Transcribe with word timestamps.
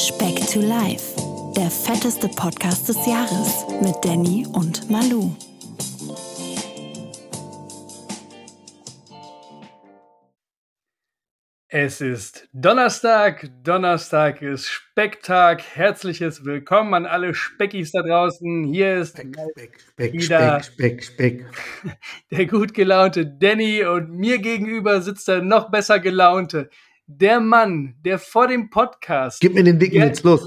Speck 0.00 0.46
to 0.46 0.60
Life, 0.60 1.14
der 1.54 1.70
fetteste 1.70 2.26
Podcast 2.28 2.88
des 2.88 2.96
Jahres 3.06 3.66
mit 3.82 3.94
Danny 4.02 4.46
und 4.50 4.88
Malu. 4.90 5.36
Es 11.68 12.00
ist 12.00 12.48
Donnerstag, 12.54 13.50
Donnerstag 13.62 14.40
ist 14.40 14.70
Specktag. 14.70 15.62
Herzliches 15.74 16.46
Willkommen 16.46 16.94
an 16.94 17.04
alle 17.04 17.34
Speckis 17.34 17.92
da 17.92 18.00
draußen. 18.00 18.64
Hier 18.64 19.00
ist 19.00 19.18
Speck, 19.18 19.36
Speck, 19.50 19.80
Speck, 19.80 20.12
wieder 20.14 20.62
Speck, 20.62 21.04
Speck, 21.04 21.44
Speck. 21.44 21.44
der 22.30 22.46
gut 22.46 22.72
gelaunte 22.72 23.26
Danny 23.26 23.84
und 23.84 24.08
mir 24.10 24.38
gegenüber 24.38 25.02
sitzt 25.02 25.28
der 25.28 25.42
noch 25.42 25.70
besser 25.70 26.00
gelaunte. 26.00 26.70
Der 27.12 27.40
Mann, 27.40 27.96
der 28.04 28.20
vor 28.20 28.46
dem 28.46 28.70
Podcast 28.70 29.40
Gib 29.40 29.54
mir 29.54 29.64
den 29.64 29.80
dicken. 29.80 30.00
Witz, 30.00 30.22
los. 30.22 30.46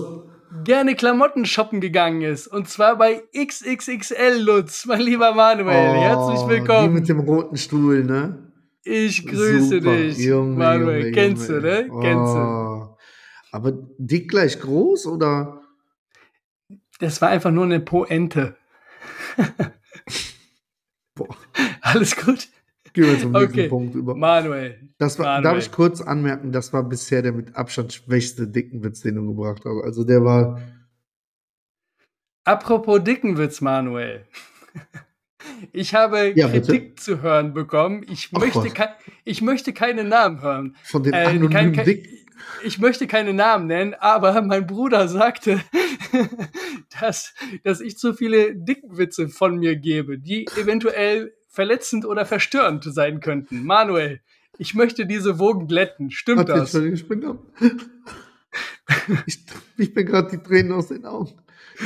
gerne 0.64 0.96
Klamotten 0.96 1.46
shoppen 1.46 1.82
gegangen 1.82 2.22
ist. 2.22 2.48
Und 2.48 2.70
zwar 2.70 2.98
bei 2.98 3.22
XXXL 3.36 4.40
Lutz, 4.40 4.86
mein 4.86 5.02
lieber 5.02 5.34
Manuel. 5.34 5.76
Herzlich 6.00 6.40
Oh, 6.40 6.48
willkommen. 6.48 6.88
Die 6.88 7.00
mit 7.02 7.10
dem 7.10 7.20
roten 7.20 7.58
Stuhl, 7.58 8.06
ne? 8.06 8.50
Ich 8.86 9.28
grüße 9.28 9.82
Super. 9.82 9.94
dich. 9.98 10.18
Junge, 10.20 10.56
Manuel, 10.58 11.00
Junge, 11.02 11.12
kennst 11.12 11.50
Junge. 11.50 11.62
du, 11.62 11.68
ne? 11.68 11.90
Kennst 12.02 12.34
du. 12.34 12.40
Oh. 12.40 12.98
Aber 13.52 13.74
dick 13.98 14.30
gleich 14.30 14.58
groß 14.62 15.08
oder? 15.08 15.62
Das 17.00 17.22
war 17.22 17.28
einfach 17.28 17.52
nur 17.52 17.66
eine 17.66 17.82
Poente. 17.82 18.56
Boah. 21.16 21.36
Alles 21.82 22.16
gut? 22.16 22.48
Gehen 22.94 23.06
wir 23.06 23.20
zum 23.20 23.32
nächsten 23.32 23.52
Okay. 23.60 23.68
Punkt 23.70 23.96
über. 23.96 24.16
Manuel. 24.16 24.90
Das 25.00 25.18
war, 25.20 25.26
Manuel. 25.26 25.44
darf 25.44 25.58
ich 25.58 25.72
kurz 25.72 26.00
anmerken, 26.02 26.52
das 26.52 26.72
war 26.74 26.84
bisher 26.88 27.22
der 27.24 27.32
mit 27.34 27.56
Abstand 27.56 27.92
schwächste 27.94 28.48
dicken 28.48 28.84
Witz, 28.84 29.02
den 29.02 29.16
du 29.16 29.26
gebracht 29.34 29.64
hast. 29.66 29.84
Also 29.84 30.04
der 30.04 30.24
war, 30.24 30.62
Apropos 32.46 33.04
Dickenwitz, 33.04 33.62
Manuel. 33.62 34.26
Ich 35.74 35.94
habe 35.94 36.32
Ja. 36.38 36.48
Kritik 36.48 37.02
zu 37.02 37.22
hören 37.22 37.54
bekommen. 37.54 38.06
Ich 38.10 38.32
möchte, 38.32 38.64
ich 39.26 39.42
möchte 39.42 39.74
keine 39.74 40.06
Namen 40.06 40.42
hören. 40.42 40.76
von 40.86 41.04
den 41.04 41.12
Äh, 41.14 41.18
anonymen 41.26 41.50
kein- 41.52 41.74
kein-. 41.74 42.04
Ich 42.64 42.80
möchte 42.80 43.08
keine 43.08 43.34
Namen 43.34 43.68
nennen, 43.68 43.94
aber 43.94 44.42
mein 44.42 44.66
Bruder 44.66 45.10
sagte, 45.10 45.62
dass, 47.02 47.34
dass 47.64 47.82
ich 47.82 47.98
zu 47.98 48.14
viele 48.14 48.56
Dickenwitze 48.56 49.28
von 49.28 49.58
mir 49.58 49.76
gebe, 49.76 50.18
die 50.18 50.48
eventuell 50.58 51.34
verletzend 51.54 52.06
oder 52.06 52.26
verstörend 52.26 52.84
sein 52.84 53.20
könnten. 53.20 53.64
Manuel, 53.64 54.20
ich 54.58 54.74
möchte 54.74 55.06
diese 55.06 55.40
Wogen 55.40 55.68
glätten. 55.68 56.10
Stimmt 56.10 56.50
Warte, 56.50 56.54
das? 56.54 56.74
Ich 56.74 57.08
bin 57.08 57.24
ich, 59.28 59.46
ich 59.78 59.94
bin 59.94 60.06
gerade 60.06 60.32
die 60.32 60.44
Tränen 60.44 60.72
aus 60.72 60.88
den 60.88 61.06
Augen. 61.06 61.32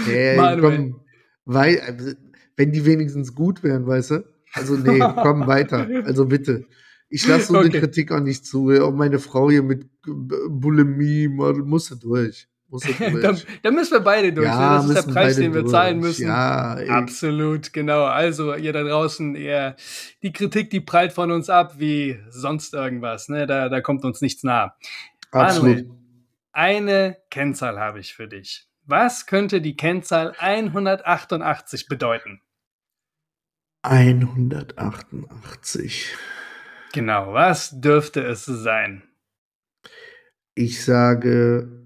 Nee, 0.07 0.37
Manuel. 0.37 0.61
komm, 0.61 1.01
weil, 1.45 1.79
also, 1.81 2.13
wenn 2.55 2.71
die 2.71 2.85
wenigstens 2.85 3.35
gut 3.35 3.61
wären, 3.61 3.85
weißt 3.85 4.11
du? 4.11 4.25
Also, 4.53 4.75
nee, 4.75 4.99
komm 5.21 5.47
weiter. 5.47 5.87
Also 6.05 6.25
bitte. 6.25 6.65
Ich 7.09 7.27
lasse 7.27 7.47
so 7.47 7.57
Okay. 7.57 7.69
eine 7.69 7.79
Kritik 7.79 8.11
auch 8.11 8.19
nicht 8.21 8.45
zu. 8.45 8.71
Auch 8.81 8.93
meine 8.93 9.19
Frau 9.19 9.49
hier 9.49 9.63
mit 9.63 9.89
Bulimie, 10.05 11.27
man, 11.27 11.59
musste 11.59 11.97
durch. 11.97 12.47
Da, 13.21 13.35
da 13.63 13.71
müssen 13.71 13.93
wir 13.93 14.01
beide 14.01 14.33
durch. 14.33 14.47
ne? 14.47 14.75
das 14.75 14.89
ist 14.89 15.07
der 15.07 15.13
Preis, 15.13 15.37
den 15.37 15.53
wir 15.53 15.61
durch. 15.61 15.71
zahlen 15.71 15.99
müssen. 15.99 16.27
Ja. 16.27 16.73
Absolut, 16.89 17.71
genau. 17.73 18.03
Also 18.03 18.53
ihr 18.55 18.73
da 18.73 18.83
draußen, 18.83 19.35
ihr, 19.35 19.75
die 20.21 20.33
Kritik, 20.33 20.69
die 20.69 20.81
prallt 20.81 21.13
von 21.13 21.31
uns 21.31 21.49
ab 21.49 21.75
wie 21.77 22.19
sonst 22.29 22.73
irgendwas. 22.73 23.29
Ne? 23.29 23.47
Da, 23.47 23.69
da 23.69 23.79
kommt 23.81 24.03
uns 24.03 24.19
nichts 24.21 24.43
nah. 24.43 24.75
absolut. 25.31 25.77
Manuel, 25.77 25.93
eine 26.51 27.17
Kennzahl 27.29 27.79
habe 27.79 27.99
ich 27.99 28.15
für 28.15 28.27
dich. 28.27 28.67
Was 28.83 29.27
könnte 29.27 29.61
die 29.61 29.75
Kennzahl 29.75 30.33
188 30.39 31.87
bedeuten? 31.87 32.41
188. 33.83 36.15
Genau, 36.93 37.33
was 37.33 37.79
dürfte 37.79 38.21
es 38.21 38.45
sein? 38.45 39.03
Ich 40.55 40.83
sage 40.83 41.76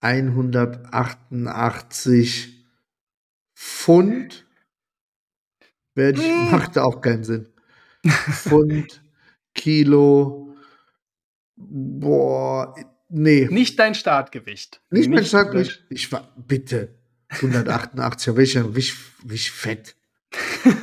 188 0.00 2.64
Pfund. 3.56 4.46
Werde 5.94 6.20
ich, 6.20 6.28
Mm. 6.28 6.50
macht 6.52 6.76
auch 6.78 7.00
keinen 7.00 7.24
Sinn. 7.24 7.48
Pfund, 8.06 9.02
Kilo. 9.54 10.54
Boah, 11.56 12.74
nee. 13.08 13.48
Nicht 13.50 13.76
dein 13.78 13.94
Startgewicht. 13.96 14.80
Nicht 14.90 15.08
mein 15.08 15.20
Nicht- 15.20 15.28
Startgewicht. 15.28 15.82
Ich 15.90 16.12
war, 16.12 16.32
bitte. 16.36 16.94
188, 17.30 18.26
ja, 18.28 18.36
welcher, 18.36 18.74
richtig, 18.74 18.96
richtig 19.24 19.50
fett. 19.50 19.96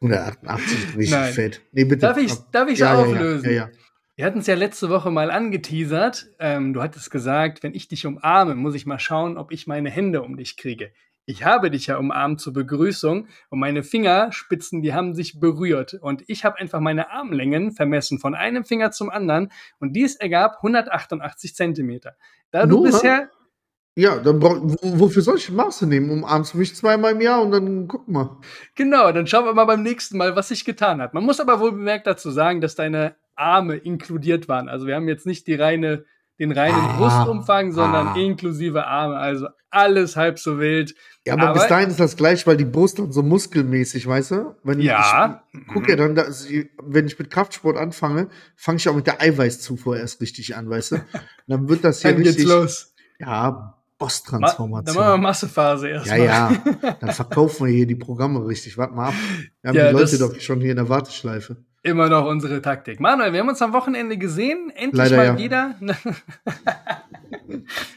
188, 0.00 0.96
richtig 0.96 1.10
Nein. 1.12 1.32
fett. 1.32 1.60
Nee, 1.72 1.84
bitte. 1.84 2.00
Darf 2.00 2.16
ich 2.18 2.32
darf 2.50 2.68
ja, 2.70 2.74
ja, 2.74 2.94
auflösen? 2.96 3.44
Ja, 3.44 3.50
ja, 3.52 3.68
ja. 3.68 3.70
Wir 4.14 4.26
hatten 4.26 4.40
es 4.40 4.46
ja 4.46 4.54
letzte 4.54 4.90
Woche 4.90 5.10
mal 5.10 5.30
angeteasert. 5.30 6.26
Ähm, 6.38 6.74
du 6.74 6.82
hattest 6.82 7.10
gesagt, 7.10 7.62
wenn 7.62 7.74
ich 7.74 7.88
dich 7.88 8.04
umarme, 8.04 8.54
muss 8.54 8.74
ich 8.74 8.84
mal 8.84 8.98
schauen, 8.98 9.38
ob 9.38 9.52
ich 9.52 9.66
meine 9.66 9.88
Hände 9.88 10.20
um 10.20 10.36
dich 10.36 10.58
kriege. 10.58 10.92
Ich 11.24 11.44
habe 11.44 11.70
dich 11.70 11.86
ja 11.86 11.96
umarmt 11.96 12.38
zur 12.38 12.52
Begrüßung 12.52 13.26
und 13.48 13.58
meine 13.58 13.82
Fingerspitzen, 13.82 14.82
die 14.82 14.92
haben 14.92 15.14
sich 15.14 15.40
berührt. 15.40 15.94
Und 15.94 16.24
ich 16.26 16.44
habe 16.44 16.58
einfach 16.58 16.80
meine 16.80 17.10
Armlängen 17.10 17.72
vermessen 17.72 18.18
von 18.18 18.34
einem 18.34 18.64
Finger 18.64 18.90
zum 18.90 19.08
anderen 19.08 19.50
und 19.78 19.94
dies 19.94 20.16
ergab 20.16 20.56
188 20.56 21.54
Zentimeter. 21.54 22.14
Da 22.50 22.66
du 22.66 22.76
Nur? 22.76 22.82
bisher, 22.82 23.30
Ja, 23.94 24.18
dann 24.18 24.40
brauch, 24.40 24.58
wo, 24.60 25.00
wofür 25.00 25.22
soll 25.22 25.36
ich 25.36 25.50
Maße 25.50 25.86
nehmen? 25.86 26.10
Umarmst 26.10 26.52
du 26.52 26.58
mich 26.58 26.74
zweimal 26.74 27.12
im 27.12 27.20
Jahr 27.22 27.40
und 27.40 27.52
dann 27.52 27.88
guck 27.88 28.08
mal. 28.08 28.40
genau, 28.74 29.10
dann 29.12 29.26
schauen 29.26 29.46
wir 29.46 29.54
mal 29.54 29.64
beim 29.64 29.82
nächsten 29.82 30.18
Mal, 30.18 30.36
was 30.36 30.48
sich 30.48 30.66
getan 30.66 31.00
hat. 31.00 31.14
Man 31.14 31.24
muss 31.24 31.40
aber 31.40 31.60
wohl 31.60 31.72
bemerkt 31.72 32.06
dazu 32.06 32.30
sagen, 32.30 32.60
dass 32.60 32.74
deine 32.74 33.16
Arme 33.42 33.76
inkludiert 33.76 34.48
waren. 34.48 34.68
Also 34.68 34.86
wir 34.86 34.94
haben 34.94 35.08
jetzt 35.08 35.26
nicht 35.26 35.46
die 35.46 35.54
reine, 35.54 36.04
den 36.38 36.52
reinen 36.52 36.74
Ah, 36.80 36.96
Brustumfang, 36.96 37.72
sondern 37.72 38.08
ah. 38.08 38.16
inklusive 38.16 38.86
Arme. 38.86 39.16
Also 39.16 39.48
alles 39.70 40.16
halb 40.16 40.38
so 40.38 40.58
wild. 40.58 40.94
Ja, 41.26 41.34
aber, 41.34 41.48
Aber- 41.48 41.52
bis 41.60 41.66
dahin 41.68 41.88
ist 41.90 42.00
das 42.00 42.16
gleich, 42.16 42.46
weil 42.46 42.56
die 42.56 42.64
Brust 42.64 42.98
dann 42.98 43.10
so 43.12 43.22
muskelmäßig, 43.22 44.06
weißt 44.06 44.30
du? 44.32 44.54
Wenn 44.62 44.80
Ja. 44.80 45.42
Ich, 45.52 45.60
guck 45.72 45.88
ja 45.88 45.96
dann, 45.96 46.14
dass 46.14 46.46
ich, 46.46 46.68
wenn 46.82 47.06
ich 47.06 47.18
mit 47.18 47.30
Kraftsport 47.30 47.76
anfange, 47.76 48.28
fange 48.56 48.76
ich 48.78 48.88
auch 48.88 48.94
mit 48.94 49.06
der 49.06 49.20
Eiweißzufuhr 49.20 49.96
erst 49.98 50.20
richtig 50.20 50.56
an, 50.56 50.68
weißt 50.68 50.92
du? 50.92 50.94
Und 50.96 51.04
dann 51.46 51.68
wird 51.68 51.84
das 51.84 52.00
hier 52.02 52.12
Dann 52.12 52.22
geht's 52.22 52.36
richtig. 52.38 52.46
los. 52.52 52.94
Ja, 53.18 53.26
Ma 53.28 53.30
dann 53.30 53.50
machen 53.52 53.68
wir 53.68 53.78
Boss-Transformation. 53.98 55.20
Massephase 55.20 55.88
Ja, 55.88 55.94
erstmal. 55.94 56.18
ja. 56.26 56.96
Dann 57.00 57.10
verkaufen 57.12 57.66
wir 57.66 57.72
hier 57.72 57.86
die 57.86 57.94
Programme 57.94 58.44
richtig. 58.44 58.76
Warte 58.76 58.94
mal 58.94 59.08
ab. 59.10 59.14
Wir 59.62 59.68
haben 59.68 59.76
Ja, 59.76 59.88
die 59.88 59.94
Leute 59.96 60.18
doch 60.18 60.38
schon 60.40 60.60
hier 60.60 60.72
in 60.72 60.76
der 60.76 60.88
Warteschleife. 60.88 61.56
Immer 61.84 62.08
noch 62.08 62.26
unsere 62.26 62.62
Taktik. 62.62 63.00
Manuel, 63.00 63.32
wir 63.32 63.40
haben 63.40 63.48
uns 63.48 63.60
am 63.60 63.72
Wochenende 63.72 64.16
gesehen. 64.16 64.70
Endlich 64.74 64.98
Leider 65.10 65.16
mal 65.16 65.26
ja. 65.26 65.38
wieder. 65.38 65.74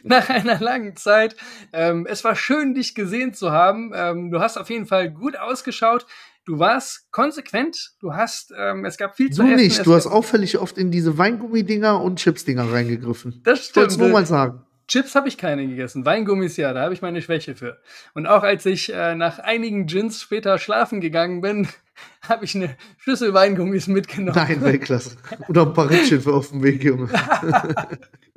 Nach 0.03 0.29
einer 0.29 0.59
langen 0.59 0.96
Zeit. 0.96 1.35
Ähm, 1.72 2.07
es 2.09 2.23
war 2.23 2.35
schön, 2.35 2.73
dich 2.73 2.96
gesehen 2.96 3.34
zu 3.34 3.51
haben. 3.51 3.91
Ähm, 3.96 4.31
du 4.31 4.40
hast 4.40 4.57
auf 4.57 4.69
jeden 4.69 4.85
Fall 4.88 5.12
gut 5.12 5.38
ausgeschaut. 5.38 6.06
Du 6.46 6.59
warst 6.59 7.12
konsequent. 7.12 7.91
Du 8.00 8.13
hast, 8.13 8.51
ähm, 8.57 8.85
es 8.85 8.97
gab 8.97 9.16
viel 9.16 9.29
zu 9.31 9.41
Du 9.44 9.47
essen. 9.50 9.56
nicht. 9.57 9.78
Es 9.79 9.84
Du 9.84 9.94
hast 9.94 10.07
auffällig 10.07 10.57
oft 10.57 10.78
in 10.78 10.91
diese 10.91 11.17
Weingummi-Dinger 11.17 12.02
und 12.02 12.17
Chips-Dinger 12.19 12.72
reingegriffen. 12.72 13.41
Das 13.44 13.69
Ich 13.69 13.75
wollte 13.75 13.88
es 13.88 13.94
stimmt. 13.96 14.09
nur 14.09 14.19
mal 14.19 14.25
sagen. 14.25 14.65
Chips 14.88 15.16
habe 15.16 15.28
ich 15.28 15.38
keine 15.38 15.68
gegessen. 15.68 16.06
Weingummis 16.06 16.57
ja, 16.57 16.73
da 16.73 16.84
habe 16.84 16.94
ich 16.94 17.01
meine 17.01 17.22
Schwäche 17.22 17.56
für. 17.56 17.79
Und 18.13 18.28
auch 18.28 18.44
als 18.44 18.66
ich 18.66 18.94
äh, 18.94 19.16
nach 19.16 19.40
einigen 19.40 19.88
Gins 19.88 20.22
später 20.22 20.59
schlafen 20.59 21.01
gegangen 21.01 21.41
bin, 21.41 21.68
habe 22.28 22.46
ich 22.46 22.56
eine 22.56 22.75
Schüssel 22.97 23.34
Weingummis 23.34 23.88
mitgenommen. 23.88 24.35
Nein, 24.35 24.62
Weltklasse. 24.62 25.18
Oder 25.47 25.63
ein 25.63 25.73
paar 25.73 25.90
Rittchen 25.90 26.22
für 26.22 26.34
auf 26.34 26.50
dem 26.50 26.63
Weg, 26.63 26.84
Junge. 26.84 27.09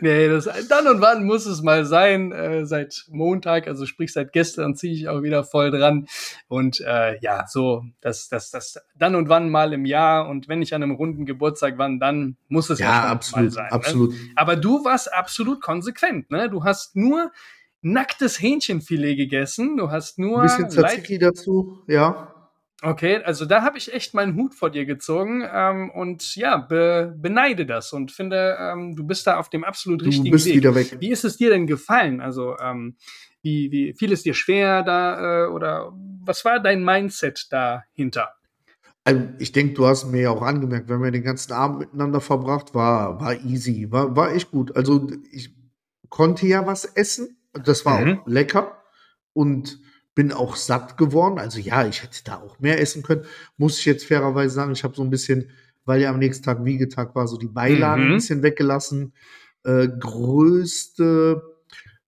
Nee, 0.00 0.28
das, 0.28 0.48
dann 0.68 0.86
und 0.86 1.00
wann 1.00 1.24
muss 1.24 1.46
es 1.46 1.62
mal 1.62 1.84
sein. 1.84 2.32
Äh, 2.32 2.66
seit 2.66 3.04
Montag, 3.08 3.66
also 3.66 3.86
sprich 3.86 4.12
seit 4.12 4.32
gestern, 4.32 4.74
ziehe 4.74 4.92
ich 4.92 5.08
auch 5.08 5.22
wieder 5.22 5.44
voll 5.44 5.70
dran. 5.70 6.06
Und 6.46 6.80
äh, 6.80 7.18
ja, 7.20 7.46
so, 7.48 7.84
das, 8.00 8.28
das, 8.28 8.50
das 8.50 8.78
dann 8.96 9.14
und 9.14 9.28
wann 9.28 9.50
mal 9.50 9.72
im 9.72 9.84
Jahr. 9.84 10.28
Und 10.28 10.48
wenn 10.48 10.62
ich 10.62 10.74
an 10.74 10.82
einem 10.82 10.92
runden 10.92 11.26
Geburtstag 11.26 11.74
wann, 11.76 11.98
dann 11.98 12.36
muss 12.48 12.70
es 12.70 12.78
ja, 12.78 13.04
absolut, 13.04 13.52
sein. 13.52 13.66
Ne? 13.66 13.72
absolut. 13.72 14.14
Aber 14.36 14.56
du 14.56 14.84
warst 14.84 15.12
absolut 15.12 15.60
konsequent, 15.60 16.30
ne? 16.30 16.48
Du 16.48 16.64
hast 16.64 16.96
nur 16.96 17.30
nacktes 17.80 18.40
Hähnchenfilet 18.40 19.16
gegessen. 19.16 19.76
Du 19.76 19.90
hast 19.90 20.18
nur 20.18 20.40
Ein 20.40 20.46
bisschen 20.46 20.70
Tzatziki 20.70 21.18
dazu, 21.18 21.82
ja. 21.86 22.34
Okay, 22.80 23.16
also 23.24 23.44
da 23.44 23.62
habe 23.62 23.76
ich 23.76 23.92
echt 23.92 24.14
meinen 24.14 24.36
Hut 24.36 24.54
vor 24.54 24.70
dir 24.70 24.84
gezogen 24.86 25.44
ähm, 25.52 25.90
und 25.90 26.36
ja, 26.36 26.58
be 26.58 27.12
beneide 27.18 27.66
das 27.66 27.92
und 27.92 28.12
finde, 28.12 28.56
ähm, 28.60 28.94
du 28.94 29.04
bist 29.04 29.26
da 29.26 29.36
auf 29.36 29.50
dem 29.50 29.64
absolut 29.64 30.00
Du 30.02 30.06
richtigen 30.06 30.30
bist 30.32 30.46
Weg. 30.46 30.54
wieder 30.54 30.74
weg. 30.76 30.96
Wie 31.00 31.10
ist 31.10 31.24
es 31.24 31.36
dir 31.36 31.50
denn 31.50 31.66
gefallen? 31.66 32.20
Also, 32.20 32.56
ähm, 32.58 32.96
wie, 33.42 33.72
wie 33.72 33.94
fiel 33.94 34.12
es 34.12 34.22
dir 34.22 34.34
schwer 34.34 34.84
da 34.84 35.46
äh, 35.46 35.48
oder 35.48 35.92
was 36.24 36.44
war 36.44 36.60
dein 36.60 36.84
Mindset 36.84 37.48
dahinter? 37.50 38.34
Also 39.04 39.22
ich 39.38 39.52
denke, 39.52 39.74
du 39.74 39.86
hast 39.86 40.06
mir 40.06 40.20
ja 40.22 40.30
auch 40.30 40.42
angemerkt, 40.42 40.88
wenn 40.88 41.02
wir 41.02 41.10
den 41.10 41.22
ganzen 41.24 41.52
Abend 41.52 41.78
miteinander 41.80 42.20
verbracht, 42.20 42.74
war, 42.74 43.20
war 43.20 43.34
easy, 43.44 43.90
war, 43.90 44.14
war 44.14 44.32
echt 44.32 44.50
gut. 44.50 44.76
Also 44.76 45.08
ich 45.32 45.50
konnte 46.10 46.46
ja 46.46 46.66
was 46.66 46.84
essen. 46.84 47.38
Das 47.52 47.84
war 47.86 48.04
Mhm. 48.04 48.18
auch 48.20 48.26
lecker 48.26 48.82
und 49.32 49.80
bin 50.18 50.32
auch 50.32 50.56
satt 50.56 50.96
geworden. 50.96 51.38
Also 51.38 51.60
ja, 51.60 51.86
ich 51.86 52.02
hätte 52.02 52.18
da 52.24 52.38
auch 52.38 52.58
mehr 52.58 52.80
essen 52.80 53.04
können. 53.04 53.22
Muss 53.56 53.78
ich 53.78 53.84
jetzt 53.84 54.04
fairerweise 54.04 54.52
sagen, 54.52 54.72
ich 54.72 54.82
habe 54.82 54.96
so 54.96 55.02
ein 55.04 55.10
bisschen, 55.10 55.50
weil 55.84 56.00
ja 56.00 56.10
am 56.10 56.18
nächsten 56.18 56.42
Tag 56.44 56.64
Wiegetag 56.64 57.14
war, 57.14 57.28
so 57.28 57.36
die 57.36 57.46
Beilagen 57.46 58.02
Mhm. 58.06 58.10
ein 58.10 58.14
bisschen 58.16 58.42
weggelassen. 58.42 59.12
Äh, 59.62 59.86
größte 59.96 61.40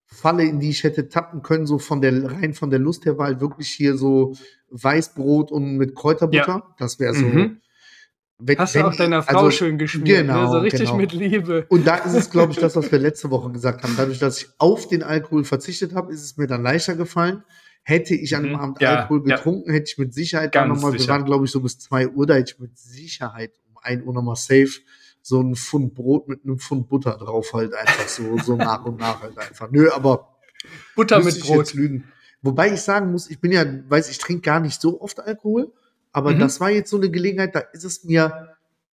Falle, 0.07 0.43
in 0.43 0.59
die 0.59 0.71
ich 0.71 0.83
hätte 0.83 1.09
tappen 1.09 1.43
können, 1.43 1.67
so 1.67 1.79
von 1.79 2.01
der 2.01 2.33
rein 2.33 2.53
von 2.53 2.71
der 2.71 2.81
Lust 2.81 3.05
her, 3.07 3.17
war 3.17 3.27
halt 3.27 3.41
wirklich 3.41 3.69
hier 3.69 3.97
so 3.97 4.35
Weißbrot 4.71 5.53
und 5.53 5.77
mit 5.77 5.95
Kräuterbutter. 5.95 6.65
Das 6.79 6.99
wäre 6.99 7.15
so. 7.15 7.27
Mhm. 7.27 7.61
wenn- 8.41 8.59
Hast 8.59 8.75
du 8.75 8.85
auch 8.87 8.97
deiner 8.97 9.23
Frau 9.23 9.39
also, 9.39 9.51
schön 9.53 9.79
geschmiert, 9.79 10.27
ne? 10.27 10.33
genau, 10.33 10.51
so 10.51 10.59
richtig 10.59 10.81
genau. 10.87 10.97
mit 10.97 11.13
Liebe. 11.13 11.65
Und 11.69 11.87
da 11.87 11.95
ist 11.97 12.15
es, 12.15 12.29
glaube 12.31 12.53
ich, 12.53 12.59
das, 12.59 12.75
was 12.75 12.91
wir 12.91 12.99
letzte 12.99 13.31
Woche 13.31 13.53
gesagt 13.53 13.85
haben. 13.85 13.95
Dadurch, 13.97 14.19
dass 14.19 14.39
ich 14.43 14.49
auf 14.59 14.89
den 14.89 15.05
Alkohol 15.05 15.45
verzichtet 15.45 15.95
habe, 15.95 16.13
ist 16.13 16.25
es 16.25 16.37
mir 16.39 16.49
dann 16.49 16.63
leichter 16.65 16.97
gefallen. 16.97 17.45
Hätte 17.83 18.15
ich 18.15 18.37
an 18.37 18.43
dem 18.45 18.53
Mhm. 18.53 18.59
Abend 18.59 18.81
Ja, 18.81 19.01
Alkohol 19.01 19.23
ja. 19.29 19.37
getrunken, 19.37 19.73
hätte 19.73 19.91
ich 19.91 19.99
mit 19.99 20.13
Sicherheit 20.15 20.53
Ganz 20.53 20.69
nochmal, 20.69 20.99
wir 20.99 21.09
waren, 21.09 21.25
glaube 21.25 21.45
ich, 21.47 21.51
so 21.51 21.61
bis 21.61 21.79
2 21.79 22.09
Uhr, 22.09 22.27
da 22.27 22.35
hätte 22.35 22.53
ich 22.55 22.61
mit 22.61 22.79
Sicherheit 22.79 23.53
um 23.69 23.79
1 23.83 24.05
Uhr 24.05 24.13
nochmal 24.15 24.37
safe 24.37 24.71
so 25.23 25.41
ein 25.43 25.55
Pfund 25.55 25.95
Brot 25.95 26.29
mit 26.29 26.45
einem 26.45 26.59
Pfund 26.59 26.89
Butter 26.89 27.17
drauf 27.19 27.53
halt 27.53 27.75
einfach 27.75 28.09
so, 28.09 28.39
so 28.39 28.57
nach 28.57 28.85
und 28.85 28.99
nach 28.99 29.21
halt 29.23 29.37
einfach. 29.39 29.71
Nö, 29.71 29.91
aber 29.91 30.37
Butter 30.97 31.23
mit 31.23 31.41
Brot. 31.41 31.75
lügen. 31.75 32.05
Wobei 32.43 32.73
ich 32.73 32.81
sagen 32.81 33.13
muss, 33.13 33.29
ich 33.29 33.39
bin 33.39 33.53
ja, 33.53 33.65
weiß 33.89 34.09
ich 34.11 34.17
trinke 34.19 34.43
gar 34.43 34.61
nicht 34.61 34.81
so 34.81 35.01
oft 35.01 35.21
Alkohol, 35.21 35.73
aber 36.13 36.33
Mhm. 36.33 36.39
das 36.39 36.61
war 36.61 36.71
jetzt 36.71 36.89
so 36.91 36.97
eine 36.97 37.11
Gelegenheit, 37.11 37.55
da 37.55 37.61
ist 37.61 37.85
es 37.85 38.05
mir 38.05 38.50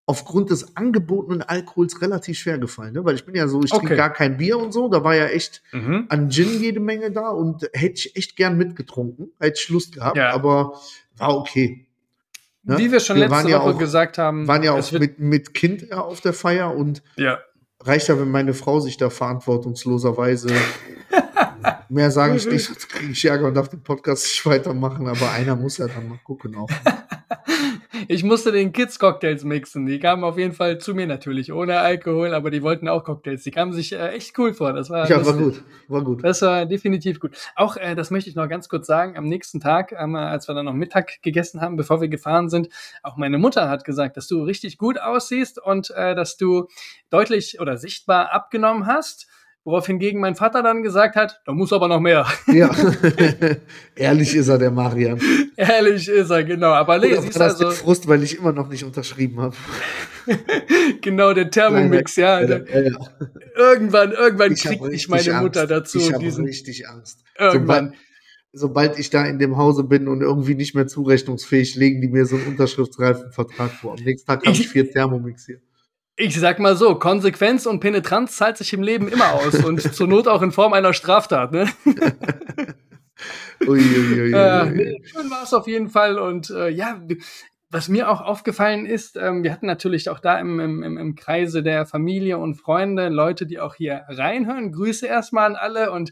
aufgrund 0.09 0.49
des 0.49 0.75
angebotenen 0.77 1.41
Alkohols 1.43 2.01
relativ 2.01 2.39
schwer 2.39 2.57
gefallen, 2.57 2.93
ne? 2.93 3.03
weil 3.05 3.15
ich 3.15 3.25
bin 3.25 3.35
ja 3.35 3.47
so, 3.47 3.61
ich 3.61 3.69
trinke 3.69 3.87
Okay. 3.87 3.95
gar 3.97 4.11
kein 4.13 4.37
Bier 4.37 4.57
und 4.57 4.71
so, 4.71 4.87
da 4.87 5.03
war 5.03 5.13
ja 5.15 5.25
echt 5.27 5.61
Mhm. 5.73 6.05
an 6.09 6.29
Gin 6.29 6.59
jede 6.61 6.79
Menge 6.79 7.11
da 7.11 7.29
und 7.29 7.69
hätte 7.73 7.95
ich 7.99 8.15
echt 8.15 8.35
gern 8.37 8.57
mitgetrunken, 8.57 9.31
hätte 9.39 9.59
ich 9.61 9.69
Lust 9.69 9.93
gehabt, 9.95 10.15
Ja. 10.17 10.31
aber 10.31 10.79
war 11.17 11.37
okay. 11.37 11.85
Ne? 12.63 12.77
Wie 12.77 12.91
wir 12.91 12.99
schon 13.01 13.17
Wir 13.17 13.27
letzte 13.27 13.49
ja 13.49 13.59
Woche 13.61 13.75
auch- 13.75 13.77
gesagt 13.77 14.17
haben, 14.17 14.47
Waren 14.47 14.63
ja 14.63 14.71
auch 14.73 14.91
mit, 14.93 15.19
mit 15.19 15.53
Kind 15.53 15.91
auf 15.91 16.21
der 16.21 16.33
Feier 16.33 16.73
und 16.75 17.03
ja. 17.17 17.39
reicht 17.81 18.07
ja, 18.07 18.17
wenn 18.19 18.31
meine 18.31 18.53
Frau 18.53 18.79
sich 18.79 18.95
da 18.97 19.09
verantwortungsloserweise 19.09 20.49
mehr 21.89 22.11
sage 22.11 22.35
ich 22.37 22.45
nicht, 22.45 22.65
sonst 22.65 22.87
kriege 22.89 23.11
ich 23.11 23.25
Ärger 23.25 23.47
und 23.47 23.53
darf 23.55 23.67
den 23.69 23.81
Podcast 23.83 24.23
nicht 24.25 24.45
weitermachen, 24.45 25.07
aber 25.07 25.31
einer 25.31 25.55
muss 25.57 25.77
ja 25.77 25.87
dann 25.87 26.07
mal 26.09 26.19
gucken 26.23 26.55
auch. 26.55 26.69
Ich 28.07 28.23
musste 28.23 28.51
den 28.51 28.71
Kids 28.73 28.99
Cocktails 28.99 29.43
mixen. 29.43 29.85
Die 29.85 29.99
kamen 29.99 30.23
auf 30.23 30.37
jeden 30.37 30.53
Fall 30.53 30.77
zu 30.77 30.93
mir 30.93 31.07
natürlich 31.07 31.51
ohne 31.51 31.79
Alkohol, 31.79 32.33
aber 32.33 32.51
die 32.51 32.61
wollten 32.63 32.87
auch 32.87 33.03
Cocktails. 33.03 33.43
Die 33.43 33.51
kamen 33.51 33.73
sich 33.73 33.93
äh, 33.93 34.09
echt 34.09 34.37
cool 34.37 34.53
vor. 34.53 34.73
Das 34.73 34.89
war, 34.89 35.09
Ja, 35.09 35.25
war 35.25 35.33
lustig. 35.35 35.63
gut, 35.63 35.63
war 35.87 36.03
gut. 36.03 36.23
Das 36.23 36.41
war 36.41 36.65
definitiv 36.65 37.19
gut. 37.19 37.35
Auch, 37.55 37.77
äh, 37.77 37.95
das 37.95 38.11
möchte 38.11 38.29
ich 38.29 38.35
noch 38.35 38.47
ganz 38.47 38.69
kurz 38.69 38.87
sagen, 38.87 39.17
am 39.17 39.25
nächsten 39.25 39.59
Tag, 39.59 39.91
ähm, 39.97 40.15
als 40.15 40.47
wir 40.47 40.55
dann 40.55 40.65
noch 40.65 40.73
Mittag 40.73 41.21
gegessen 41.21 41.61
haben, 41.61 41.75
bevor 41.77 42.01
wir 42.01 42.07
gefahren 42.07 42.49
sind, 42.49 42.69
auch 43.03 43.17
meine 43.17 43.37
Mutter 43.37 43.69
hat 43.69 43.83
gesagt, 43.83 44.17
dass 44.17 44.27
du 44.27 44.43
richtig 44.43 44.77
gut 44.77 44.99
aussiehst 44.99 45.61
und 45.61 45.91
äh, 45.91 46.15
dass 46.15 46.37
du 46.37 46.67
deutlich 47.09 47.59
oder 47.59 47.77
sichtbar 47.77 48.31
abgenommen 48.33 48.85
hast. 48.87 49.27
Worauf 49.63 49.85
hingegen 49.87 50.21
mein 50.21 50.35
Vater 50.35 50.63
dann 50.63 50.81
gesagt 50.81 51.17
hat, 51.17 51.41
da 51.45 51.51
muss 51.51 51.73
aber 51.73 51.89
noch 51.89 51.99
mehr. 51.99 52.25
Ja, 52.47 52.69
ehrlich 53.95 54.33
ist 54.33 54.47
er, 54.47 54.57
der 54.57 54.71
Marian. 54.71 55.19
Ehrlich 55.57 56.07
ist 56.07 56.29
er, 56.29 56.43
genau. 56.43 56.71
Aber 56.73 56.99
nee, 56.99 57.13
Oder 57.13 57.23
siehst 57.23 57.39
das 57.39 57.59
also, 57.59 57.71
Frust, 57.71 58.07
weil 58.07 58.21
ich 58.21 58.37
immer 58.37 58.51
noch 58.51 58.69
nicht 58.69 58.83
unterschrieben 58.83 59.41
habe? 59.41 59.55
genau 61.01 61.33
der 61.33 61.49
Thermomix, 61.49 62.15
ja. 62.15 62.41
Ja, 62.41 62.59
ja, 62.59 62.81
ja. 62.81 62.97
irgendwann, 63.55 64.11
irgendwann 64.11 64.51
Ich 64.51 64.63
mich 64.65 64.79
richtig 64.79 65.09
meine 65.09 65.31
Angst. 65.31 65.41
Mutter 65.41 65.65
dazu, 65.65 65.97
Ich 65.97 66.13
habe 66.13 66.23
richtig 66.23 66.87
Angst. 66.87 67.23
irgendwann. 67.39 67.95
Sobald 68.53 68.99
ich 68.99 69.09
da 69.09 69.25
in 69.25 69.39
dem 69.39 69.57
Hause 69.57 69.83
bin 69.83 70.07
und 70.07 70.21
irgendwie 70.21 70.53
nicht 70.53 70.75
mehr 70.75 70.85
zurechnungsfähig, 70.85 71.75
legen 71.75 72.01
die 72.01 72.07
mir 72.07 72.27
so 72.27 72.35
einen 72.35 72.47
unterschriftsreifen 72.47 73.31
Vertrag 73.31 73.71
vor. 73.71 73.95
Am 73.97 74.03
nächsten 74.03 74.27
Tag 74.27 74.45
habe 74.45 74.55
ich 74.55 74.67
vier 74.67 74.89
Thermomix 74.89 75.47
hier. 75.47 75.59
Ich 76.17 76.39
sag 76.39 76.59
mal 76.59 76.75
so, 76.75 76.95
Konsequenz 76.95 77.65
und 77.65 77.79
Penetranz 77.79 78.37
zahlt 78.37 78.57
sich 78.57 78.73
im 78.73 78.83
Leben 78.83 79.07
immer 79.07 79.33
aus 79.33 79.63
und 79.63 79.81
zur 79.93 80.07
Not 80.07 80.27
auch 80.27 80.43
in 80.43 80.51
Form 80.51 80.73
einer 80.73 80.93
Straftat, 80.93 81.51
ne? 81.51 81.67
Ui, 83.67 83.79
ui, 83.79 84.21
ui, 84.21 84.33
Äh, 84.33 84.65
nee, 84.71 85.01
schön 85.05 85.29
war 85.29 85.43
es 85.43 85.53
auf 85.53 85.67
jeden 85.67 85.89
Fall 85.89 86.19
und 86.19 86.49
äh, 86.49 86.69
ja, 86.69 87.01
was 87.69 87.89
mir 87.89 88.09
auch 88.09 88.21
aufgefallen 88.21 88.85
ist, 88.85 89.17
ähm, 89.17 89.43
wir 89.43 89.51
hatten 89.51 89.65
natürlich 89.65 90.09
auch 90.09 90.19
da 90.19 90.39
im, 90.39 90.59
im, 90.59 90.83
im- 90.83 90.97
im 90.97 91.15
Kreise 91.15 91.63
der 91.63 91.85
Familie 91.85 92.37
und 92.37 92.55
Freunde 92.55 93.09
Leute, 93.09 93.45
die 93.45 93.59
auch 93.59 93.75
hier 93.75 94.03
reinhören. 94.07 94.71
Grüße 94.71 95.05
erstmal 95.05 95.47
an 95.47 95.55
alle 95.55 95.91
und 95.91 96.11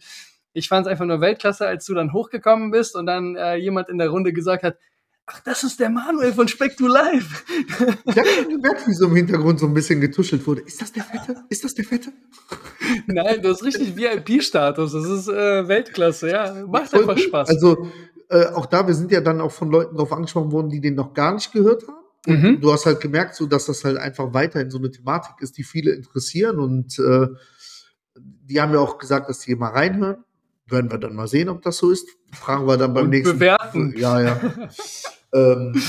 ich 0.53 0.67
fand 0.67 0.85
es 0.85 0.91
einfach 0.91 1.05
nur 1.05 1.21
Weltklasse, 1.21 1.65
als 1.67 1.85
du 1.85 1.93
dann 1.93 2.11
hochgekommen 2.13 2.71
bist 2.71 2.95
und 2.95 3.05
dann 3.05 3.35
äh, 3.35 3.55
jemand 3.55 3.89
in 3.89 3.97
der 3.97 4.09
Runde 4.09 4.33
gesagt 4.33 4.63
hat, 4.63 4.77
ach, 5.27 5.39
das 5.41 5.63
ist 5.63 5.79
der 5.79 5.89
Manuel 5.89 6.33
von 6.33 6.47
Speck 6.47 6.77
to 6.77 6.87
Live. 6.87 7.43
Ich 8.05 8.17
habe 8.17 8.27
schon 8.27 8.49
gemerkt, 8.49 8.87
wie 8.87 8.93
so 8.93 9.05
im 9.07 9.15
Hintergrund 9.15 9.59
so 9.59 9.65
ein 9.65 9.73
bisschen 9.73 9.99
getuschelt 10.01 10.45
wurde. 10.45 10.61
Ist 10.61 10.81
das 10.81 10.91
der 10.91 11.03
Fette? 11.03 11.43
Ist 11.49 11.63
das 11.63 11.73
der 11.73 11.85
Fette? 11.85 12.11
Nein, 13.07 13.41
du 13.41 13.49
hast 13.49 13.63
richtig 13.63 13.95
VIP-Status. 13.95 14.91
Das 14.93 15.05
ist 15.05 15.27
äh, 15.27 15.67
Weltklasse, 15.67 16.29
ja. 16.29 16.65
Macht 16.67 16.89
Voll 16.89 17.01
einfach 17.01 17.15
gut. 17.15 17.23
Spaß. 17.23 17.49
Also 17.49 17.87
äh, 18.29 18.45
auch 18.47 18.65
da, 18.67 18.85
wir 18.87 18.93
sind 18.93 19.11
ja 19.11 19.21
dann 19.21 19.41
auch 19.41 19.51
von 19.51 19.69
Leuten 19.71 19.95
drauf 19.97 20.11
angesprochen 20.13 20.51
worden, 20.51 20.69
die 20.69 20.81
den 20.81 20.95
noch 20.95 21.13
gar 21.13 21.33
nicht 21.33 21.51
gehört 21.51 21.87
haben. 21.87 21.97
Und 22.27 22.41
Mhm. 22.41 22.59
du 22.61 22.73
hast 22.73 22.87
halt 22.87 23.01
gemerkt, 23.01 23.35
so 23.35 23.45
dass 23.45 23.65
das 23.67 23.83
halt 23.83 23.97
einfach 23.97 24.33
weiterhin 24.33 24.71
so 24.71 24.79
eine 24.79 24.89
Thematik 24.89 25.35
ist, 25.41 25.57
die 25.59 25.63
viele 25.63 25.91
interessieren. 25.91 26.57
Und 26.59 26.97
äh, 26.97 27.27
die 28.17 28.59
haben 28.59 28.73
ja 28.73 28.79
auch 28.79 28.97
gesagt, 28.97 29.29
dass 29.29 29.39
die 29.39 29.55
mal 29.55 29.69
reinhören. 29.69 30.23
Werden 30.67 30.89
wir 30.89 30.97
dann 30.97 31.13
mal 31.15 31.27
sehen, 31.27 31.49
ob 31.49 31.61
das 31.61 31.77
so 31.77 31.91
ist. 31.91 32.07
Fragen 32.31 32.65
wir 32.67 32.77
dann 32.77 32.95
beim 32.95 33.03
Und 33.03 33.09
nächsten 33.11 33.37
bewerten. 33.37 33.93
Ja, 33.95 34.19
ja. 34.19 34.39
ähm, 35.35 35.81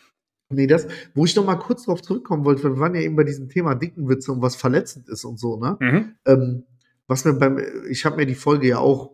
nee, 0.50 0.66
das, 0.66 0.88
wo 1.14 1.24
ich 1.24 1.36
noch 1.36 1.44
mal 1.44 1.56
kurz 1.56 1.84
drauf 1.84 2.02
zurückkommen 2.02 2.44
wollte, 2.44 2.64
wir 2.64 2.78
waren 2.78 2.94
ja 2.94 3.02
eben 3.02 3.16
bei 3.16 3.24
diesem 3.24 3.48
Thema 3.48 3.74
Dickenwitze 3.74 4.32
und 4.32 4.42
was 4.42 4.56
verletzend 4.56 5.08
ist 5.08 5.24
und 5.24 5.38
so, 5.38 5.58
ne? 5.58 5.76
Mhm. 5.80 6.14
Ähm, 6.26 6.64
was 7.06 7.24
mir 7.24 7.34
beim, 7.34 7.60
ich 7.88 8.04
habe 8.04 8.16
mir 8.16 8.26
die 8.26 8.34
Folge 8.34 8.68
ja 8.68 8.78
auch 8.78 9.12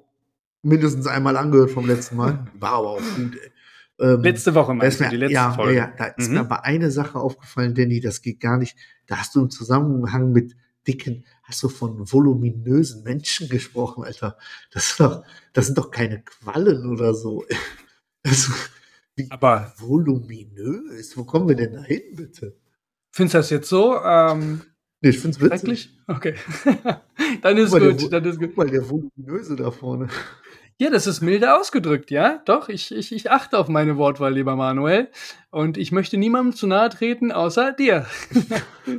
mindestens 0.63 1.07
einmal 1.07 1.37
angehört 1.37 1.71
vom 1.71 1.87
letzten 1.87 2.17
Mal. 2.17 2.47
War 2.59 2.73
aber 2.73 2.91
auch 2.91 3.03
gut. 3.17 3.37
Ey. 3.37 3.51
Ähm, 4.01 4.23
Letzte 4.23 4.55
Woche 4.55 4.73
meinst 4.75 4.95
ist 4.95 5.01
du, 5.01 5.05
mir, 5.05 5.11
die 5.11 5.17
letzte 5.17 5.35
ja, 5.35 5.53
Folge. 5.53 5.75
Ja, 5.77 5.87
ja, 5.87 5.93
da 5.97 6.05
ist 6.07 6.29
Mhm. 6.29 6.35
mir 6.35 6.41
aber 6.41 6.65
eine 6.65 6.91
Sache 6.91 7.19
aufgefallen, 7.19 7.75
Danny, 7.75 8.01
das 8.01 8.23
geht 8.23 8.41
gar 8.41 8.57
nicht. 8.57 8.77
Da 9.07 9.17
hast 9.19 9.35
du 9.35 9.43
im 9.43 9.51
Zusammenhang 9.51 10.33
mit 10.33 10.57
dicken, 10.87 11.27
hast 11.43 11.63
du 11.63 11.69
von 11.69 12.11
voluminösen 12.11 13.03
Menschen 13.03 13.49
gesprochen, 13.49 14.05
Alter. 14.05 14.39
Das, 14.71 14.91
ist 14.91 15.01
doch, 15.01 15.23
das 15.53 15.67
sind 15.67 15.77
doch 15.77 15.91
keine 15.91 16.23
Quallen 16.23 16.87
oder 16.87 17.13
so. 17.13 17.45
Das, 18.23 18.51
wie 18.51 18.80
Aber 19.29 19.73
voluminös? 19.77 21.17
Wo 21.17 21.25
kommen 21.25 21.49
wir 21.49 21.57
denn 21.57 21.75
da 21.75 21.83
hin, 21.83 22.03
bitte? 22.15 22.57
findest 23.13 23.35
du 23.35 23.39
das 23.39 23.51
jetzt 23.51 23.69
so 23.69 23.97
ähm, 24.03 24.63
Nee, 25.03 25.11
ich 25.11 25.19
find's 25.19 25.41
witzig. 25.41 25.99
Okay. 26.09 26.35
dann 27.43 27.57
ist 27.57 27.73
mal, 27.73 27.81
gut, 27.81 28.03
der, 28.03 28.21
dann 28.21 28.31
ist 28.31 28.39
gut. 28.39 28.49
Guck 28.49 28.57
mal, 28.59 28.69
der 28.69 28.89
voluminöse 28.89 29.57
da 29.57 29.71
vorne. 29.71 30.09
Ja, 30.77 30.91
das 30.91 31.07
ist 31.07 31.23
milde 31.23 31.55
ausgedrückt, 31.57 32.11
ja. 32.11 32.43
Doch, 32.45 32.69
ich, 32.69 32.95
ich, 32.95 33.13
ich 33.13 33.31
achte 33.31 33.59
auf 33.59 33.69
meine 33.69 33.97
Wortwahl, 33.97 34.35
lieber 34.35 34.57
Manuel. 34.57 35.09
Und 35.51 35.79
ich 35.79 35.91
möchte 35.91 36.19
niemandem 36.19 36.55
zu 36.55 36.67
nahe 36.67 36.91
treten, 36.91 37.33
außer 37.33 37.73
dir. 37.73 38.07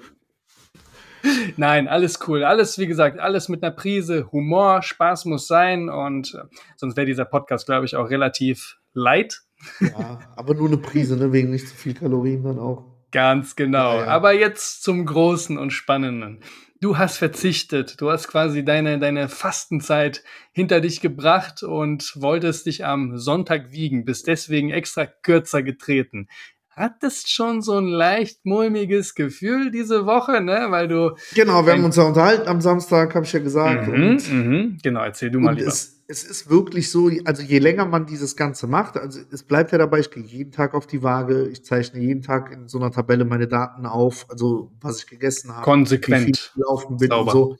Nein, 1.57 1.87
alles 1.87 2.19
cool. 2.27 2.43
Alles, 2.43 2.79
wie 2.79 2.87
gesagt, 2.87 3.19
alles 3.19 3.47
mit 3.47 3.63
einer 3.63 3.71
Prise 3.71 4.31
Humor, 4.31 4.81
Spaß 4.81 5.25
muss 5.25 5.45
sein. 5.45 5.89
Und 5.89 6.33
äh, 6.33 6.55
sonst 6.77 6.97
wäre 6.97 7.05
dieser 7.05 7.25
Podcast, 7.25 7.67
glaube 7.67 7.85
ich, 7.85 7.95
auch 7.95 8.09
relativ 8.09 8.79
light. 8.93 9.43
Ja, 9.79 10.19
aber 10.35 10.53
nur 10.53 10.67
eine 10.67 10.77
Prise, 10.77 11.17
ne? 11.17 11.31
Wegen 11.31 11.51
nicht 11.51 11.67
zu 11.67 11.75
viel 11.75 11.93
Kalorien 11.93 12.43
dann 12.43 12.59
auch. 12.59 12.85
Ganz 13.11 13.55
genau. 13.55 13.95
Ja, 13.95 14.05
ja. 14.05 14.07
Aber 14.07 14.33
jetzt 14.33 14.83
zum 14.83 15.05
Großen 15.05 15.57
und 15.57 15.71
Spannenden. 15.71 16.39
Du 16.79 16.97
hast 16.97 17.17
verzichtet. 17.17 18.01
Du 18.01 18.09
hast 18.09 18.27
quasi 18.27 18.65
deine, 18.65 18.97
deine 18.97 19.29
Fastenzeit 19.29 20.23
hinter 20.51 20.81
dich 20.81 20.99
gebracht 20.99 21.61
und 21.61 22.13
wolltest 22.15 22.65
dich 22.65 22.85
am 22.85 23.17
Sonntag 23.17 23.71
wiegen, 23.71 24.03
bist 24.03 24.27
deswegen 24.27 24.71
extra 24.71 25.05
kürzer 25.05 25.61
getreten. 25.61 26.27
Hattest 26.71 27.29
schon 27.29 27.61
so 27.61 27.77
ein 27.77 27.87
leicht 27.87 28.45
mulmiges 28.45 29.13
Gefühl 29.13 29.71
diese 29.71 30.05
Woche, 30.05 30.41
ne? 30.41 30.67
Weil 30.69 30.87
du. 30.87 31.11
Genau, 31.35 31.65
wir 31.65 31.73
haben 31.73 31.83
uns 31.83 31.97
ja 31.97 32.03
unterhalten 32.03 32.47
am 32.47 32.61
Samstag, 32.61 33.13
habe 33.13 33.25
ich 33.25 33.33
ja 33.33 33.39
gesagt. 33.39 33.87
Mhm, 33.87 33.93
Und, 33.93 34.31
mhm. 34.31 34.77
Genau, 34.81 35.03
erzähl 35.03 35.29
du 35.29 35.39
mal 35.39 35.53
lieber. 35.53 35.67
es, 35.67 36.00
es 36.11 36.23
ist 36.23 36.49
wirklich 36.49 36.91
so, 36.91 37.09
also 37.25 37.41
je 37.41 37.59
länger 37.59 37.85
man 37.85 38.05
dieses 38.05 38.35
Ganze 38.35 38.67
macht, 38.67 38.97
also 38.97 39.19
es 39.31 39.43
bleibt 39.43 39.71
ja 39.71 39.77
dabei, 39.77 39.99
ich 39.99 40.11
gehe 40.11 40.23
jeden 40.23 40.51
Tag 40.51 40.73
auf 40.73 40.85
die 40.85 41.01
Waage, 41.03 41.47
ich 41.47 41.63
zeichne 41.63 41.99
jeden 42.01 42.21
Tag 42.21 42.51
in 42.51 42.67
so 42.67 42.77
einer 42.79 42.91
Tabelle 42.91 43.25
meine 43.25 43.47
Daten 43.47 43.85
auf, 43.85 44.25
also 44.29 44.71
was 44.81 44.99
ich 44.99 45.07
gegessen 45.07 45.51
habe, 45.55 45.61
wie 45.61 45.63
viel 45.65 45.73
Konsequent. 45.73 46.37
ich 46.37 46.51
gelaufen 46.53 46.97
bin 46.97 47.09
Sauber. 47.09 47.31
und 47.35 47.37
so. 47.51 47.57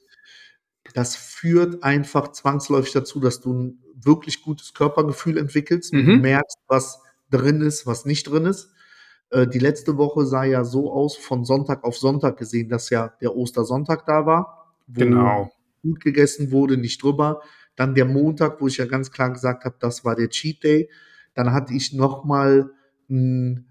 Das 0.93 1.15
führt 1.15 1.84
einfach 1.84 2.31
zwangsläufig 2.34 2.91
dazu, 2.91 3.20
dass 3.20 3.39
du 3.39 3.53
ein 3.53 3.84
wirklich 3.96 4.41
gutes 4.41 4.74
Körpergefühl 4.74 5.38
entwickelst 5.38 5.93
und 5.93 6.05
Mhm. 6.05 6.22
merkst, 6.22 6.58
was 6.67 7.00
drin 7.29 7.62
ist, 7.62 7.86
was 7.86 8.03
nicht 8.05 8.29
drin 8.29 8.46
ist. 8.46 8.72
Äh, 9.29 9.48
Die 9.48 9.60
letzte 9.60 9.98
Woche 9.98 10.25
sah 10.25 10.43
ja 10.43 10.65
so 10.65 10.91
aus, 10.91 11.15
von 11.15 11.46
Sonntag 11.46 11.84
auf 11.86 11.96
Sonntag 11.98 12.38
gesehen, 12.38 12.67
dass 12.67 12.89
ja 12.89 13.13
der 13.22 13.36
Ostersonntag 13.36 14.05
da 14.05 14.25
war. 14.25 14.58
wo 14.88 15.00
Genau. 15.00 15.50
gut 15.84 16.01
gegessen 16.01 16.51
wurde, 16.51 16.75
nicht 16.75 17.01
drüber. 17.01 17.41
Dann 17.75 17.96
der 17.96 18.06
Montag, 18.06 18.62
wo 18.62 18.68
ich 18.68 18.78
ja 18.78 18.86
ganz 18.86 19.12
klar 19.12 19.32
gesagt 19.32 19.66
habe, 19.66 19.75
das 19.80 20.04
war 20.06 20.16
der 20.16 20.30
Cheat 20.30 20.63
Day. 20.63 20.90
Dann 21.34 21.54
hatte 21.54 21.74
ich 21.74 21.94
noch 21.94 22.24
mal 22.25 22.72
einen 23.10 23.68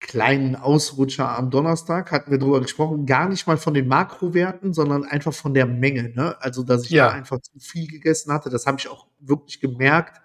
kleinen 0.00 0.54
Ausrutscher 0.54 1.36
am 1.36 1.50
Donnerstag, 1.50 2.12
hatten 2.12 2.30
wir 2.30 2.38
drüber 2.38 2.60
gesprochen, 2.60 3.04
gar 3.06 3.28
nicht 3.28 3.46
mal 3.46 3.56
von 3.56 3.74
den 3.74 3.88
Makrowerten, 3.88 4.72
sondern 4.72 5.04
einfach 5.04 5.32
von 5.34 5.54
der 5.54 5.66
Menge. 5.66 6.10
Ne? 6.10 6.36
Also, 6.40 6.62
dass 6.62 6.84
ich 6.84 6.90
Ja. 6.90 7.08
da 7.08 7.12
einfach 7.14 7.40
zu 7.40 7.58
viel 7.58 7.88
gegessen 7.88 8.32
hatte, 8.32 8.48
das 8.50 8.66
habe 8.66 8.78
ich 8.78 8.88
auch 8.88 9.06
wirklich 9.18 9.60
gemerkt. 9.60 10.20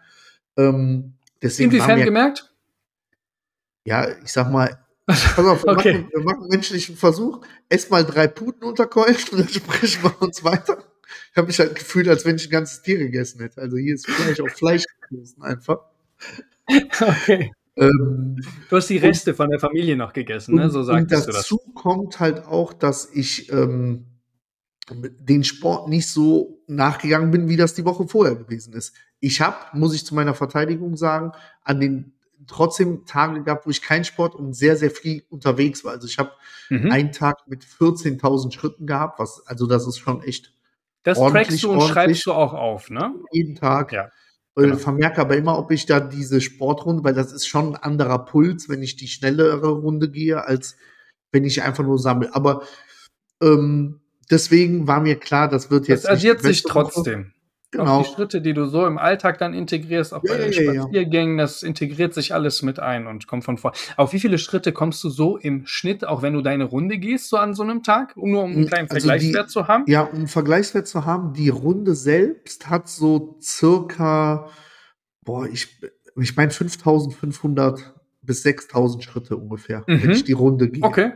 Ähm, 0.58 1.15
deswegen 1.41 1.72
Inwiefern 1.72 1.98
mir, 2.00 2.05
gemerkt? 2.05 2.53
ja, 3.86 4.08
ich 4.24 4.32
sag 4.32 4.51
mal, 4.51 4.79
pass 5.08 5.38
auf, 5.39 5.63
wir, 5.63 5.72
Okay. 5.72 5.93
machen, 5.93 6.10
wir 6.13 6.24
machen 6.24 6.41
einen 6.41 6.50
menschlichen 6.50 6.96
Versuch, 6.96 7.41
ess 7.70 7.89
mal 7.89 8.05
drei 8.05 8.27
Puten 8.27 8.63
unterkeulen 8.63 9.17
und 9.32 9.39
dann 9.39 9.50
sprechen 9.50 10.03
wir 10.03 10.22
uns 10.22 10.43
weiter. 10.43 10.84
Ich 11.31 11.38
habe 11.38 11.48
mich 11.48 11.60
halt 11.60 11.75
gefühlt, 11.75 12.07
als 12.07 12.25
wenn 12.25 12.36
ich 12.38 12.48
ein 12.48 12.51
ganzes 12.51 12.81
Tier 12.81 12.98
gegessen 12.98 13.41
hätte. 13.41 13.62
Also 13.62 13.77
hier 13.77 13.93
ist 13.95 14.10
Fleisch 14.10 14.39
auf 14.39 14.51
Fleisch 14.51 14.83
gegessen 15.10 15.41
einfach. 15.43 15.79
Okay. 17.01 17.51
Ähm, 17.75 18.38
Du 18.69 18.75
hast 18.77 18.89
die 18.89 18.98
Reste 18.98 19.33
von 19.33 19.50
der 19.50 19.60
Familie 19.60 19.95
noch 19.98 20.13
gegessen, 20.13 20.55
ne? 20.55 20.69
So 20.69 20.79
und 20.79 20.86
sagtest 20.86 21.27
du 21.27 21.31
das. 21.31 21.41
dazu 21.41 21.57
kommt 21.74 22.19
halt 22.19 22.45
auch, 22.45 22.72
dass 22.72 23.10
ich 23.12 23.51
ähm, 23.51 24.05
den 24.91 25.43
Sport 25.43 25.88
nicht 25.89 26.07
so 26.07 26.62
nachgegangen 26.67 27.31
bin, 27.31 27.48
wie 27.50 27.57
das 27.57 27.74
die 27.74 27.86
Woche 27.86 28.07
vorher 28.07 28.36
gewesen 28.36 28.74
ist. 28.74 28.93
Ich 29.19 29.41
habe, 29.41 29.57
muss 29.77 29.93
ich 29.95 30.05
zu 30.05 30.13
meiner 30.13 30.33
Verteidigung 30.36 30.98
sagen, 30.98 31.31
an 31.63 31.79
den 31.79 32.13
trotzdem 32.48 33.05
Tage 33.05 33.41
gehabt, 33.43 33.65
wo 33.65 33.69
ich 33.69 33.81
keinen 33.81 34.03
Sport 34.03 34.36
und 34.36 34.53
sehr, 34.53 34.75
sehr 34.75 34.91
viel 34.91 35.24
unterwegs 35.29 35.83
war. 35.86 35.93
Also 35.93 36.07
ich 36.07 36.19
habe 36.19 36.31
Mhm. 36.69 36.91
einen 36.91 37.12
Tag 37.12 37.38
mit 37.48 37.63
14.000 37.65 38.51
Schritten 38.53 38.86
gehabt, 38.88 39.19
was, 39.19 39.45
also 39.48 39.65
das 39.67 39.88
ist 39.88 39.98
schon 39.98 40.22
echt 40.24 40.53
Das 41.03 41.17
trackst 41.17 41.62
du 41.63 41.72
und 41.72 41.81
schreibst 41.81 42.25
du 42.25 42.33
auch 42.33 42.53
auf, 42.53 42.89
ne? 42.89 43.13
jeden 43.31 43.55
Tag. 43.55 43.91
Ja, 43.91 44.10
Äh, 44.55 44.62
genau. 44.62 44.77
Vermerke 44.77 45.22
aber 45.22 45.36
immer, 45.36 45.57
ob 45.57 45.72
ich 45.72 45.86
da 45.86 46.00
diese 46.00 46.39
Sportrunde, 46.39 47.03
weil 47.03 47.13
das 47.13 47.31
ist 47.31 47.48
schon 47.48 47.75
ein 47.75 47.75
anderer 47.75 48.25
Puls, 48.25 48.69
wenn 48.69 48.83
ich 48.83 48.95
die 48.95 49.07
schnellere 49.07 49.69
Runde 49.69 50.10
gehe, 50.10 50.45
als 50.45 50.77
wenn 51.31 51.43
ich 51.43 51.63
einfach 51.63 51.83
nur 51.83 52.00
sammle. 52.00 52.33
Aber 52.36 52.63
ähm, 53.41 54.01
deswegen 54.29 54.88
war 54.88 55.01
mir 55.01 55.19
klar, 55.19 55.50
das 55.50 55.72
wird 55.72 55.88
jetzt. 55.88 56.05
Das 56.05 56.12
addiert 56.12 56.41
sich 56.41 56.63
beste 56.63 57.33
Trotzdem. 57.74 57.82
Auch 57.82 57.86
Genau. 57.86 58.03
die 58.03 58.10
Schritte, 58.15 58.42
die 58.42 58.53
du 58.53 58.65
so 58.65 58.86
im 58.86 58.98
Alltag 58.98 59.38
dann 59.39 59.53
integrierst, 59.53 60.13
auch 60.13 60.24
Ja, 60.24 60.34
bei 60.34 60.38
den 60.39 60.51
ja, 60.53 60.62
ja, 60.62 60.72
ja. 60.74 60.82
Spaziergängen, 60.84 61.38
das 61.38 61.63
integriert 61.63 62.13
sich 62.13 62.34
alles 62.34 62.62
mit 62.62 62.80
ein 62.80 63.08
und 63.08 63.27
kommt 63.27 63.44
von 63.44 63.58
vor. 63.58 63.74
Auf 63.98 64.13
wie 64.13 64.20
viele 64.20 64.38
Schritte 64.38 64.72
kommst 64.72 65.03
du 65.03 65.10
so 65.10 65.38
im 65.38 65.65
Schnitt, 65.65 66.06
auch 66.06 66.22
wenn 66.22 66.34
du 66.34 66.42
deine 66.42 66.65
Runde 66.65 66.98
gehst, 66.98 67.30
so 67.30 67.38
an 67.38 67.53
so 67.53 67.63
einem 67.63 67.84
Tag, 67.84 68.13
um 68.15 68.32
nur 68.32 68.44
um 68.44 68.51
einen 68.51 68.68
kleinen 68.68 68.89
Also 68.89 69.08
Vergleichswert 69.08 69.48
die- 69.48 69.51
zu 69.51 69.68
haben? 69.68 69.84
Ja, 69.88 70.01
um 70.03 70.15
einen 70.20 70.27
Vergleichswert 70.27 70.88
zu 70.88 71.06
haben, 71.06 71.34
die 71.34 71.50
Runde 71.50 71.96
selbst 71.96 72.70
hat 72.70 72.88
so 72.88 73.38
circa, 73.42 74.50
boah, 75.24 75.48
ich, 75.48 75.80
ich 76.15 76.36
meine 76.36 76.51
5500 76.51 77.94
bis 78.22 78.44
6000 78.44 79.03
Schritte 79.03 79.36
ungefähr, 79.38 79.84
wenn 79.88 80.01
Mhm. 80.03 80.10
ich 80.12 80.24
die 80.24 80.32
Runde 80.34 80.70
gehe. 80.70 80.84
Okay. 80.84 81.12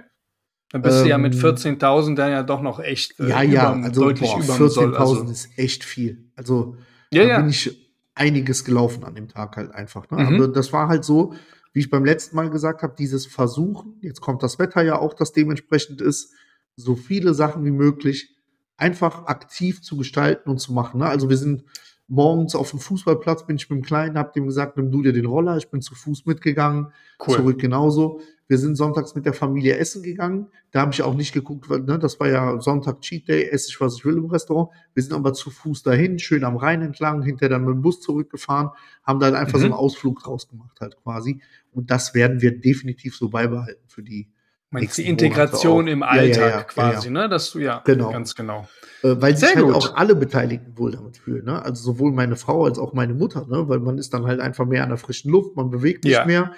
Dann 0.72 0.82
bist 0.82 1.04
du 1.04 1.08
ja 1.10 1.18
mit 1.18 1.34
Ähm, 1.34 1.40
14.000 1.42 2.16
dann 2.16 2.32
ja 2.32 2.44
doch 2.44 2.62
noch 2.62 2.80
echt 2.80 3.20
äh, 3.20 3.30
Ja, 3.30 3.42
ja, 3.42 3.72
überm- 3.74 3.84
also 3.86 4.02
deutlich 4.02 4.30
über 4.36 4.54
14.000 4.56 4.96
Also, 4.96 5.24
ist 5.24 5.50
echt 5.58 5.84
viel. 5.84 6.26
Also 6.36 6.76
ja, 7.14 7.24
da 7.24 7.30
ja. 7.30 7.40
bin 7.40 7.50
ich 7.50 7.90
einiges 8.16 8.66
gelaufen 8.66 9.04
an 9.06 9.16
dem 9.16 9.28
Tag 9.30 9.56
halt 9.58 9.72
einfach. 9.72 10.10
Ne? 10.12 10.18
Mhm. 10.24 10.36
Aber 10.36 10.48
das 10.50 10.74
war 10.74 10.90
halt 10.90 11.06
so, 11.06 11.34
wie 11.74 11.80
ich 11.80 11.90
beim 11.90 12.04
letzten 12.04 12.36
Mal 12.36 12.50
gesagt 12.50 12.82
habe, 12.84 12.96
dieses 12.98 13.26
Versuchen, 13.28 13.98
jetzt 14.02 14.20
kommt 14.22 14.44
das 14.44 14.60
Wetter 14.60 14.82
ja 14.82 14.98
auch, 15.00 15.14
das 15.14 15.32
dementsprechend 15.32 16.02
ist, 16.02 16.34
so 16.76 16.96
viele 16.96 17.34
Sachen 17.34 17.64
wie 17.66 17.72
möglich 17.72 18.36
einfach 18.76 19.26
aktiv 19.26 19.82
zu 19.82 19.96
gestalten 19.98 20.50
und 20.50 20.58
zu 20.60 20.74
machen. 20.74 21.00
Ne? 21.00 21.06
Also 21.08 21.30
wir 21.30 21.38
sind 21.38 21.64
morgens 22.08 22.56
auf 22.56 22.70
dem 22.72 22.80
Fußballplatz, 22.80 23.46
bin 23.46 23.56
ich 23.56 23.70
mit 23.70 23.80
dem 23.80 23.84
Kleinen, 23.84 24.18
hab 24.18 24.34
dem 24.34 24.46
gesagt, 24.46 24.78
nimm 24.78 24.92
du 24.92 25.02
dir 25.02 25.14
den 25.14 25.26
Roller, 25.26 25.58
ich 25.58 25.70
bin 25.70 25.82
zu 25.82 25.96
Fuß 25.96 26.26
mitgegangen, 26.26 26.92
Cool. 27.26 27.36
zurück 27.36 27.60
genauso. 27.60 28.22
Wir 28.50 28.58
sind 28.58 28.76
sonntags 28.78 29.14
mit 29.14 29.26
der 29.26 29.34
Familie 29.34 29.76
essen 29.78 30.04
gegangen. 30.04 30.48
Da 30.72 30.82
habe 30.82 30.94
ich 30.94 31.02
auch 31.02 31.14
nicht 31.16 31.34
geguckt, 31.34 31.70
weil, 31.70 31.82
ne, 31.82 32.00
das 32.00 32.20
war 32.20 32.30
ja 32.30 32.62
Sonntag 32.62 33.02
Cheat 33.02 33.28
Day, 33.28 33.44
esse 33.50 33.70
ich, 33.70 33.82
was 33.82 33.96
ich 33.98 34.06
will 34.06 34.18
im 34.18 34.26
Restaurant. 34.28 34.70
Wir 34.94 35.04
sind 35.04 35.14
aber 35.14 35.34
zu 35.34 35.50
Fuß 35.50 35.84
dahin, 35.84 36.18
schön 36.18 36.44
am 36.46 36.56
Rhein 36.56 36.82
entlang, 36.82 37.22
hinterher 37.24 37.50
dann 37.58 37.66
mit 37.66 37.74
dem 37.76 37.82
Bus 37.82 38.00
zurückgefahren, 38.02 38.70
haben 39.04 39.20
dann 39.20 39.36
einfach 39.36 39.58
Mhm. 39.58 39.62
so 39.62 39.66
einen 39.66 39.74
Ausflug 39.74 40.22
draus 40.24 40.48
gemacht 40.48 40.78
halt 40.80 40.96
quasi. 41.04 41.42
Und 41.72 41.92
das 41.92 42.14
werden 42.14 42.42
wir 42.42 42.58
definitiv 42.60 43.16
so 43.18 43.30
beibehalten 43.30 43.84
für 43.88 44.02
die, 44.04 44.30
Meinst 44.70 44.98
die 44.98 45.08
Integration 45.08 45.86
Monate 45.86 45.92
im 45.92 46.04
auch. 46.04 46.14
Ja, 46.14 46.16
ja, 46.16 46.22
Alltag 46.24 46.52
ja, 46.52 46.64
quasi, 46.64 47.10
ne? 47.10 47.30
Dass 47.30 47.52
du 47.52 47.60
ja 47.60 47.82
Genau. 47.86 48.12
ganz 48.12 48.36
genau. 48.36 48.68
äh, 49.04 49.16
weil 49.20 49.38
sich 49.38 49.56
halt 49.56 49.64
gut. 49.66 49.76
auch 49.76 49.96
alle 49.96 50.14
Beteiligten 50.16 50.78
wohl 50.78 50.92
damit 50.92 51.16
fühlen. 51.18 51.46
Ne? 51.46 51.62
Also 51.64 51.84
sowohl 51.94 52.12
meine 52.12 52.36
Frau 52.36 52.66
als 52.66 52.78
auch 52.80 52.92
meine 52.94 53.14
Mutter, 53.14 53.46
ne? 53.48 53.70
weil 53.70 53.80
man 53.80 53.98
ist 53.98 54.14
dann 54.14 54.26
halt 54.26 54.40
einfach 54.42 54.66
mehr 54.66 54.84
an 54.84 54.90
der 54.90 54.98
frischen 54.98 55.32
Luft, 55.32 55.56
man 55.56 55.70
bewegt 55.70 56.04
sich 56.04 56.14
Ja. 56.14 56.26
mehr. 56.26 56.52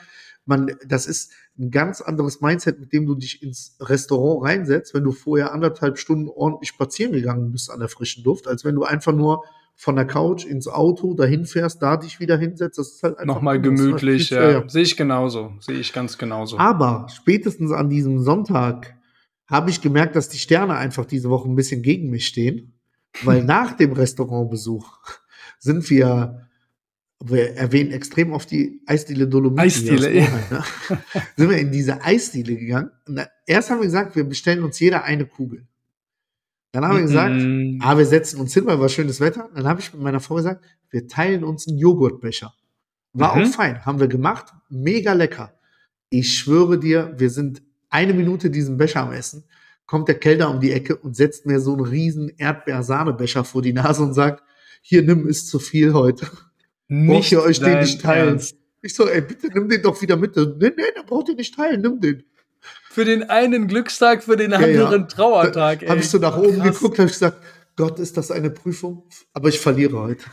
Man, 0.45 0.75
das 0.87 1.05
ist 1.05 1.31
ein 1.59 1.69
ganz 1.69 2.01
anderes 2.01 2.41
Mindset, 2.41 2.79
mit 2.79 2.91
dem 2.93 3.05
du 3.05 3.15
dich 3.15 3.43
ins 3.43 3.77
Restaurant 3.79 4.43
reinsetzt, 4.43 4.93
wenn 4.93 5.03
du 5.03 5.11
vorher 5.11 5.53
anderthalb 5.53 5.97
Stunden 5.97 6.27
ordentlich 6.27 6.69
spazieren 6.69 7.11
gegangen 7.11 7.51
bist 7.51 7.69
an 7.69 7.79
der 7.79 7.89
frischen 7.89 8.23
Luft, 8.23 8.47
als 8.47 8.65
wenn 8.65 8.75
du 8.75 8.83
einfach 8.83 9.13
nur 9.13 9.43
von 9.75 9.95
der 9.95 10.05
Couch 10.05 10.45
ins 10.45 10.67
Auto 10.67 11.13
dahin 11.13 11.45
fährst, 11.45 11.81
da 11.81 11.95
dich 11.95 12.19
wieder 12.19 12.37
hinsetzt. 12.37 12.77
Das 12.77 12.89
ist 12.89 13.03
halt 13.03 13.17
einfach 13.17 13.35
Nochmal 13.35 13.61
gemütlich, 13.61 14.29
ja. 14.29 14.67
Sehe 14.67 14.83
ich 14.83 14.97
genauso. 14.97 15.53
Sehe 15.61 15.79
ich 15.79 15.93
ganz 15.93 16.17
genauso. 16.17 16.57
aber 16.57 17.07
spätestens 17.09 17.71
an 17.71 17.89
diesem 17.89 18.19
Sonntag 18.19 18.97
habe 19.47 19.69
ich 19.69 19.81
gemerkt, 19.81 20.15
dass 20.15 20.29
die 20.29 20.37
Sterne 20.37 20.75
einfach 20.75 21.05
diese 21.05 21.29
Woche 21.29 21.49
ein 21.49 21.55
bisschen 21.55 21.81
gegen 21.81 22.09
mich 22.09 22.27
stehen, 22.27 22.79
weil 23.23 23.43
nach 23.45 23.73
dem 23.73 23.93
Restaurantbesuch 23.93 24.99
sind 25.59 25.89
wir, 25.89 26.48
wir 27.21 27.55
erwähnen 27.57 27.91
extrem 27.91 28.33
auf 28.33 28.45
die 28.45 28.81
Eisdiele 28.85 29.27
Dolomiti. 29.27 29.61
Eisdiele, 29.61 30.07
aus 30.07 30.29
Oheim, 30.29 30.43
ne? 30.51 30.63
sind 31.37 31.49
wir 31.49 31.57
in 31.57 31.71
diese 31.71 32.01
Eisdiele 32.03 32.55
gegangen. 32.55 32.91
Und 33.07 33.19
erst 33.45 33.69
haben 33.69 33.79
wir 33.79 33.85
gesagt, 33.85 34.15
wir 34.15 34.23
bestellen 34.23 34.63
uns 34.63 34.79
jeder 34.79 35.03
eine 35.03 35.25
Kugel. 35.25 35.67
Dann 36.71 36.85
haben 36.85 36.95
wir 36.97 37.01
gesagt, 37.01 37.33
Mm, 37.35 37.79
ah, 37.81 37.97
wir 37.97 38.05
setzen 38.05 38.39
uns 38.39 38.53
hin, 38.53 38.65
weil 38.67 38.79
war 38.79 38.89
schönes 38.89 39.19
Wetter. 39.19 39.49
Dann 39.55 39.67
habe 39.67 39.81
ich 39.81 39.91
mit 39.93 40.01
meiner 40.01 40.19
Frau 40.19 40.35
gesagt, 40.35 40.63
wir 40.91 41.07
teilen 41.07 41.43
uns 41.43 41.67
einen 41.67 41.77
Joghurtbecher. 41.77 42.53
War 43.13 43.35
Mhm. 43.35 43.41
auch 43.43 43.47
fein, 43.47 43.85
haben 43.85 43.99
wir 43.99 44.07
gemacht, 44.07 44.53
mega 44.69 45.13
lecker. 45.13 45.53
Ich 46.09 46.37
schwöre 46.37 46.79
dir, 46.79 47.15
wir 47.17 47.31
sind 47.31 47.63
eine 47.89 48.13
Minute 48.13 48.49
diesen 48.51 48.77
Becher 48.77 49.01
am 49.01 49.11
Essen, 49.13 49.43
kommt 49.87 50.07
der 50.07 50.19
Kellner 50.19 50.51
um 50.51 50.59
die 50.59 50.71
Ecke 50.71 50.95
und 50.95 51.15
setzt 51.15 51.47
mir 51.47 51.59
so 51.59 51.73
einen 51.73 51.85
riesen 51.85 52.29
Erdbeersahnebecher 52.37 53.43
vor 53.43 53.63
die 53.63 53.73
Nase 53.73 54.03
und 54.03 54.13
sagt, 54.13 54.43
hier, 54.81 55.01
nimm, 55.01 55.27
ist 55.27 55.47
zu 55.47 55.57
viel 55.59 55.93
heute. 55.93 56.27
Braucht 56.89 57.31
ihr 57.31 57.41
euch 57.43 57.59
den 57.59 57.79
nicht 57.79 58.01
teilen? 58.01 58.29
Ernst. 58.29 58.55
Ich 58.81 58.95
so, 58.95 59.07
ey, 59.07 59.21
bitte 59.21 59.47
nimm 59.53 59.67
den 59.69 59.81
doch 59.81 60.01
wieder 60.01 60.15
mit. 60.17 60.35
Nee, 60.35 60.45
nee, 60.59 60.69
den 60.71 61.05
braucht 61.05 61.29
ihr 61.29 61.35
nicht 61.35 61.53
teilen, 61.55 61.81
nimm 61.81 61.99
den. 61.99 62.23
Für 62.89 63.05
den 63.05 63.29
einen 63.29 63.67
Glückstag, 63.67 64.23
für 64.23 64.35
den 64.37 64.51
Ja, 64.51 64.59
ja. 64.65 64.83
anderen 64.85 65.07
Trauertag. 65.07 65.87
Habe 65.87 65.99
ich 65.99 66.09
so 66.09 66.17
nach 66.17 66.37
oben 66.37 66.59
Krass. 66.59 66.79
geguckt, 66.79 66.97
habe 66.99 67.07
ich 67.07 67.13
gesagt, 67.13 67.37
Gott, 67.75 67.99
ist 67.99 68.17
das 68.17 68.31
eine 68.31 68.49
Prüfung? 68.49 69.07
Aber 69.33 69.47
ich 69.49 69.59
verliere 69.59 69.97
heute. 69.99 70.23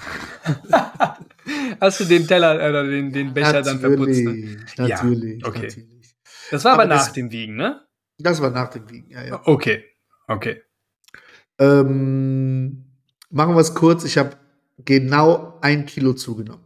Hast 1.81 2.01
du 2.01 2.05
den 2.05 2.27
Teller 2.27 2.55
oder 2.57 2.85
den, 2.85 3.13
den 3.13 3.33
Becher 3.35 3.63
dann 3.63 3.79
verputzt? 3.79 4.23
Ne? 4.25 4.57
Ja, 4.77 4.89
natürlich, 4.89 5.45
okay. 5.47 5.63
natürlich. 5.63 6.17
Das 6.51 6.65
war 6.65 6.73
aber, 6.73 6.83
Aber 6.85 6.95
das- 6.95 7.07
nach 7.09 7.13
dem 7.13 7.31
Wiegen, 7.31 7.57
ne? 7.57 7.83
Das 8.19 8.41
war 8.41 8.51
nach 8.51 8.69
dem 8.71 8.89
Wiegen, 8.91 9.11
ja, 9.11 9.23
ja. 9.25 9.41
Okay. 9.45 9.85
Okay. 10.27 10.63
Ähm, 11.59 12.87
machen 13.31 13.55
wir 13.55 13.61
es 13.61 13.75
kurz. 13.75 14.05
Ich 14.05 14.19
habe 14.19 14.31
genau 14.85 15.59
ein 15.63 15.87
Kilo 15.87 16.13
zugenommen. 16.15 16.65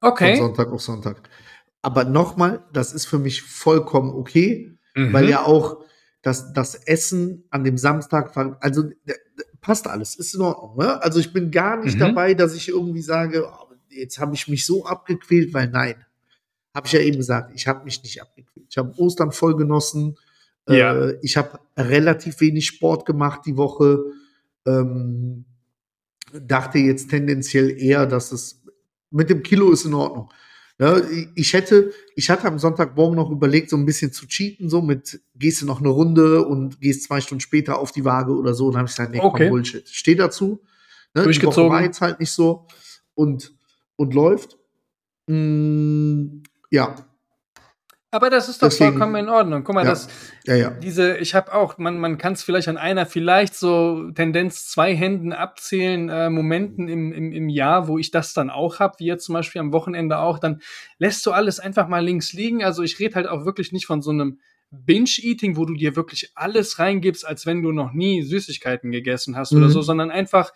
Von 0.00 0.10
Okay. 0.12 0.36
Sonntag 0.36 0.70
auf 0.70 0.80
Sonntag. 0.80 1.28
Aber 1.82 2.04
nochmal, 2.04 2.64
das 2.72 2.92
ist 2.92 3.06
für 3.06 3.18
mich 3.18 3.42
vollkommen 3.42 4.10
okay, 4.10 4.76
Mhm. 4.94 5.12
weil 5.12 5.28
ja 5.28 5.44
auch 5.44 5.82
das, 6.22 6.52
das 6.52 6.74
Essen 6.74 7.44
an 7.50 7.62
dem 7.64 7.78
Samstag 7.78 8.34
war, 8.36 8.56
also 8.60 8.84
passt 9.60 9.86
alles, 9.86 10.16
ist 10.16 10.34
in 10.34 10.40
Ordnung. 10.40 10.76
Ne? 10.78 11.02
Also 11.02 11.20
ich 11.20 11.32
bin 11.32 11.50
gar 11.50 11.82
nicht 11.82 11.94
Mhm. 11.96 12.00
dabei, 12.00 12.34
dass 12.34 12.54
ich 12.54 12.68
irgendwie 12.68 13.02
sage, 13.02 13.46
oh, 13.48 13.72
jetzt 13.90 14.18
habe 14.18 14.34
ich 14.34 14.48
mich 14.48 14.66
so 14.66 14.84
abgequält, 14.86 15.52
weil 15.54 15.68
nein, 15.68 16.04
habe 16.74 16.86
ich 16.86 16.92
ja 16.92 17.00
eben 17.00 17.16
gesagt, 17.16 17.52
ich 17.54 17.66
habe 17.66 17.84
mich 17.84 18.02
nicht 18.02 18.20
abgequält. 18.22 18.66
Ich 18.70 18.78
habe 18.78 18.92
Ostern 18.98 19.32
voll 19.32 19.56
genossen. 19.56 20.16
Ja. 20.68 20.94
Äh, 20.94 21.18
ich 21.22 21.36
habe 21.36 21.58
relativ 21.76 22.40
wenig 22.40 22.66
Sport 22.66 23.06
gemacht 23.06 23.42
die 23.46 23.56
Woche. 23.56 24.04
Ähm, 24.66 25.44
dachte 26.32 26.78
jetzt 26.78 27.10
tendenziell 27.10 27.70
eher, 27.80 28.06
dass 28.06 28.32
es 28.32 28.62
mit 29.10 29.30
dem 29.30 29.42
Kilo 29.42 29.70
ist 29.70 29.84
in 29.84 29.94
Ordnung. 29.94 30.30
Ja, 30.80 30.96
ich- 31.34 31.52
hätte, 31.54 31.92
ich 32.14 32.30
hatte 32.30 32.46
am 32.46 32.58
Sonntagmorgen 32.58 33.16
noch 33.16 33.30
überlegt, 33.30 33.68
so 33.70 33.76
ein 33.76 33.84
bisschen 33.84 34.12
zu 34.12 34.26
cheaten, 34.28 34.70
so 34.70 34.80
mit, 34.80 35.20
gehst 35.34 35.60
du 35.60 35.66
noch 35.66 35.80
eine 35.80 35.88
Runde 35.88 36.44
und 36.46 36.80
gehst 36.80 37.02
zwei 37.04 37.20
Stunden 37.20 37.40
später 37.40 37.78
auf 37.80 37.90
die 37.90 38.04
Waage 38.04 38.32
oder 38.32 38.54
so. 38.54 38.66
Und 38.66 38.74
dann 38.74 38.80
habe 38.80 38.88
ich 38.88 38.94
gesagt, 38.94 39.10
nee, 39.12 39.20
Okay. 39.20 39.48
Bullshit. 39.48 39.88
Steh 39.88 40.14
dazu. 40.14 40.60
Ne, 41.14 41.22
die 41.22 41.24
Durchgezogen. 41.24 41.64
Woche 41.64 41.70
war 41.74 41.82
jetzt 41.82 42.00
halt 42.00 42.20
nicht 42.20 42.30
so 42.30 42.66
und, 43.14 43.52
und 43.96 44.14
läuft. 44.14 44.56
Mm, 45.26 46.42
ja, 46.70 46.94
Aber 48.10 48.30
das 48.30 48.48
ist 48.48 48.62
doch 48.62 48.68
Deswegen- 48.68 48.92
vollkommen 48.92 49.16
in 49.16 49.28
Ordnung. 49.28 49.64
Guck 49.64 49.74
mal, 49.74 49.84
Ja. 49.84 49.90
das, 49.90 50.08
Ja, 50.46 50.54
ja. 50.56 50.70
diese, 50.70 51.18
ich 51.18 51.34
habe 51.34 51.52
auch, 51.52 51.76
man, 51.76 51.98
man 51.98 52.16
kann 52.16 52.32
es 52.32 52.42
vielleicht 52.42 52.68
an 52.68 52.78
einer, 52.78 53.04
vielleicht 53.04 53.54
so 53.54 54.10
Tendenz 54.12 54.66
zwei 54.68 54.96
Händen 54.96 55.34
abzählen, 55.34 56.08
äh, 56.08 56.30
Momenten 56.30 56.88
im, 56.88 57.12
im, 57.12 57.32
im 57.32 57.48
Jahr, 57.50 57.86
wo 57.86 57.98
ich 57.98 58.10
das 58.10 58.32
dann 58.32 58.48
auch 58.48 58.78
habe, 58.80 58.94
wie 58.98 59.04
jetzt 59.06 59.26
zum 59.26 59.34
Beispiel 59.34 59.60
am 59.60 59.72
Wochenende 59.74 60.18
auch, 60.18 60.38
dann 60.38 60.62
lässt 60.98 61.26
du 61.26 61.32
alles 61.32 61.60
einfach 61.60 61.86
mal 61.86 62.02
links 62.02 62.32
liegen. 62.32 62.64
Also 62.64 62.82
ich 62.82 62.98
rede 62.98 63.14
halt 63.14 63.26
auch 63.26 63.44
wirklich 63.44 63.72
nicht 63.72 63.84
von 63.86 64.00
so 64.00 64.10
einem 64.10 64.38
Binge-Eating, 64.70 65.56
wo 65.56 65.66
du 65.66 65.74
dir 65.74 65.94
wirklich 65.96 66.30
alles 66.34 66.78
reingibst, 66.78 67.26
als 67.26 67.44
wenn 67.44 67.62
du 67.62 67.72
noch 67.72 67.92
nie 67.92 68.22
Süßigkeiten 68.22 68.90
gegessen 68.90 69.36
hast 69.36 69.52
oder 69.52 69.66
Mhm. 69.66 69.70
so, 69.70 69.82
sondern 69.82 70.10
einfach 70.10 70.52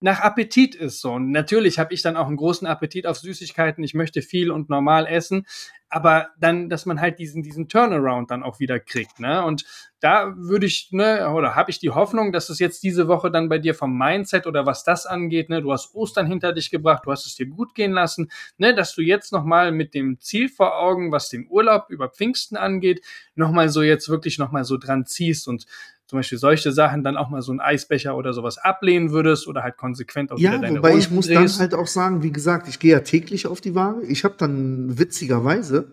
nach 0.00 0.20
Appetit 0.20 0.74
ist 0.74 1.00
so. 1.00 1.12
Und 1.12 1.30
natürlich 1.30 1.78
habe 1.78 1.92
ich 1.92 2.02
dann 2.02 2.16
auch 2.16 2.26
einen 2.26 2.36
großen 2.36 2.66
Appetit 2.66 3.06
auf 3.06 3.18
Süßigkeiten. 3.18 3.84
Ich 3.84 3.94
möchte 3.94 4.22
viel 4.22 4.50
und 4.50 4.70
normal 4.70 5.06
essen, 5.06 5.46
aber 5.90 6.30
dann, 6.38 6.68
dass 6.68 6.86
man 6.86 7.00
halt 7.00 7.18
diesen, 7.18 7.42
diesen 7.42 7.68
Turnaround 7.68 8.30
dann 8.30 8.42
auch 8.42 8.60
wieder 8.60 8.78
kriegt, 8.78 9.20
ne? 9.20 9.44
Und 9.44 9.64
da 9.98 10.32
würde 10.36 10.64
ich, 10.64 10.88
ne, 10.92 11.28
oder 11.30 11.56
habe 11.56 11.70
ich 11.70 11.78
die 11.78 11.90
Hoffnung, 11.90 12.32
dass 12.32 12.48
es 12.48 12.58
jetzt 12.58 12.82
diese 12.82 13.08
Woche 13.08 13.30
dann 13.30 13.48
bei 13.48 13.58
dir 13.58 13.74
vom 13.74 13.98
Mindset 13.98 14.46
oder 14.46 14.64
was 14.64 14.84
das 14.84 15.04
angeht, 15.04 15.50
ne, 15.50 15.60
du 15.60 15.72
hast 15.72 15.94
Ostern 15.94 16.26
hinter 16.26 16.52
dich 16.52 16.70
gebracht, 16.70 17.02
du 17.04 17.10
hast 17.10 17.26
es 17.26 17.34
dir 17.34 17.46
gut 17.46 17.74
gehen 17.74 17.92
lassen, 17.92 18.30
ne, 18.56 18.74
dass 18.74 18.94
du 18.94 19.02
jetzt 19.02 19.32
nochmal 19.32 19.72
mit 19.72 19.92
dem 19.92 20.18
Ziel 20.20 20.48
vor 20.48 20.78
Augen, 20.78 21.12
was 21.12 21.28
den 21.28 21.46
Urlaub 21.50 21.90
über 21.90 22.08
Pfingsten 22.08 22.56
angeht, 22.56 23.04
nochmal 23.34 23.68
so 23.68 23.82
jetzt 23.82 24.08
wirklich 24.08 24.38
nochmal 24.38 24.64
so 24.64 24.78
dran 24.78 25.04
ziehst 25.04 25.48
und 25.48 25.66
zum 26.10 26.18
Beispiel 26.18 26.38
solche 26.38 26.72
Sachen 26.72 27.04
dann 27.04 27.16
auch 27.16 27.30
mal 27.30 27.40
so 27.40 27.52
einen 27.52 27.60
Eisbecher 27.60 28.16
oder 28.16 28.32
sowas 28.32 28.58
ablehnen 28.58 29.12
würdest 29.12 29.46
oder 29.46 29.62
halt 29.62 29.76
konsequent 29.76 30.32
auch 30.32 30.38
Ja, 30.38 30.50
wieder 30.50 30.62
deine 30.62 30.78
wobei 30.78 30.90
ich 30.96 31.04
Runden 31.04 31.14
muss 31.14 31.28
dann 31.28 31.36
drehst. 31.44 31.60
halt 31.60 31.72
auch 31.72 31.86
sagen, 31.86 32.22
wie 32.24 32.32
gesagt, 32.32 32.66
ich 32.68 32.80
gehe 32.80 32.90
ja 32.92 33.00
täglich 33.00 33.46
auf 33.46 33.60
die 33.60 33.74
Waage. 33.76 34.04
Ich 34.06 34.24
habe 34.24 34.34
dann 34.36 34.98
witzigerweise, 34.98 35.92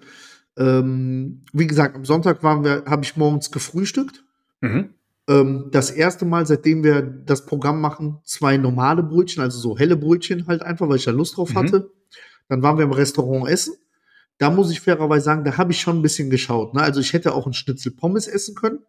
ähm, 0.58 1.44
wie 1.54 1.68
gesagt, 1.68 1.96
am 1.96 2.04
Sonntag 2.06 2.44
waren 2.44 2.64
wir, 2.64 2.84
habe 2.88 3.04
ich 3.04 3.16
morgens 3.16 3.52
gefrühstückt. 3.52 4.24
Mhm. 4.62 4.90
Ähm, 5.30 5.68
das 5.72 5.92
erste 5.92 6.26
Mal, 6.26 6.46
seitdem 6.48 6.84
wir 6.84 7.02
das 7.02 7.46
Programm 7.46 7.80
machen, 7.80 8.18
zwei 8.24 8.58
normale 8.58 9.04
Brötchen, 9.04 9.44
also 9.44 9.60
so 9.60 9.78
helle 9.78 9.98
Brötchen 9.98 10.48
halt 10.48 10.64
einfach, 10.64 10.90
weil 10.90 10.96
ich 10.98 11.06
da 11.06 11.12
Lust 11.12 11.38
drauf 11.38 11.52
Mhm. 11.54 11.58
hatte. 11.60 11.92
Dann 12.50 12.64
waren 12.64 12.78
wir 12.78 12.86
im 12.86 12.92
Restaurant 12.92 13.48
essen. 13.50 13.76
Da 14.40 14.50
muss 14.50 14.72
ich 14.72 14.82
fairerweise 14.82 15.26
sagen, 15.26 15.44
da 15.44 15.58
habe 15.58 15.72
ich 15.72 15.82
schon 15.82 15.98
ein 16.00 16.02
bisschen 16.02 16.30
geschaut. 16.30 16.74
Ne? 16.74 16.82
Also 16.82 17.00
ich 17.02 17.14
hätte 17.14 17.34
auch 17.34 17.46
ein 17.46 17.54
Schnitzel 17.54 17.92
Pommes 17.92 18.28
essen 18.28 18.56
können, 18.56 18.80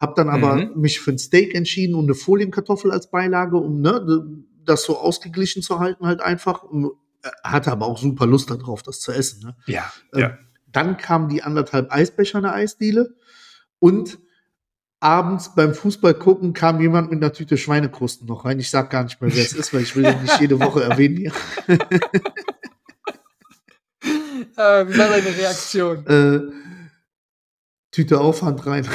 habe 0.00 0.14
dann 0.16 0.28
aber 0.28 0.56
Mhm. 0.56 0.80
mich 0.80 1.00
für 1.00 1.12
ein 1.12 1.18
Steak 1.18 1.54
entschieden 1.54 1.94
und 1.94 2.04
eine 2.04 2.14
Folienkartoffel 2.14 2.90
als 2.90 3.10
Beilage, 3.10 3.56
um 3.56 3.80
ne, 3.80 4.26
das 4.64 4.84
so 4.84 4.98
ausgeglichen 4.98 5.62
zu 5.62 5.78
halten 5.78 6.06
halt 6.06 6.20
einfach. 6.20 6.62
Und 6.62 6.90
äh, 7.22 7.28
hatte 7.42 7.70
aber 7.72 7.86
auch 7.86 7.98
super 7.98 8.26
Lust 8.26 8.50
darauf, 8.50 8.82
das 8.82 9.00
zu 9.00 9.12
essen. 9.12 9.44
Ne? 9.46 9.56
Ja, 9.66 9.92
Ähm, 10.12 10.20
ja. 10.20 10.38
Dann 10.66 10.96
kamen 10.96 11.28
die 11.28 11.42
anderthalb 11.42 11.92
Eisbecher 11.92 12.38
in 12.38 12.44
der 12.44 12.54
Eisdiele 12.54 13.14
und 13.78 14.18
abends 14.98 15.54
beim 15.54 15.72
Fußball 15.74 16.14
gucken 16.14 16.52
kam 16.54 16.80
jemand 16.80 17.10
mit 17.10 17.22
einer 17.22 17.32
Tüte 17.32 17.56
Schweinekrusten 17.56 18.26
noch 18.26 18.44
rein. 18.44 18.58
Ich 18.58 18.70
sag 18.70 18.90
gar 18.90 19.04
nicht 19.04 19.20
mehr, 19.20 19.32
wer 19.34 19.44
es 19.44 19.52
ist, 19.52 19.72
weil 19.72 19.82
ich 19.82 19.94
will 19.94 20.02
den 20.02 20.20
nicht 20.22 20.40
jede 20.40 20.58
Woche 20.60 20.82
erwähnen 20.82 21.16
hier. 21.16 21.32
Äh, 24.56 24.86
wie 24.88 24.98
war 24.98 25.08
deine 25.08 25.36
Reaktion? 25.36 26.06
Äh, 26.06 26.40
Tüte 27.90 28.20
auf, 28.20 28.42
Hand 28.42 28.66
rein. 28.66 28.86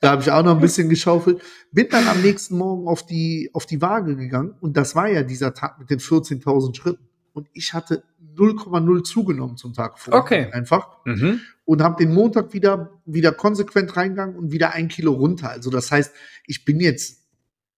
Da 0.00 0.10
habe 0.10 0.22
ich 0.22 0.30
auch 0.30 0.42
noch 0.42 0.54
ein 0.54 0.60
bisschen 0.60 0.88
geschaufelt. 0.88 1.40
Bin 1.70 1.88
dann 1.90 2.06
am 2.08 2.20
nächsten 2.22 2.56
Morgen 2.56 2.88
auf 2.88 3.04
die, 3.06 3.50
auf 3.52 3.66
die 3.66 3.80
Waage 3.80 4.16
gegangen 4.16 4.54
und 4.60 4.76
das 4.76 4.94
war 4.94 5.08
ja 5.08 5.22
dieser 5.22 5.54
Tag 5.54 5.78
mit 5.78 5.90
den 5.90 5.98
14.000 6.00 6.76
Schritten. 6.76 7.08
Und 7.32 7.48
ich 7.52 7.72
hatte 7.72 8.02
0,0 8.36 9.04
zugenommen 9.04 9.56
zum 9.56 9.72
Tag 9.72 9.98
vorher. 9.98 10.20
Okay. 10.22 10.48
Einfach. 10.52 10.98
Mhm. 11.04 11.40
und 11.64 11.80
habe 11.82 12.02
den 12.04 12.12
Montag 12.12 12.52
wieder, 12.52 13.00
wieder 13.06 13.32
konsequent 13.32 13.96
reingegangen 13.96 14.36
und 14.36 14.52
wieder 14.52 14.72
ein 14.72 14.88
Kilo 14.88 15.12
runter. 15.12 15.50
Also 15.50 15.70
das 15.70 15.90
heißt, 15.90 16.12
ich 16.46 16.64
bin 16.64 16.80
jetzt, 16.80 17.22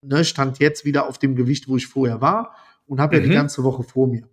ne, 0.02 0.24
stand 0.24 0.58
jetzt 0.58 0.84
wieder 0.84 1.06
auf 1.08 1.18
dem 1.18 1.36
Gewicht, 1.36 1.68
wo 1.68 1.76
ich 1.76 1.86
vorher 1.86 2.20
war 2.20 2.54
und 2.86 3.00
habe 3.00 3.16
ja 3.16 3.22
Mhm. 3.22 3.26
die 3.28 3.34
ganze 3.34 3.62
Woche 3.62 3.82
vor 3.82 4.08
mir. 4.08 4.28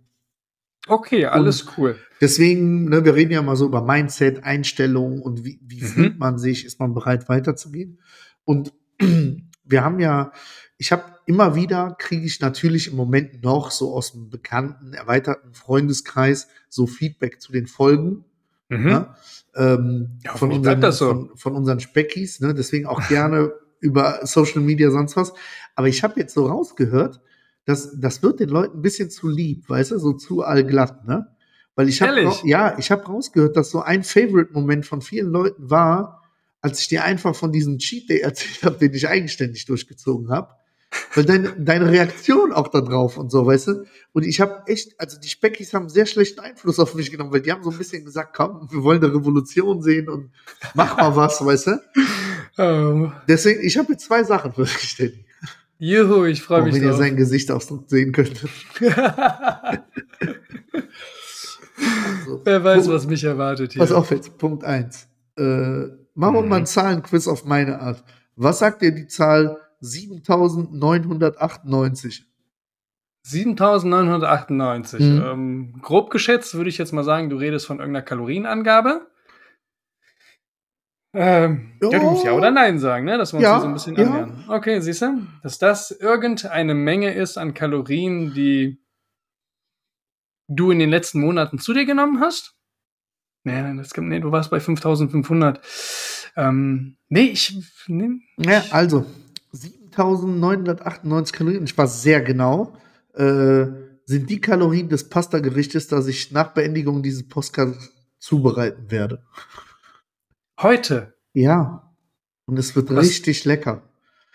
Okay, 0.88 1.26
alles 1.26 1.66
cool. 1.76 1.96
Deswegen, 2.20 2.86
ne, 2.88 3.04
wir 3.04 3.14
reden 3.14 3.32
ja 3.32 3.42
mal 3.42 3.56
so 3.56 3.66
über 3.66 3.82
Mindset, 3.82 4.44
Einstellung 4.44 5.20
und 5.22 5.44
wie, 5.44 5.60
wie 5.62 5.80
Mhm. 5.82 5.86
fühlt 5.86 6.18
man 6.18 6.38
sich, 6.38 6.64
ist 6.64 6.80
man 6.80 6.94
bereit 6.94 7.28
weiterzugehen. 7.28 8.00
Und 8.44 8.72
wir 9.64 9.84
haben 9.84 10.00
ja, 10.00 10.32
ich 10.78 10.90
habe 10.92 11.04
immer 11.26 11.54
wieder, 11.54 11.94
kriege 11.98 12.26
ich 12.26 12.40
natürlich 12.40 12.88
im 12.88 12.96
Moment 12.96 13.42
noch 13.44 13.70
so 13.70 13.94
aus 13.94 14.12
dem 14.12 14.28
bekannten, 14.28 14.92
erweiterten 14.92 15.54
Freundeskreis 15.54 16.48
so 16.68 16.86
Feedback 16.88 17.40
zu 17.40 17.52
den 17.52 17.66
Folgen. 17.68 18.24
Mhm. 18.68 18.88
Ja? 18.88 19.16
Ähm, 19.54 20.18
Ja, 20.24 20.36
von, 20.36 20.50
unseren, 20.50 20.92
so. 20.92 21.08
von, 21.08 21.30
von 21.36 21.54
unseren 21.54 21.78
Speckis, 21.78 22.40
ne? 22.40 22.54
deswegen 22.54 22.86
auch 22.86 23.06
gerne 23.08 23.52
über 23.80 24.20
Social 24.26 24.60
Media, 24.62 24.90
sonst 24.90 25.16
was. 25.16 25.32
Aber 25.76 25.86
ich 25.88 26.02
habe 26.02 26.18
jetzt 26.18 26.34
so 26.34 26.46
rausgehört, 26.46 27.20
dass 27.64 27.98
das 27.98 28.22
wird 28.22 28.40
den 28.40 28.48
Leuten 28.48 28.78
ein 28.78 28.82
bisschen 28.82 29.10
zu 29.10 29.28
lieb, 29.28 29.68
weißt 29.68 29.92
du, 29.92 29.98
so 29.98 30.12
zu 30.12 30.42
allglatt, 30.42 31.06
ne? 31.06 31.28
Weil 31.74 31.88
ich 31.88 32.02
habe 32.02 32.30
ja, 32.44 32.76
ich 32.78 32.90
habe 32.90 33.04
rausgehört, 33.04 33.56
dass 33.56 33.70
so 33.70 33.80
ein 33.80 34.04
Favorite-Moment 34.04 34.84
von 34.84 35.00
vielen 35.00 35.30
Leuten 35.30 35.70
war, 35.70 36.22
als 36.60 36.80
ich 36.80 36.88
dir 36.88 37.04
einfach 37.04 37.34
von 37.34 37.50
diesem 37.50 37.78
Cheat 37.78 38.10
Day 38.10 38.18
erzählt 38.20 38.62
habe, 38.62 38.78
den 38.78 38.92
ich 38.94 39.08
eigenständig 39.08 39.64
durchgezogen 39.66 40.30
habe. 40.30 40.54
Weil 41.14 41.24
deine, 41.24 41.52
deine 41.58 41.90
Reaktion 41.90 42.52
auch 42.52 42.68
da 42.68 42.82
drauf 42.82 43.16
und 43.16 43.30
so, 43.30 43.46
weißt 43.46 43.68
du? 43.68 43.84
Und 44.12 44.26
ich 44.26 44.42
habe 44.42 44.64
echt, 44.66 45.00
also 45.00 45.18
die 45.18 45.28
Speckis 45.28 45.72
haben 45.72 45.88
sehr 45.88 46.04
schlechten 46.04 46.40
Einfluss 46.40 46.78
auf 46.78 46.94
mich 46.94 47.10
genommen, 47.10 47.32
weil 47.32 47.40
die 47.40 47.50
haben 47.50 47.62
so 47.62 47.70
ein 47.70 47.78
bisschen 47.78 48.04
gesagt, 48.04 48.34
komm, 48.36 48.68
wir 48.70 48.82
wollen 48.82 49.02
eine 49.02 49.14
Revolution 49.14 49.80
sehen 49.80 50.10
und 50.10 50.30
mach 50.74 50.98
mal 50.98 51.16
was, 51.16 51.44
weißt 51.44 51.66
du? 51.68 51.80
Ähm, 52.58 53.14
Deswegen, 53.26 53.62
ich 53.62 53.78
habe 53.78 53.92
jetzt 53.92 54.04
zwei 54.04 54.24
Sachen 54.24 54.52
für 54.52 54.64
dich, 54.64 54.94
Danny. 54.98 55.24
Juhu, 55.84 56.24
ich 56.26 56.42
freue 56.42 56.62
mich 56.62 56.74
wenn 56.74 56.82
ihr 56.82 56.88
drauf. 56.90 56.98
seinen 56.98 57.16
Gesichtsausdruck 57.16 57.88
sehen 57.88 58.12
könntet. 58.12 58.48
Also, 58.80 58.86
Wer 62.44 62.62
weiß, 62.64 62.84
Punkt- 62.84 62.94
was 62.94 63.06
mich 63.06 63.24
erwartet 63.24 63.72
hier. 63.72 63.80
Pass 63.80 63.92
auf 63.92 64.10
jetzt, 64.10 64.38
Punkt 64.38 64.64
eins. 64.64 65.08
Äh, 65.36 65.42
machen 66.14 66.34
wir 66.34 66.42
Mhm. 66.42 66.48
mal 66.48 66.56
ein 66.58 66.66
Zahlenquiz 66.66 67.26
auf 67.26 67.44
meine 67.44 67.80
Art. 67.80 68.04
Was 68.36 68.58
sagt 68.60 68.82
dir 68.82 68.92
die 68.92 69.06
Zahl 69.06 69.58
7998? 69.80 72.26
7998. 73.24 75.00
Mhm. 75.00 75.22
Ähm, 75.24 75.78
grob 75.82 76.10
geschätzt 76.10 76.54
würde 76.54 76.70
ich 76.70 76.78
jetzt 76.78 76.92
mal 76.92 77.04
sagen, 77.04 77.30
du 77.30 77.36
redest 77.36 77.66
von 77.66 77.78
irgendeiner 77.78 78.04
Kalorienangabe. 78.04 79.06
Ähm, 81.14 81.72
ja. 81.82 81.90
Ja. 81.90 81.98
du 81.98 82.04
musst 82.10 82.24
ja 82.24 82.32
oder 82.32 82.50
nein 82.50 82.78
sagen, 82.78 83.04
ne? 83.04 83.18
dass 83.18 83.32
wir 83.32 83.36
uns 83.38 83.44
Ja, 83.44 83.54
hier 83.54 83.60
so 83.60 83.66
ein 83.66 83.74
bisschen 83.74 83.96
ja. 83.96 84.28
Okay, 84.52 84.80
siehst 84.80 85.00
du, 85.00 85.26
dass 85.42 85.58
das 85.58 85.90
irgendeine 85.90 86.74
Menge 86.74 87.14
ist 87.14 87.38
an 87.38 87.54
Kalorien, 87.54 88.34
die 88.34 88.78
du 90.46 90.70
in 90.70 90.78
den 90.78 90.90
letzten 90.90 91.20
Monaten 91.20 91.58
zu 91.58 91.72
dir 91.72 91.86
genommen 91.86 92.20
hast? 92.20 92.54
Nee, 93.44 93.62
nee, 93.62 93.76
das 93.78 93.94
kommt, 93.94 94.08
nee 94.10 94.20
du 94.20 94.30
warst 94.30 94.50
bei 94.50 94.60
5500. 94.60 95.58
Ähm, 96.36 96.98
nee, 97.08 97.28
ich. 97.30 97.56
Nee, 97.86 98.20
Ja, 98.36 98.62
also 98.72 99.06
7998 99.52 101.32
Kalorien, 101.34 101.64
ich 101.64 101.78
war 101.78 101.86
sehr 101.86 102.20
genau, 102.20 102.76
äh, 103.14 103.64
sind 104.04 104.28
die 104.28 104.40
Kalorien 104.40 104.90
des 104.90 105.08
Pasta-Gerichtes, 105.08 105.88
das 105.88 106.06
ich 106.08 106.30
nach 106.30 106.52
Beendigung 106.52 107.02
dieses 107.02 107.26
Podcasts 107.26 107.90
zubereiten 108.18 108.90
werde. 108.90 109.24
heute. 110.60 111.14
Ja. 111.32 111.90
Und 112.44 112.58
es 112.58 112.76
wird 112.76 112.90
Was- 112.94 113.06
richtig 113.06 113.46
lecker. 113.46 113.88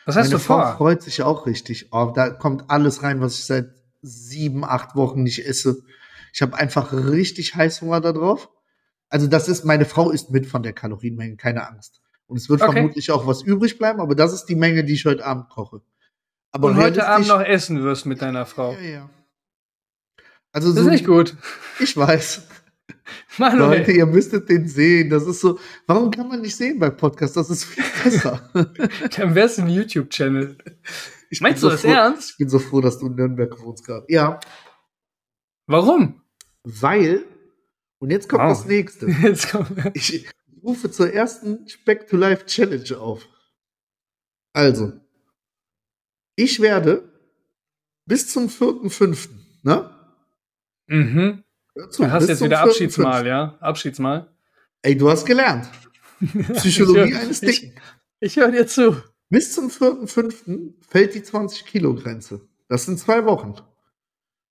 Was 0.07 0.15
hast 0.15 0.27
Meine 0.29 0.35
du 0.37 0.39
Frau 0.39 0.61
vor? 0.61 0.77
freut 0.77 1.01
sich 1.03 1.21
auch 1.21 1.45
richtig. 1.45 1.89
Oh, 1.91 2.11
da 2.15 2.29
kommt 2.29 2.69
alles 2.69 3.03
rein, 3.03 3.19
was 3.19 3.37
ich 3.39 3.45
seit 3.45 3.69
sieben, 4.01 4.63
acht 4.63 4.95
Wochen 4.95 5.21
nicht 5.21 5.45
esse. 5.45 5.81
Ich 6.33 6.41
habe 6.41 6.55
einfach 6.57 6.93
richtig 6.93 7.55
Heißhunger 7.55 7.99
darauf. 7.99 8.49
Also 9.09 9.27
das 9.27 9.49
ist, 9.49 9.65
meine 9.65 9.83
Frau 9.85 10.09
isst 10.11 10.31
mit 10.31 10.45
von 10.47 10.63
der 10.63 10.71
Kalorienmenge, 10.71 11.35
keine 11.35 11.67
Angst. 11.67 12.01
Und 12.25 12.37
es 12.37 12.47
wird 12.49 12.61
Okay. 12.61 12.71
vermutlich 12.71 13.11
auch 13.11 13.27
was 13.27 13.41
übrig 13.41 13.77
bleiben, 13.77 13.99
aber 13.99 14.15
das 14.15 14.33
ist 14.33 14.45
die 14.45 14.55
Menge, 14.55 14.85
die 14.85 14.93
ich 14.93 15.05
heute 15.05 15.25
Abend 15.25 15.49
koche. 15.49 15.81
Aber 16.51 16.69
Und 16.69 16.77
heute 16.77 17.05
Abend 17.07 17.27
noch 17.27 17.41
essen 17.41 17.83
wirst 17.83 18.05
mit 18.05 18.21
deiner 18.21 18.45
Frau. 18.45 18.73
Ja, 18.73 18.79
ja. 18.81 19.09
Also 20.53 20.69
Das 20.69 20.77
so, 20.77 20.81
ist 20.85 20.91
nicht 20.91 21.05
gut. 21.05 21.35
ich 21.79 21.95
weiß. 21.97 22.46
Manuel. 23.37 23.79
Leute, 23.79 23.91
ihr 23.91 24.05
müsstet 24.05 24.49
den 24.49 24.67
sehen. 24.67 25.09
Das 25.09 25.25
ist 25.27 25.41
so, 25.41 25.59
warum 25.85 26.11
kann 26.11 26.27
man 26.27 26.41
nicht 26.41 26.55
sehen 26.55 26.79
bei 26.79 26.89
Podcasts? 26.89 27.35
Das 27.35 27.49
ist 27.49 27.63
viel 27.65 27.83
besser. 28.03 28.49
Am 29.21 29.33
besten 29.33 29.69
YouTube-Channel. 29.69 30.57
Ich 31.29 31.41
Meinst 31.41 31.61
du 31.63 31.67
so 31.67 31.71
das 31.71 31.81
froh, 31.81 31.89
ernst? 31.91 32.31
Ich 32.31 32.37
bin 32.37 32.49
so 32.49 32.59
froh, 32.59 32.81
dass 32.81 32.99
du 32.99 33.07
in 33.07 33.15
Nürnberg 33.15 33.59
wohnst 33.61 33.85
gerade. 33.85 34.05
Ja, 34.09 34.39
Warum? 35.67 36.21
weil, 36.63 37.25
und 37.99 38.09
jetzt 38.11 38.29
kommt 38.29 38.43
Wow. 38.43 38.57
das 38.57 38.65
nächste. 38.65 39.07
Jetzt 39.21 39.51
kommt. 39.51 39.71
Ich 39.95 40.29
rufe 40.63 40.89
zur 40.91 41.11
ersten 41.13 41.67
Speck 41.67 42.07
to 42.07 42.15
Life 42.17 42.45
Challenge 42.45 42.97
auf. 42.99 43.27
Also, 44.53 44.93
ich 46.35 46.59
werde 46.61 47.11
bis 48.05 48.29
zum 48.29 48.47
4.5., 48.47 49.29
ne? 49.63 49.89
Mhm. 50.87 51.43
Du 51.97 52.09
hast 52.11 52.27
jetzt 52.27 52.43
wieder 52.43 52.63
4.5.. 52.63 52.69
Abschiedsmahl, 52.69 53.27
ja? 53.27 53.57
Abschiedsmahl. 53.59 54.27
Ey, 54.81 54.97
du 54.97 55.09
hast 55.09 55.25
gelernt. 55.25 55.67
Psychologie 56.53 57.09
Ich 57.09 57.13
hör- 57.13 57.21
eines 57.21 57.43
ich- 57.43 57.59
Dicken. 57.61 57.75
Ich 58.19 58.35
höre 58.37 58.51
dir 58.51 58.67
zu. 58.67 58.97
Bis 59.29 59.53
zum 59.53 59.69
4.5. 59.69 60.73
fällt 60.87 61.13
die 61.13 61.21
20-Kilo-Grenze. 61.21 62.41
Das 62.69 62.85
sind 62.85 62.97
zwei 62.99 63.25
Wochen. 63.25 63.55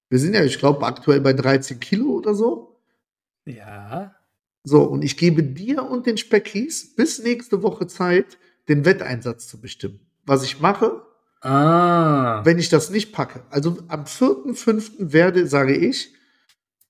Wir 0.09 0.19
sind 0.19 0.35
ja, 0.35 0.45
ich 0.45 0.59
glaube, 0.59 0.87
aktuell 0.87 1.21
bei 1.21 1.33
13 1.33 1.81
Kilo 1.81 2.11
oder 2.11 2.35
so. 2.35 2.81
Ja. 3.45 4.15
So, 4.63 4.83
und 4.85 5.03
ich 5.03 5.17
gebe 5.17 5.43
dir 5.43 5.83
und 5.85 6.07
den 6.07 6.17
Speckis 6.19 6.95
bis 6.95 7.23
nächste 7.23 7.63
Woche 7.63 7.87
Zeit, 7.87 8.39
den 8.69 8.85
Wetteinsatz 8.85 9.49
zu 9.49 9.61
bestimmen. 9.61 10.01
Was 10.27 10.45
ich 10.45 10.61
mache, 10.61 11.03
Ah. 11.43 12.45
wenn 12.45 12.59
ich 12.59 12.69
das 12.69 12.91
nicht 12.91 13.13
packe. 13.13 13.43
Also 13.51 13.79
am 13.89 14.05
4.5. 14.07 15.13
werde, 15.13 15.47
sage 15.47 15.75
ich, 15.77 16.13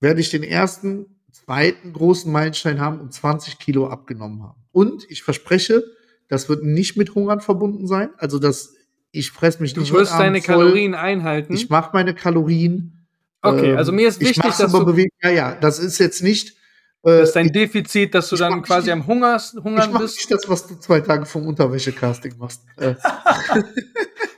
werde 0.00 0.20
ich 0.20 0.30
den 0.30 0.42
ersten, 0.42 1.06
zweiten 1.32 1.92
großen 1.92 2.30
Meilenstein 2.32 2.80
haben 2.80 3.00
und 3.00 3.12
20 3.12 3.58
Kilo 3.58 3.88
abgenommen 3.88 4.42
haben. 4.42 4.62
Und 4.72 5.04
ich 5.10 5.22
verspreche, 5.22 5.84
das 6.28 6.48
wird 6.48 6.64
nicht 6.64 6.96
mit 6.96 7.14
Hungern 7.14 7.40
verbunden 7.40 7.86
sein. 7.86 8.10
Also 8.18 8.38
das, 8.38 8.74
ich 9.12 9.30
fresse 9.30 9.60
mich 9.62 9.74
Du 9.74 9.80
nicht 9.80 9.92
wirst 9.92 10.12
heute 10.12 10.22
deine 10.24 10.42
voll. 10.42 10.56
Kalorien 10.56 10.94
einhalten. 10.94 11.54
Ich 11.54 11.68
mache 11.70 11.90
meine 11.92 12.14
Kalorien. 12.14 13.06
okay, 13.42 13.70
Ähm, 13.72 13.78
also 13.78 13.92
mir 13.92 14.08
ist 14.08 14.20
ich 14.20 14.28
wichtig, 14.30 14.54
dass 14.56 14.72
du 14.72 14.84
bewegt. 14.84 15.12
Ja, 15.22 15.30
ja, 15.30 15.54
das 15.54 15.78
ist 15.78 15.98
jetzt 15.98 16.22
nicht. 16.22 16.56
Äh, 17.04 17.20
dass 17.20 17.32
dein 17.32 17.46
ich 17.46 17.52
Defizit, 17.52 18.14
dass 18.14 18.28
du 18.30 18.34
ich 18.34 18.40
dann 18.40 18.58
mach 18.58 18.62
quasi 18.66 18.86
nicht- 18.86 18.92
am 18.94 19.06
Hungers, 19.06 19.54
ich 19.56 19.62
Hungern 19.62 19.92
mache 19.92 20.02
bist. 20.02 20.16
nicht 20.16 20.30
das, 20.32 20.48
was 20.48 20.66
du 20.66 20.74
zwei 20.76 21.00
Tage 21.00 21.24
vom 21.26 21.46
Unterwäsche-Casting 21.46 22.36
machst. 22.38 22.62
Äh, 22.78 22.94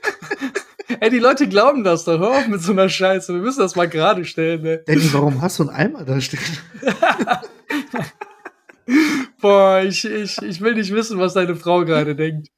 Ey, 1.00 1.11
die 1.11 1.18
Leute 1.18 1.48
glauben 1.48 1.84
das 1.84 2.04
doch. 2.04 2.18
Hör 2.18 2.30
auf 2.38 2.48
mit 2.48 2.61
so 2.62 2.72
einer 2.72 2.88
Scheiße. 2.88 3.32
Wir 3.34 3.40
müssen 3.40 3.61
das 3.61 3.76
mal 3.76 3.88
gerade 3.88 4.24
stellen, 4.24 4.62
ne? 4.62 4.82
Danny, 4.87 5.12
warum 5.12 5.40
hast 5.40 5.58
du 5.58 5.64
einen 5.68 5.70
Eimer 5.70 6.04
da 6.04 6.20
stehen? 6.20 6.40
Boah, 9.40 9.82
ich, 9.82 10.04
ich, 10.04 10.40
ich 10.42 10.61
will 10.61 10.74
nicht 10.74 10.92
wissen, 10.92 11.18
was 11.18 11.34
deine 11.34 11.54
Frau 11.54 11.84
gerade 11.84 12.16
denkt. 12.16 12.48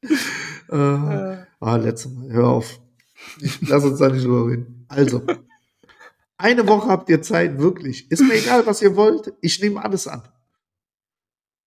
Äh, 0.70 0.76
Äh, 0.76 1.36
ah, 1.60 1.76
letztes 1.76 2.12
Mal, 2.12 2.30
hör 2.30 2.46
auf. 2.48 2.80
Ich, 3.40 3.60
lass 3.68 3.84
uns 3.84 3.98
da 3.98 4.08
nicht 4.08 4.24
drüber 4.24 4.46
reden. 4.50 4.86
Also, 4.88 5.22
eine 6.38 6.66
Woche 6.68 6.88
habt 6.88 7.10
ihr 7.10 7.20
Zeit, 7.22 7.58
wirklich. 7.58 8.10
Ist 8.10 8.22
mir 8.22 8.34
egal, 8.34 8.64
was 8.66 8.80
ihr 8.80 8.94
wollt. 8.96 9.32
Ich 9.40 9.60
nehme 9.60 9.84
alles 9.84 10.06
an. 10.06 10.22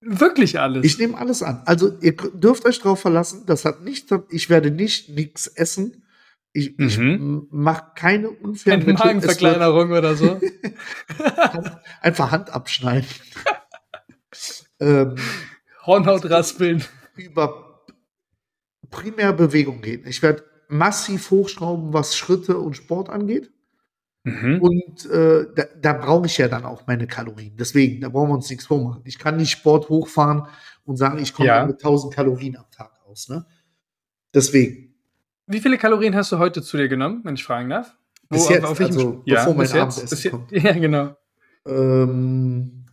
wirklich 0.01 0.59
alles. 0.59 0.86
Ich 0.86 0.97
nehme 0.97 1.17
alles 1.17 1.43
an. 1.43 1.62
Also, 1.65 1.97
ihr 1.99 2.13
dürft 2.15 2.65
euch 2.65 2.79
drauf 2.79 2.99
verlassen. 3.01 3.43
Das 3.45 3.65
hat 3.65 3.81
nichts, 3.83 4.09
ich 4.29 4.49
werde 4.49 4.71
nicht 4.71 5.09
nichts 5.09 5.47
essen. 5.47 6.02
Ich, 6.55 6.77
ich 6.79 6.97
Mhm. 6.99 7.47
mache 7.49 7.91
keine 7.95 8.29
unfairen 8.29 8.81
Eine 8.81 8.93
Mittel. 8.93 8.95
Es 8.95 9.03
wird 9.05 9.15
Magenverkleinerung 9.15 9.91
oder 9.91 10.15
so. 10.15 10.39
Einfach 12.01 12.31
Hand 12.31 12.51
abschneiden. 12.51 13.07
ähm, 14.79 15.15
Hornhaut 15.85 16.29
raspeln. 16.29 16.83
über 17.15 17.83
primär 18.89 19.33
Bewegung 19.33 19.81
gehen. 19.81 20.05
Ich 20.07 20.21
werde 20.21 20.43
massiv 20.69 21.31
hochschrauben, 21.31 21.93
was 21.93 22.15
Schritte 22.17 22.57
und 22.57 22.75
Sport 22.75 23.09
angeht. 23.09 23.51
Mhm. 24.23 24.61
Und 24.61 25.05
äh, 25.09 25.47
da, 25.55 25.63
da 25.81 25.93
brauche 25.93 26.27
ich 26.27 26.37
ja 26.37 26.47
dann 26.47 26.65
auch 26.65 26.87
meine 26.87 27.07
Kalorien. 27.07 27.57
Deswegen, 27.57 28.01
da 28.01 28.09
brauchen 28.09 28.29
wir 28.29 28.35
uns 28.35 28.49
nichts 28.49 28.65
vormachen. 28.67 29.01
Ich 29.05 29.19
kann 29.19 29.37
nicht 29.37 29.51
Sport 29.51 29.89
hochfahren 29.89 30.47
und 30.85 30.97
sagen, 30.97 31.17
ich 31.19 31.33
komme 31.33 31.47
Ja. 31.49 31.65
mit 31.65 31.77
1000 31.83 32.13
Kalorien 32.13 32.55
am 32.55 32.69
Tag 32.71 32.91
aus. 33.05 33.27
Ne? 33.29 33.45
Deswegen, 34.33 34.92
Wie 35.53 35.59
viele 35.59 35.77
Kalorien 35.77 36.15
hast 36.15 36.31
du 36.31 36.39
heute 36.39 36.63
zu 36.63 36.77
dir 36.77 36.87
genommen, 36.87 37.21
wenn 37.23 37.35
ich 37.35 37.43
fragen 37.43 37.69
darf? 37.69 37.95
Bis 38.27 38.49
jetzt, 38.49 38.65
also 38.65 38.79
welchem- 38.79 39.23
bevor 39.23 39.53
mein 39.53 39.71
Abendessen 39.71 40.31
kommt. 40.31 40.51
Ja, 40.63 40.73
genau. 40.73 41.15
ähm, 41.67 42.85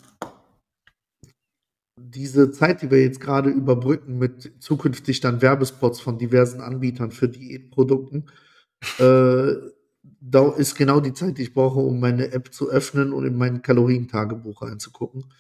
diese 1.97 2.51
Zeit, 2.51 2.83
die 2.83 2.91
wir 2.91 3.01
jetzt 3.03 3.21
gerade 3.21 3.49
überbrücken 3.51 4.19
mit 4.19 4.53
zukünftig 4.63 5.21
dann 5.21 5.41
Werbespots 5.41 6.01
von 6.01 6.19
diversen 6.19 6.61
Anbietern 6.61 7.11
für 7.13 7.29
Diätprodukten, 7.29 8.29
äh, 8.99 9.53
da 10.23 10.53
ist 10.57 10.75
genau 10.75 11.01
die 11.01 11.15
Zeit, 11.15 11.39
die 11.39 11.43
ich 11.43 11.55
brauche, 11.55 11.81
um 11.81 11.99
meine 11.99 12.33
App 12.33 12.53
zu 12.53 12.69
öffnen 12.69 13.13
und 13.15 13.25
in 13.25 13.39
mein 13.39 13.63
Kalorientagebuch 13.63 14.61
reinzugucken. 14.63 15.33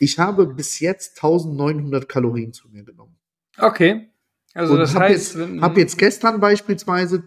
Ich 0.00 0.18
habe 0.18 0.46
bis 0.46 0.80
jetzt 0.80 1.16
1900 1.22 2.08
Kalorien 2.08 2.52
zu 2.52 2.68
mir 2.68 2.84
genommen. 2.84 3.16
Okay. 3.58 4.10
Also 4.58 4.74
und 4.74 4.80
das 4.80 4.94
habe 4.94 5.04
heißt, 5.04 5.36
jetzt, 5.36 5.62
hab 5.62 5.76
jetzt 5.78 5.98
gestern 5.98 6.40
beispielsweise, 6.40 7.22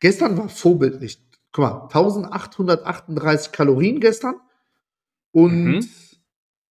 gestern 0.00 0.36
war 0.36 0.50
vorbildlich, 0.50 1.18
guck 1.50 1.64
mal, 1.64 1.80
1838 1.84 3.52
Kalorien 3.52 4.00
gestern 4.00 4.34
und 5.32 5.80
Mhm. 5.80 5.88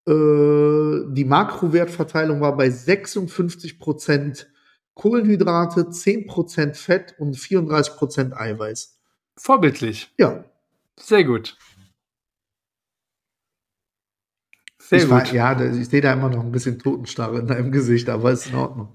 äh, 0.06 1.13
die 1.15 1.26
Makrowertverteilung 1.26 2.41
war 2.41 2.56
bei 2.56 2.67
56% 2.69 4.45
Kohlenhydrate, 4.93 5.89
10% 5.89 6.78
Fett 6.78 7.15
und 7.17 7.36
34% 7.36 8.34
Eiweiß. 8.34 8.99
vorbildlich. 9.36 10.13
Ja, 10.19 10.45
Sehr 10.99 11.23
gut. 11.23 11.58
Sehr 14.80 14.99
ich, 14.99 15.06
gut. 15.06 15.12
war, 15.12 15.34
ja, 15.34 15.60
ich 15.60 15.89
sehe 15.89 16.02
da 16.02 16.13
immer 16.13 16.30
noch 16.30 16.43
ein 16.43 16.52
bisschen 16.52 16.78
Totenstarre 16.78 17.39
in 17.39 17.47
deinem 17.47 17.71
Gesicht, 17.71 18.10
aber 18.10 18.32
ist 18.32 18.45
in 18.47 18.56
Ordnung. 18.56 18.89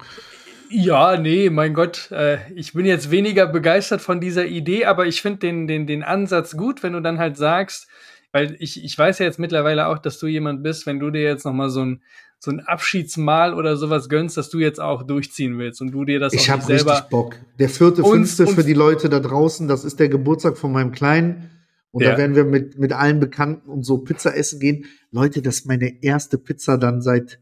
Ja, 0.70 1.16
nee, 1.18 1.50
mein 1.50 1.74
Gott, 1.74 2.10
äh, 2.10 2.38
ich 2.54 2.72
bin 2.74 2.84
jetzt 2.86 3.10
weniger 3.10 3.46
begeistert 3.46 4.00
von 4.00 4.20
dieser 4.20 4.46
Idee, 4.46 4.84
aber 4.84 5.06
ich 5.06 5.22
finde 5.22 5.38
den, 5.40 5.66
den, 5.66 5.86
den 5.86 6.02
Ansatz 6.02 6.56
gut, 6.56 6.82
wenn 6.82 6.92
du 6.92 7.00
dann 7.00 7.18
halt 7.18 7.36
sagst, 7.36 7.88
weil 8.32 8.56
ich, 8.58 8.84
ich 8.84 8.96
weiß 8.98 9.18
ja 9.20 9.26
jetzt 9.26 9.38
mittlerweile 9.38 9.86
auch, 9.86 9.98
dass 9.98 10.18
du 10.18 10.26
jemand 10.26 10.62
bist, 10.62 10.84
wenn 10.86 11.00
du 11.00 11.10
dir 11.10 11.22
jetzt 11.22 11.44
nochmal 11.46 11.70
so 11.70 11.82
ein, 11.84 12.02
so 12.38 12.50
ein 12.50 12.60
Abschiedsmahl 12.60 13.54
oder 13.54 13.76
sowas 13.76 14.08
gönnst, 14.08 14.36
dass 14.36 14.50
du 14.50 14.58
jetzt 14.58 14.80
auch 14.80 15.02
durchziehen 15.04 15.58
willst 15.58 15.80
und 15.80 15.90
du 15.90 16.04
dir 16.04 16.20
das 16.20 16.34
Ich 16.34 16.42
auch 16.42 16.48
habe 16.54 16.58
nicht 16.58 16.66
selber. 16.80 16.92
richtig 16.92 17.10
Bock. 17.10 17.36
Der 17.58 17.68
vierte, 17.68 18.02
Und- 18.02 18.10
fünfte 18.12 18.46
und- 18.46 18.54
für 18.54 18.64
die 18.64 18.74
Leute 18.74 19.08
da 19.08 19.20
draußen, 19.20 19.66
das 19.68 19.84
ist 19.84 19.98
der 19.98 20.08
Geburtstag 20.08 20.56
von 20.58 20.70
meinem 20.72 20.92
Kleinen. 20.92 21.50
Und 21.90 22.02
Ja. 22.04 22.12
da 22.12 22.18
werden 22.18 22.36
wir 22.36 22.44
mit, 22.44 22.78
mit 22.78 22.92
allen 22.92 23.18
Bekannten 23.18 23.70
und 23.70 23.82
so 23.82 23.98
Pizza 23.98 24.36
essen 24.36 24.60
gehen. 24.60 24.84
Leute, 25.10 25.40
das 25.40 25.60
ist 25.60 25.66
meine 25.66 26.02
erste 26.04 26.36
Pizza 26.36 26.76
dann 26.76 27.00
seit, 27.00 27.40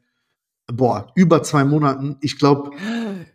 boah, 0.73 1.13
über 1.15 1.43
zwei 1.43 1.65
Monaten. 1.65 2.17
Ich 2.21 2.39
glaube, 2.39 2.71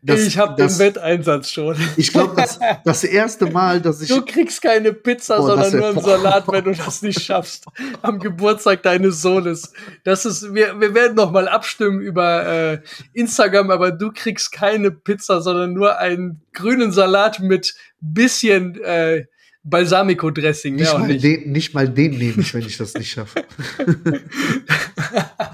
ich 0.04 0.38
habe 0.38 0.56
den 0.56 0.80
Wetteinsatz 0.80 1.50
schon. 1.50 1.76
ich 1.96 2.12
glaube, 2.12 2.36
das, 2.36 2.60
das 2.84 3.04
erste 3.04 3.46
Mal, 3.50 3.82
dass 3.82 4.02
ich, 4.02 4.10
Du 4.10 4.24
kriegst 4.24 4.62
keine 4.62 4.94
Pizza, 4.94 5.38
Boah, 5.38 5.48
sondern 5.48 5.78
nur 5.78 5.88
einen 5.88 6.02
Salat, 6.02 6.48
wenn 6.48 6.63
du 6.65 6.74
das 6.74 7.02
nicht 7.02 7.22
schaffst. 7.22 7.65
Am 8.02 8.20
Geburtstag 8.20 8.84
deines 8.84 9.22
Sohnes. 9.22 9.72
Das 10.04 10.26
ist, 10.26 10.54
wir, 10.54 10.80
wir 10.80 10.94
werden 10.94 11.15
noch 11.15 11.32
mal 11.32 11.48
abstimmen 11.48 12.02
über 12.02 12.46
äh, 12.46 12.82
Instagram, 13.13 13.72
aber 13.72 13.91
du 13.91 14.12
kriegst 14.12 14.52
keine 14.52 14.91
Pizza, 14.91 15.41
sondern 15.41 15.74
nur 15.74 15.98
einen 15.98 16.41
grünen 16.54 16.91
Salat 16.91 17.39
mit 17.39 17.76
bisschen 18.02 18.82
äh, 18.84 19.26
Balsamico-Dressing. 19.63 20.76
nicht, 20.76 20.94
mal 20.94 21.08
nicht. 21.08 21.24
den, 21.24 21.52
nicht 21.52 21.74
mal 21.74 21.88
den 21.88 22.17
nehme 22.17 22.41
ich, 22.41 22.54
wenn 22.54 22.65
ich 22.65 22.78
das 22.78 22.94
nicht 22.96 23.12
schaffe. 23.12 23.46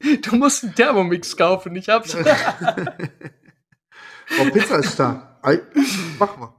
Du 0.22 0.36
musst 0.36 0.64
einen 0.64 0.74
Thermomix 0.74 1.36
kaufen, 1.36 1.76
ich 1.76 1.88
hab's. 1.88 2.16
Oh, 4.40 4.50
Pizza 4.52 4.76
ist. 4.78 5.00
Ei, 5.42 5.60
Mach 6.18 6.36
mal. 6.36 6.54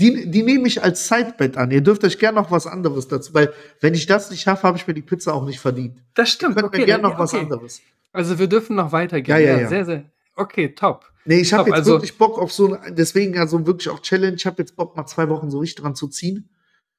Die, 0.00 0.30
die 0.30 0.42
nehme 0.44 0.68
ich 0.68 0.82
als 0.82 1.08
Sidebett 1.08 1.56
an. 1.56 1.70
Ihr 1.72 1.80
dürft 1.80 2.04
euch 2.04 2.18
gerne 2.18 2.40
noch 2.40 2.50
was 2.52 2.66
anderes 2.68 3.08
dazu, 3.08 3.34
weil 3.34 3.52
wenn 3.80 3.94
ich 3.94 4.06
das 4.06 4.30
nicht 4.30 4.42
schaffe, 4.42 4.62
habe 4.62 4.78
ich 4.78 4.86
mir 4.86 4.94
die 4.94 5.02
Pizza 5.02 5.34
auch 5.34 5.44
nicht 5.44 5.58
verdient. 5.58 6.00
Das 6.14 6.30
stimmt. 6.30 6.54
könnt 6.54 6.68
Okay, 6.68 6.78
mir 6.80 6.86
gerne 6.86 7.02
noch 7.02 7.18
was 7.18 7.34
okay. 7.34 7.42
anderes. 7.42 7.80
Also 8.12 8.38
wir 8.38 8.46
dürfen 8.46 8.76
noch 8.76 8.92
weitergehen. 8.92 9.36
Ja, 9.36 9.42
ja, 9.42 9.60
ja. 9.62 9.68
Sehr, 9.68 9.84
sehr. 9.84 10.04
Okay, 10.36 10.68
top. 10.74 11.04
Nee, 11.24 11.40
ich 11.40 11.52
habe 11.52 11.68
jetzt 11.70 11.78
also- 11.80 11.92
wirklich 11.94 12.16
Bock 12.16 12.38
auf 12.38 12.52
so, 12.52 12.74
ein- 12.74 12.94
deswegen 12.94 13.34
ja 13.34 13.46
so 13.48 13.66
wirklich 13.66 13.88
auch 13.88 14.00
Challenge. 14.00 14.36
Ich 14.36 14.46
habe 14.46 14.56
jetzt 14.62 14.76
Bock, 14.76 14.96
mal 14.96 15.06
zwei 15.06 15.28
Wochen 15.28 15.50
so 15.50 15.58
richtig 15.58 15.82
dran 15.82 15.96
zu 15.96 16.06
ziehen 16.06 16.48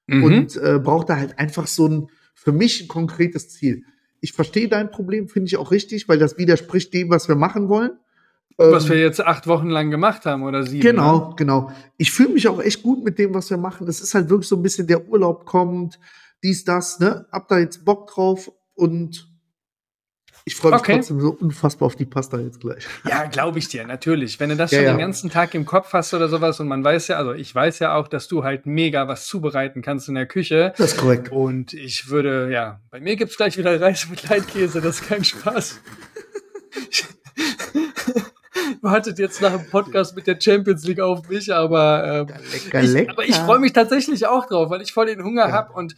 Mhm. 0.07 0.23
und 0.23 0.55
äh, 0.57 0.77
brauche 0.79 1.05
da 1.05 1.15
halt 1.15 1.39
einfach 1.39 1.67
so 1.67 1.87
ein, 1.87 2.07
für 2.35 2.51
mich 2.51 2.81
ein 2.81 2.87
konkretes 2.89 3.49
Ziel. 3.49 3.83
Ich 4.21 4.33
verstehe 4.33 4.67
dein 4.67 4.91
Problem, 4.91 5.27
finde 5.27 5.47
ich 5.47 5.57
auch 5.57 5.71
richtig, 5.71 6.09
weil 6.09 6.19
das 6.19 6.37
widerspricht 6.37 6.93
dem, 6.93 7.09
was 7.09 7.27
wir 7.27 7.35
machen 7.35 7.69
wollen. 7.69 7.91
Was 8.57 8.85
Ähm, 8.85 8.89
wir 8.91 8.99
jetzt 8.99 9.21
acht 9.21 9.47
Wochen 9.47 9.69
lang 9.69 9.89
gemacht 9.89 10.25
haben 10.25 10.43
oder 10.43 10.63
sieben. 10.63 10.81
Genau, 10.81 11.29
ne? 11.29 11.33
genau. 11.37 11.71
Ich 11.97 12.11
fühle 12.11 12.29
mich 12.29 12.47
auch 12.47 12.61
echt 12.61 12.83
gut 12.83 13.03
mit 13.03 13.17
dem, 13.17 13.33
was 13.33 13.49
wir 13.49 13.57
machen. 13.57 13.87
Das 13.87 14.01
ist 14.01 14.13
halt 14.13 14.29
wirklich 14.29 14.49
so 14.49 14.57
ein 14.57 14.61
bisschen 14.61 14.85
der 14.87 15.07
Urlaub 15.07 15.45
kommt, 15.45 15.99
dies, 16.43 16.65
das, 16.65 16.99
ne? 16.99 17.25
Hab 17.31 17.47
da 17.47 17.57
jetzt 17.59 17.85
Bock 17.85 18.07
drauf 18.07 18.51
und 18.75 19.28
ich 20.51 20.55
freue 20.55 20.71
mich 20.71 20.81
Okay. 20.81 20.95
trotzdem 20.95 21.19
so 21.21 21.29
unfassbar 21.39 21.85
auf 21.85 21.95
die 21.95 22.05
Pasta 22.05 22.39
jetzt 22.39 22.59
gleich. 22.59 22.83
Ja, 23.07 23.25
glaube 23.25 23.59
ich 23.59 23.67
dir, 23.67 23.85
natürlich. 23.85 24.39
Wenn 24.39 24.49
du 24.49 24.55
das 24.55 24.71
Ja, 24.71 24.79
schon 24.79 24.85
ja. 24.85 24.93
den 24.93 24.99
ganzen 24.99 25.29
Tag 25.29 25.53
im 25.53 25.65
Kopf 25.65 25.93
hast 25.93 26.13
oder 26.15 26.27
sowas 26.27 26.59
und 26.59 26.67
man 26.67 26.83
weiß 26.83 27.09
ja, 27.09 27.17
also 27.17 27.33
ich 27.33 27.53
weiß 27.53 27.77
ja 27.79 27.93
auch, 27.95 28.07
dass 28.07 28.27
du 28.27 28.43
halt 28.43 28.65
mega 28.65 29.07
was 29.07 29.27
zubereiten 29.27 29.81
kannst 29.83 30.09
in 30.09 30.15
der 30.15 30.25
Küche. 30.25 30.73
Das 30.77 30.93
ist 30.93 30.97
korrekt. 30.97 31.31
Und 31.31 31.73
ich 31.73 32.09
würde, 32.09 32.49
ja, 32.51 32.79
bei 32.89 32.99
mir 32.99 33.15
gibt's 33.15 33.37
gleich 33.37 33.57
wieder 33.57 33.79
Reis 33.79 34.07
mit 34.09 34.27
Leitkäse, 34.27 34.81
das 34.81 35.01
ist 35.01 35.07
kein 35.07 35.23
Spaß. 35.23 35.79
Wartet 38.81 39.19
jetzt 39.19 39.41
nach 39.41 39.51
dem 39.55 39.69
Podcast 39.69 40.15
mit 40.15 40.25
der 40.27 40.39
Champions 40.39 40.83
League 40.85 40.99
auf 40.99 41.27
mich, 41.29 41.53
aber, 41.53 42.27
ähm, 42.29 42.35
Lecker, 42.51 42.81
ich, 42.83 42.89
lecker. 42.91 43.11
aber 43.11 43.25
ich 43.25 43.35
freue 43.35 43.59
mich 43.59 43.73
tatsächlich 43.73 44.25
auch 44.27 44.45
drauf, 44.47 44.69
weil 44.69 44.81
ich 44.81 44.93
voll 44.93 45.05
den 45.07 45.23
Hunger 45.23 45.47
Ja. 45.47 45.51
hab 45.53 45.75
und 45.75 45.95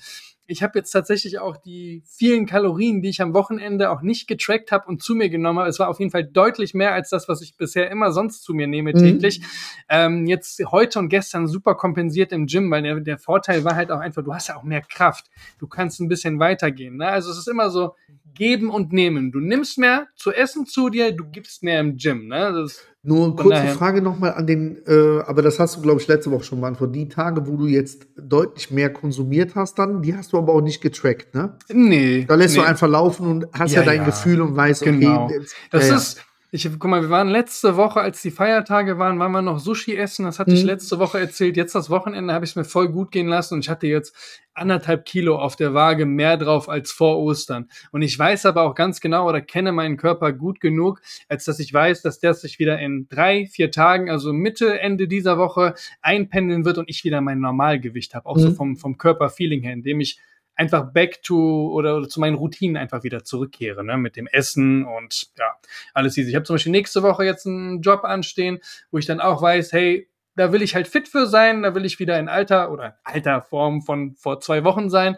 ich 0.52 0.62
habe 0.64 0.78
jetzt 0.78 0.92
tatsächlich 0.92 1.40
auch 1.40 1.56
die 1.58 2.04
vielen 2.06 2.46
Kalorien, 2.46 3.02
die 3.02 3.10
ich 3.10 3.22
am 3.22 3.34
Wochenende 3.34 3.90
auch 3.90 4.02
nicht 4.02 4.28
getrackt 4.28 4.72
habe 4.72 4.86
und 4.88 5.02
zu 5.02 5.16
mir 5.16 5.30
genommen 5.30 5.60
habe. 5.60 5.70
Es 5.70 5.80
war 5.80 5.88
auf 5.88 6.00
jeden 6.00 6.12
Fall 6.12 6.26
deutlich 6.26 6.74
mehr 6.74 6.94
als 6.94 7.10
das, 7.10 7.30
was 7.30 7.42
ich 7.42 7.56
bisher 7.56 7.90
immer 7.90 8.12
sonst 8.12 8.44
zu 8.44 8.54
mir 8.54 8.68
nehme 8.68 8.92
Mhm. 8.92 8.98
täglich. 8.98 9.42
Ähm, 9.90 10.28
jetzt 10.28 10.62
heute 10.72 11.00
und 11.00 11.08
gestern 11.10 11.48
super 11.48 11.76
kompensiert 11.76 12.32
im 12.34 12.48
Gym, 12.48 12.70
weil 12.70 12.84
der, 12.84 13.00
der 13.00 13.18
Vorteil 13.18 13.64
war 13.64 13.76
halt 13.76 13.92
auch 13.92 14.00
einfach, 14.00 14.24
du 14.24 14.34
hast 14.34 14.50
ja 14.50 14.58
auch 14.58 14.64
mehr 14.64 14.82
Kraft. 14.82 15.32
Du 15.58 15.68
kannst 15.68 16.02
ein 16.02 16.10
bisschen 16.10 16.40
weitergehen. 16.40 16.98
Ne? 16.98 17.08
Also 17.08 17.32
es 17.32 17.38
ist 17.38 17.48
immer 17.48 17.70
so 17.70 17.96
geben 18.34 18.70
und 18.70 18.92
nehmen. 18.92 19.32
Du 19.32 19.40
nimmst 19.40 19.78
mehr 19.78 20.08
zu 20.16 20.32
essen 20.34 20.66
zu 20.66 20.90
dir, 20.90 21.14
du 21.14 21.26
gibst 21.32 21.64
mehr 21.64 21.80
im 21.80 21.98
Gym. 21.98 22.28
Ne? 22.28 22.52
Das, 22.54 22.86
Nur 23.04 23.36
kurze 23.36 23.50
daher- 23.50 23.74
Frage 23.74 24.02
nochmal 24.02 24.34
an 24.36 24.46
den, 24.46 24.78
äh, 24.86 25.22
aber 25.26 25.42
das 25.42 25.60
hast 25.60 25.76
du, 25.76 25.82
glaube 25.82 26.00
ich, 26.02 26.08
letzte 26.08 26.30
Woche 26.30 26.44
schon 26.44 26.62
beantwortet. 26.62 26.96
Die 26.96 27.10
Tage, 27.10 27.48
wo 27.48 27.58
du 27.58 27.66
jetzt 27.66 28.06
deutlich 28.16 28.70
mehr 28.70 28.94
konsumiert 28.94 29.56
hast, 29.56 29.80
dann, 29.80 30.04
die 30.04 30.16
hast 30.16 30.34
du 30.34 30.38
aber 30.38 30.54
auch 30.54 30.62
nicht 30.62 30.82
getrackt, 30.82 31.34
ne? 31.34 31.58
nee. 31.74 32.26
Da 32.28 32.36
lässt 32.36 32.56
nee. 32.56 32.62
du 32.62 32.68
einfach 32.68 32.88
laufen 32.88 33.26
und 33.26 33.48
hast 33.54 33.72
ja, 33.74 33.80
Ja, 33.80 33.86
dein 33.88 33.98
ja. 34.02 34.06
Gefühl 34.06 34.40
und 34.42 34.56
weißt, 34.56 34.84
okay, 34.84 34.92
Genau. 35.00 35.30
jetzt, 35.32 35.56
Das 35.72 35.90
ja. 35.90 35.96
ist, 35.96 36.22
ich, 36.54 36.70
guck 36.80 36.90
mal, 36.90 37.02
wir 37.02 37.10
waren 37.10 37.30
letzte 37.30 37.78
Woche, 37.78 38.02
als 38.02 38.22
die 38.22 38.30
Feiertage 38.30 38.98
waren, 39.00 39.18
waren 39.20 39.32
wir 39.32 39.42
noch 39.42 39.60
Sushi 39.60 39.96
essen. 39.96 40.26
Das 40.26 40.38
hatte 40.38 40.52
ich 40.52 40.62
Mhm. 40.64 40.68
letzte 40.68 41.00
Woche 41.00 41.18
erzählt. 41.18 41.56
Jetzt 41.56 41.74
das 41.76 41.90
Wochenende 41.90 42.34
habe 42.34 42.44
ich 42.44 42.52
es 42.52 42.56
mir 42.58 42.66
voll 42.66 42.90
gut 42.90 43.12
gehen 43.12 43.28
lassen 43.28 43.54
und 43.54 43.60
ich 43.62 43.70
hatte 43.70 43.88
jetzt 43.88 44.14
anderthalb 44.54 45.06
Kilo 45.06 45.38
auf 45.40 45.56
der 45.56 45.74
Waage 45.74 46.06
mehr 46.06 46.36
drauf 46.36 46.68
als 46.68 46.92
vor 46.92 47.20
Ostern. 47.20 47.70
Und 47.94 48.02
ich 48.02 48.20
weiß 48.20 48.46
aber 48.46 48.64
auch 48.64 48.76
ganz 48.76 49.00
genau 49.00 49.30
oder 49.30 49.40
kenne 49.40 49.72
meinen 49.72 49.96
Körper 49.96 50.34
gut 50.34 50.60
genug, 50.60 51.02
als 51.30 51.46
dass 51.46 51.58
ich 51.60 51.74
weiß, 51.74 52.02
dass 52.02 52.20
der 52.20 52.34
sich 52.34 52.60
wieder 52.60 52.78
in 52.80 53.08
drei, 53.08 53.46
vier 53.46 53.72
Tagen, 53.72 54.10
also 54.10 54.34
Mitte, 54.34 54.78
Ende 54.82 55.08
dieser 55.08 55.38
Woche 55.38 55.74
einpendeln 56.02 56.66
wird 56.66 56.78
und 56.78 56.90
ich 56.90 57.06
wieder 57.06 57.22
mein 57.22 57.40
Normalgewicht 57.40 58.14
habe. 58.14 58.26
Auch 58.26 58.38
so 58.38 58.50
Mhm. 58.50 58.56
vom, 58.56 58.76
vom 58.76 58.98
Körperfeeling 58.98 59.62
her, 59.62 59.72
indem 59.74 60.02
ich 60.02 60.20
einfach 60.56 60.92
back 60.92 61.24
to 61.24 61.72
oder, 61.72 61.98
oder 61.98 62.10
zu 62.10 62.20
meinen 62.20 62.36
Routinen 62.36 62.78
einfach 62.78 63.04
wieder 63.04 63.24
zurückkehre, 63.24 63.84
ne, 63.84 63.98
mit 63.98 64.16
dem 64.16 64.28
Essen 64.28 64.86
und 64.86 65.30
ja, 65.38 65.56
alles 65.94 66.18
easy. 66.18 66.30
Ich 66.30 66.36
habe 66.36 66.46
zum 66.46 66.56
Beispiel 66.56 66.72
nächste 66.72 67.04
Woche 67.04 67.26
jetzt 67.26 67.48
einen 67.48 67.82
Job 67.82 68.04
anstehen, 68.04 68.60
wo 68.92 68.98
ich 68.98 69.06
dann 69.06 69.22
auch 69.22 69.42
weiß, 69.42 69.74
hey, 69.74 70.08
da 70.36 70.52
will 70.52 70.62
ich 70.62 70.76
halt 70.76 70.88
fit 70.88 71.08
für 71.08 71.28
sein, 71.28 71.64
da 71.64 71.76
will 71.76 71.86
ich 71.86 72.00
wieder 72.00 72.18
in 72.20 72.30
alter 72.30 72.72
oder 72.72 72.98
alter 73.04 73.42
Form 73.42 73.82
von 73.82 74.16
vor 74.16 74.40
zwei 74.40 74.64
Wochen 74.64 74.90
sein. 74.90 75.18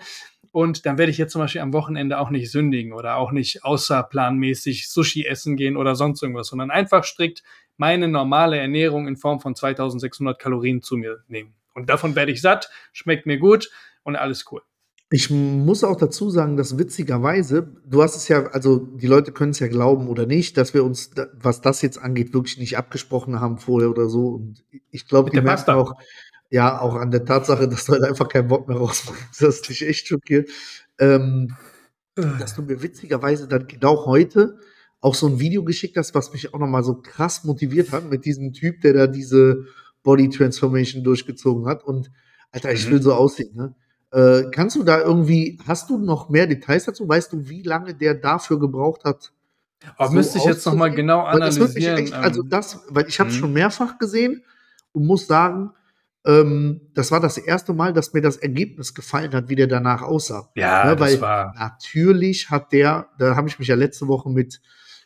Und 0.51 0.85
dann 0.85 0.99
werde 0.99 1.11
ich 1.11 1.17
jetzt 1.17 1.31
zum 1.31 1.41
Beispiel 1.41 1.61
am 1.61 1.73
Wochenende 1.73 2.19
auch 2.19 2.29
nicht 2.29 2.51
sündigen 2.51 2.93
oder 2.93 3.17
auch 3.17 3.31
nicht 3.31 3.63
außerplanmäßig 3.63 4.89
Sushi 4.89 5.25
essen 5.25 5.55
gehen 5.55 5.77
oder 5.77 5.95
sonst 5.95 6.21
irgendwas, 6.21 6.47
sondern 6.47 6.69
einfach 6.69 7.03
strikt 7.03 7.43
meine 7.77 8.07
normale 8.07 8.57
Ernährung 8.59 9.07
in 9.07 9.17
Form 9.17 9.39
von 9.39 9.55
2600 9.55 10.37
Kalorien 10.37 10.83
zu 10.83 10.95
mir 10.95 11.23
nehmen. 11.27 11.55
Und 11.73 11.89
davon 11.89 12.15
werde 12.15 12.31
ich 12.31 12.41
satt, 12.41 12.69
schmeckt 12.91 13.25
mir 13.25 13.39
gut 13.39 13.71
und 14.03 14.15
alles 14.15 14.45
cool. 14.51 14.61
Ich 15.15 15.29
muss 15.29 15.83
auch 15.83 15.95
dazu 15.95 16.31
sagen, 16.31 16.57
dass 16.57 16.79
witzigerweise, 16.79 17.71
du 17.85 18.01
hast 18.01 18.15
es 18.15 18.27
ja, 18.29 18.47
also 18.47 18.79
die 18.79 19.05
Leute 19.05 19.31
können 19.31 19.51
es 19.51 19.59
ja 19.59 19.67
glauben 19.67 20.07
oder 20.07 20.25
nicht, 20.25 20.57
dass 20.57 20.73
wir 20.73 20.83
uns, 20.83 21.11
was 21.33 21.61
das 21.61 21.83
jetzt 21.83 21.99
angeht, 21.99 22.33
wirklich 22.33 22.57
nicht 22.57 22.79
abgesprochen 22.79 23.39
haben 23.39 23.59
vorher 23.59 23.91
oder 23.91 24.09
so. 24.09 24.29
Und 24.29 24.63
ich 24.89 25.07
glaube, 25.07 25.29
die 25.29 25.39
merken 25.39 25.69
auch, 25.69 25.93
ja, 26.49 26.81
auch 26.81 26.95
an 26.95 27.11
der 27.11 27.25
Tatsache, 27.25 27.67
dass 27.67 27.85
du 27.85 27.91
halt 27.93 28.01
einfach 28.05 28.27
keinen 28.27 28.47
Bock 28.47 28.67
mehr 28.67 28.77
rausbringst. 28.77 29.23
Das 29.39 29.55
ist 29.57 29.69
dich 29.69 29.87
echt 29.87 30.07
schockiert. 30.07 30.49
Ähm, 30.97 31.55
dass 32.15 32.55
du 32.55 32.63
mir 32.63 32.81
witzigerweise 32.81 33.47
dann 33.47 33.67
genau 33.67 34.07
heute 34.07 34.57
auch 34.99 35.13
so 35.13 35.27
ein 35.27 35.39
Video 35.39 35.63
geschickt 35.63 35.95
hast, 35.95 36.15
was 36.15 36.33
mich 36.33 36.55
auch 36.55 36.59
nochmal 36.59 36.83
so 36.83 36.95
krass 36.95 37.43
motiviert 37.43 37.91
hat 37.91 38.09
mit 38.09 38.25
diesem 38.25 38.51
Typ, 38.51 38.81
der 38.81 38.93
da 38.93 39.05
diese 39.05 39.65
Body 40.01 40.29
Transformation 40.29 41.03
durchgezogen 41.03 41.67
hat. 41.67 41.83
Und 41.83 42.09
Alter, 42.51 42.71
ich 42.73 42.87
Mhm. 42.87 42.91
will 42.93 43.01
so 43.03 43.13
aussehen, 43.13 43.55
ne? 43.55 43.75
Äh, 44.13 44.51
kannst 44.51 44.75
du 44.75 44.83
da 44.83 45.01
irgendwie, 45.01 45.57
hast 45.67 45.89
du 45.89 45.97
noch 45.97 46.29
mehr 46.29 46.45
Details 46.45 46.85
dazu? 46.85 47.09
Weißt 47.09 47.33
du, 47.33 47.49
wie 47.49 47.63
lange 47.63 47.95
der 47.95 48.13
dafür 48.13 48.59
gebraucht 48.59 49.05
hat? 49.05 49.31
Oh, 49.97 50.05
so 50.05 50.13
müsste 50.13 50.37
ich 50.37 50.45
jetzt 50.45 50.65
noch 50.65 50.75
mal 50.75 50.89
auszusehen? 50.89 51.07
genau 51.07 51.25
Weil 51.25 51.39
das 51.39 51.57
analysieren. 51.57 51.97
echt, 51.97 52.13
also 52.13 52.43
ähm, 52.43 52.49
das, 52.49 52.79
weil 52.89 53.07
ich 53.07 53.19
habe 53.19 53.31
es 53.31 53.35
mhm. 53.37 53.39
schon 53.39 53.53
mehrfach 53.53 53.97
gesehen 53.97 54.43
und 54.91 55.07
muss 55.07 55.25
sagen, 55.25 55.71
ähm, 56.25 56.81
das 56.93 57.11
war 57.11 57.19
das 57.19 57.39
erste 57.39 57.73
Mal, 57.73 57.91
dass 57.91 58.13
mir 58.13 58.21
das 58.21 58.37
Ergebnis 58.37 58.93
gefallen 58.93 59.33
hat, 59.33 59.49
wie 59.49 59.55
der 59.55 59.67
danach 59.67 60.03
aussah. 60.03 60.49
ja, 60.55 60.85
ne, 60.85 60.95
das 60.95 60.99
weil 60.99 61.21
war. 61.21 61.55
Natürlich 61.57 62.51
hat 62.51 62.71
der, 62.71 63.07
da 63.17 63.35
habe 63.35 63.47
ich 63.47 63.57
mich 63.57 63.67
ja 63.67 63.75
letzte 63.75 64.07
Woche 64.07 64.29
mit 64.29 64.61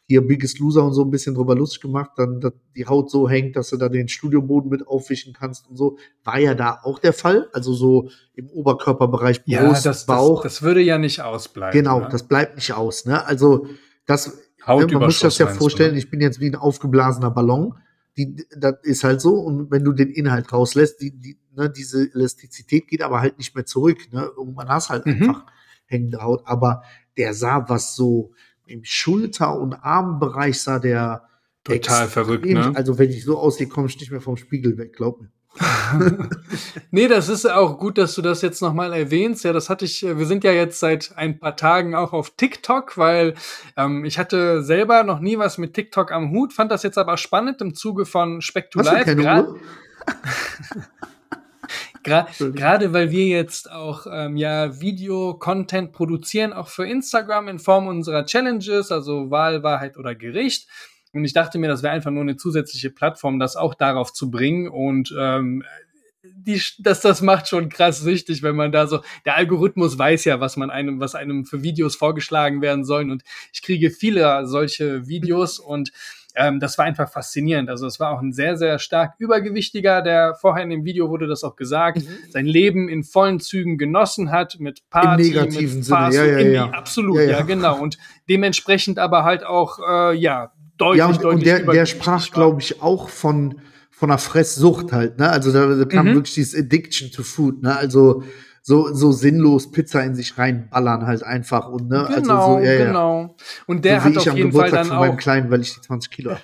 hier 0.09 0.25
Biggest 0.25 0.59
Loser 0.59 0.85
und 0.85 0.93
so 0.93 1.03
ein 1.03 1.11
bisschen 1.11 1.35
drüber 1.35 1.53
lustig 1.53 1.81
gemacht, 1.81 2.11
dann 2.15 2.39
dass 2.39 2.53
die 2.75 2.85
Haut 2.85 3.11
so 3.11 3.27
hängt, 3.29 3.57
dass 3.57 3.69
du 3.71 3.77
da 3.77 3.89
den 3.89 4.07
Studioboden 4.07 4.69
mit 4.69 4.87
aufwischen 4.87 5.33
kannst 5.33 5.67
und 5.69 5.75
so. 5.75 5.97
War 6.23 6.39
ja 6.39 6.53
da 6.55 6.79
auch 6.83 6.99
der 6.99 7.11
Fall, 7.13 7.49
also 7.51 7.73
so 7.73 8.09
im 8.33 8.47
Oberkörperbereich, 8.49 9.39
Brust, 9.43 9.47
Ja, 9.49 9.67
das, 9.69 9.83
das, 9.83 10.05
Bauch. 10.05 10.43
das 10.43 10.61
würde 10.61 10.81
ja 10.81 10.97
nicht 10.97 11.21
ausbleiben. 11.21 11.77
genau, 11.77 11.99
ne? 11.99 12.07
das 12.09 12.23
bleibt 12.23 12.55
nicht 12.55 12.71
aus. 12.73 13.05
Ne? 13.05 13.25
Also 13.25 13.67
das, 14.05 14.27
ne, 14.27 14.33
Hautüberschuss 14.65 14.93
man 14.93 15.05
muss 15.07 15.13
sich 15.15 15.21
das 15.23 15.37
ja 15.39 15.45
du, 15.47 15.55
vorstellen, 15.55 15.91
ne? 15.93 15.99
ich 15.99 16.09
bin 16.09 16.21
jetzt 16.21 16.39
wie 16.39 16.47
ein 16.49 16.55
aufgeblasener 16.55 17.31
Ballon. 17.31 17.73
Die, 18.17 18.35
das 18.57 18.75
ist 18.83 19.03
halt 19.03 19.19
so, 19.21 19.33
und 19.35 19.69
wenn 19.71 19.83
du 19.83 19.91
den 19.91 20.09
Inhalt 20.09 20.51
rauslässt, 20.53 21.01
die, 21.01 21.11
die, 21.19 21.37
ne, 21.53 21.69
diese 21.69 22.09
Elastizität 22.13 22.87
geht 22.87 23.01
aber 23.01 23.19
halt 23.19 23.37
nicht 23.37 23.53
mehr 23.55 23.65
zurück. 23.65 23.97
Ne? 24.13 24.29
Irgendwann 24.37 24.69
hast 24.69 24.89
halt 24.89 25.05
Mhm. 25.05 25.11
einfach 25.23 25.45
hängende 25.85 26.21
Haut. 26.23 26.41
Aber 26.45 26.81
der 27.17 27.33
sah, 27.33 27.65
was 27.67 27.95
so 27.95 28.31
im 28.67 28.83
Schulter- 28.83 29.57
und 29.59 29.73
Armbereich 29.73 30.61
sah 30.61 30.79
der 30.79 31.27
Total 31.63 31.77
extrem- 31.77 32.07
verrückt, 32.09 32.45
ne? 32.45 32.71
Also 32.75 32.97
wenn 32.97 33.09
ich 33.09 33.23
so 33.23 33.37
aussehe, 33.37 33.67
komme 33.67 33.87
ich 33.87 33.99
nicht 33.99 34.11
mehr 34.11 34.21
vom 34.21 34.37
Spiegel 34.37 34.77
weg, 34.77 34.95
glaub 34.95 35.21
mir. 35.21 35.29
nee, 36.91 37.07
das 37.07 37.29
ist 37.29 37.49
auch 37.49 37.79
gut, 37.79 37.97
dass 37.97 38.15
du 38.15 38.21
das 38.21 38.41
jetzt 38.41 38.61
nochmal 38.61 38.93
erwähnst. 38.93 39.43
Ja, 39.43 39.53
das 39.53 39.69
hatte 39.69 39.85
ich, 39.85 40.05
äh, 40.05 40.17
wir 40.17 40.25
sind 40.25 40.43
ja 40.43 40.51
jetzt 40.51 40.79
seit 40.79 41.13
ein 41.15 41.39
paar 41.39 41.55
Tagen 41.55 41.95
auch 41.95 42.13
auf 42.13 42.31
TikTok, 42.35 42.97
weil 42.97 43.33
ähm, 43.75 44.05
ich 44.05 44.19
hatte 44.19 44.61
selber 44.63 45.03
noch 45.03 45.19
nie 45.19 45.37
was 45.37 45.57
mit 45.57 45.73
TikTok 45.73 46.11
am 46.11 46.31
Hut, 46.31 46.53
fand 46.53 46.71
das 46.71 46.83
jetzt 46.83 46.97
aber 46.97 47.17
spannend 47.17 47.61
im 47.61 47.73
Zuge 47.73 48.05
von 48.05 48.39
to 48.39 48.79
Hast 48.79 48.91
du 48.91 49.15
keine 49.15 49.47
Uhr? 49.47 49.59
Gra. 52.03 52.27
Gerade 52.39 52.93
weil 52.93 53.11
wir 53.11 53.25
jetzt 53.27 53.71
auch 53.71 54.07
ähm, 54.11 54.37
ja 54.37 54.79
Video-Content 54.79 55.91
produzieren, 55.91 56.53
auch 56.53 56.67
für 56.67 56.87
Instagram 56.87 57.47
in 57.47 57.59
Form 57.59 57.87
unserer 57.87 58.25
Challenges, 58.25 58.91
also 58.91 59.29
Wahl, 59.31 59.63
Wahrheit 59.63 59.97
oder 59.97 60.15
Gericht. 60.15 60.67
Und 61.13 61.25
ich 61.25 61.33
dachte 61.33 61.57
mir, 61.57 61.67
das 61.67 61.83
wäre 61.83 61.93
einfach 61.93 62.11
nur 62.11 62.21
eine 62.21 62.37
zusätzliche 62.37 62.89
Plattform, 62.89 63.39
das 63.39 63.55
auch 63.55 63.73
darauf 63.73 64.13
zu 64.13 64.29
bringen. 64.29 64.67
Und 64.67 65.13
ähm, 65.17 65.63
die, 66.23 66.61
das, 66.79 67.01
das 67.01 67.21
macht 67.21 67.47
schon 67.47 67.69
krass 67.69 68.01
süchtig, 68.01 68.43
wenn 68.43 68.55
man 68.55 68.71
da 68.71 68.87
so, 68.87 69.01
der 69.25 69.35
Algorithmus 69.35 69.97
weiß 69.97 70.25
ja, 70.25 70.39
was 70.39 70.57
man 70.57 70.69
einem, 70.69 70.99
was 70.99 71.15
einem 71.15 71.45
für 71.45 71.63
Videos 71.63 71.95
vorgeschlagen 71.95 72.61
werden 72.61 72.85
sollen. 72.85 73.11
Und 73.11 73.23
ich 73.53 73.61
kriege 73.61 73.89
viele 73.91 74.45
solche 74.45 75.07
Videos 75.07 75.59
und 75.59 75.91
ähm, 76.37 76.59
das 76.59 76.77
war 76.77 76.85
einfach 76.85 77.09
faszinierend. 77.11 77.69
Also 77.69 77.87
es 77.87 77.99
war 77.99 78.11
auch 78.11 78.21
ein 78.21 78.31
sehr, 78.31 78.55
sehr 78.57 78.79
stark 78.79 79.15
übergewichtiger, 79.17 80.01
der 80.01 80.35
vorher 80.35 80.63
in 80.63 80.69
dem 80.69 80.85
Video 80.85 81.09
wurde 81.09 81.27
das 81.27 81.43
auch 81.43 81.55
gesagt, 81.55 82.01
sein 82.29 82.45
Leben 82.45 82.87
in 82.89 83.03
vollen 83.03 83.39
Zügen 83.39 83.77
genossen 83.77 84.31
hat, 84.31 84.59
mit 84.59 84.89
Party, 84.89 85.23
negativen 85.23 85.77
mit 85.77 85.85
Sinne, 85.85 86.09
ja, 86.13 86.25
ja, 86.25 86.39
ja. 86.39 86.65
absolut, 86.69 87.17
Ja, 87.17 87.23
ja, 87.23 87.29
ja. 87.31 87.41
genau. 87.41 87.81
Und 87.81 87.97
dementsprechend 88.29 88.99
aber 88.99 89.23
halt 89.23 89.43
auch, 89.45 89.79
äh, 89.79 90.15
ja, 90.15 90.51
deutlich, 90.77 90.99
Ja, 90.99 91.07
und, 91.07 91.23
deutlich 91.23 91.33
und 91.33 91.45
der, 91.45 91.59
der 91.73 91.85
sprach, 91.85 92.29
glaube 92.31 92.61
ich, 92.61 92.81
auch 92.81 93.09
von, 93.09 93.59
von 93.89 94.11
einer 94.11 94.19
Fresssucht 94.19 94.91
halt, 94.91 95.17
ne? 95.17 95.29
Also 95.29 95.51
da, 95.51 95.65
da 95.73 95.85
kam 95.85 96.09
Mhm. 96.09 96.13
wirklich 96.15 96.35
dieses 96.35 96.59
Addiction 96.59 97.11
to 97.11 97.23
Food, 97.23 97.63
ne? 97.63 97.75
Also 97.75 98.23
so, 98.67 98.93
so 98.93 99.13
sinnlos 99.13 99.71
Pizza 99.71 100.03
in 100.03 100.13
sich 100.13 100.37
reinballern 100.37 101.07
halt 101.07 101.23
einfach 101.23 101.69
und 101.69 101.87
ne? 101.87 102.05
Genau, 102.13 102.35
also 102.35 102.57
so, 102.57 102.65
ja, 102.65 102.73
ja. 102.73 102.85
genau. 102.87 103.37
Und 103.65 103.85
der 103.85 104.01
so 104.01 104.05
hat 104.05 104.17
auf 104.17 104.25
jeden 104.25 104.35
Fall 104.35 104.43
Geburtstag 104.43 104.79
dann 104.81 104.87
von 104.87 104.97
meinem 104.97 105.13
auch 105.13 105.17
Kleinen, 105.17 105.49
weil 105.49 105.61
ich 105.61 105.73
die 105.75 105.79
20 105.79 106.11
Kilo. 106.11 106.35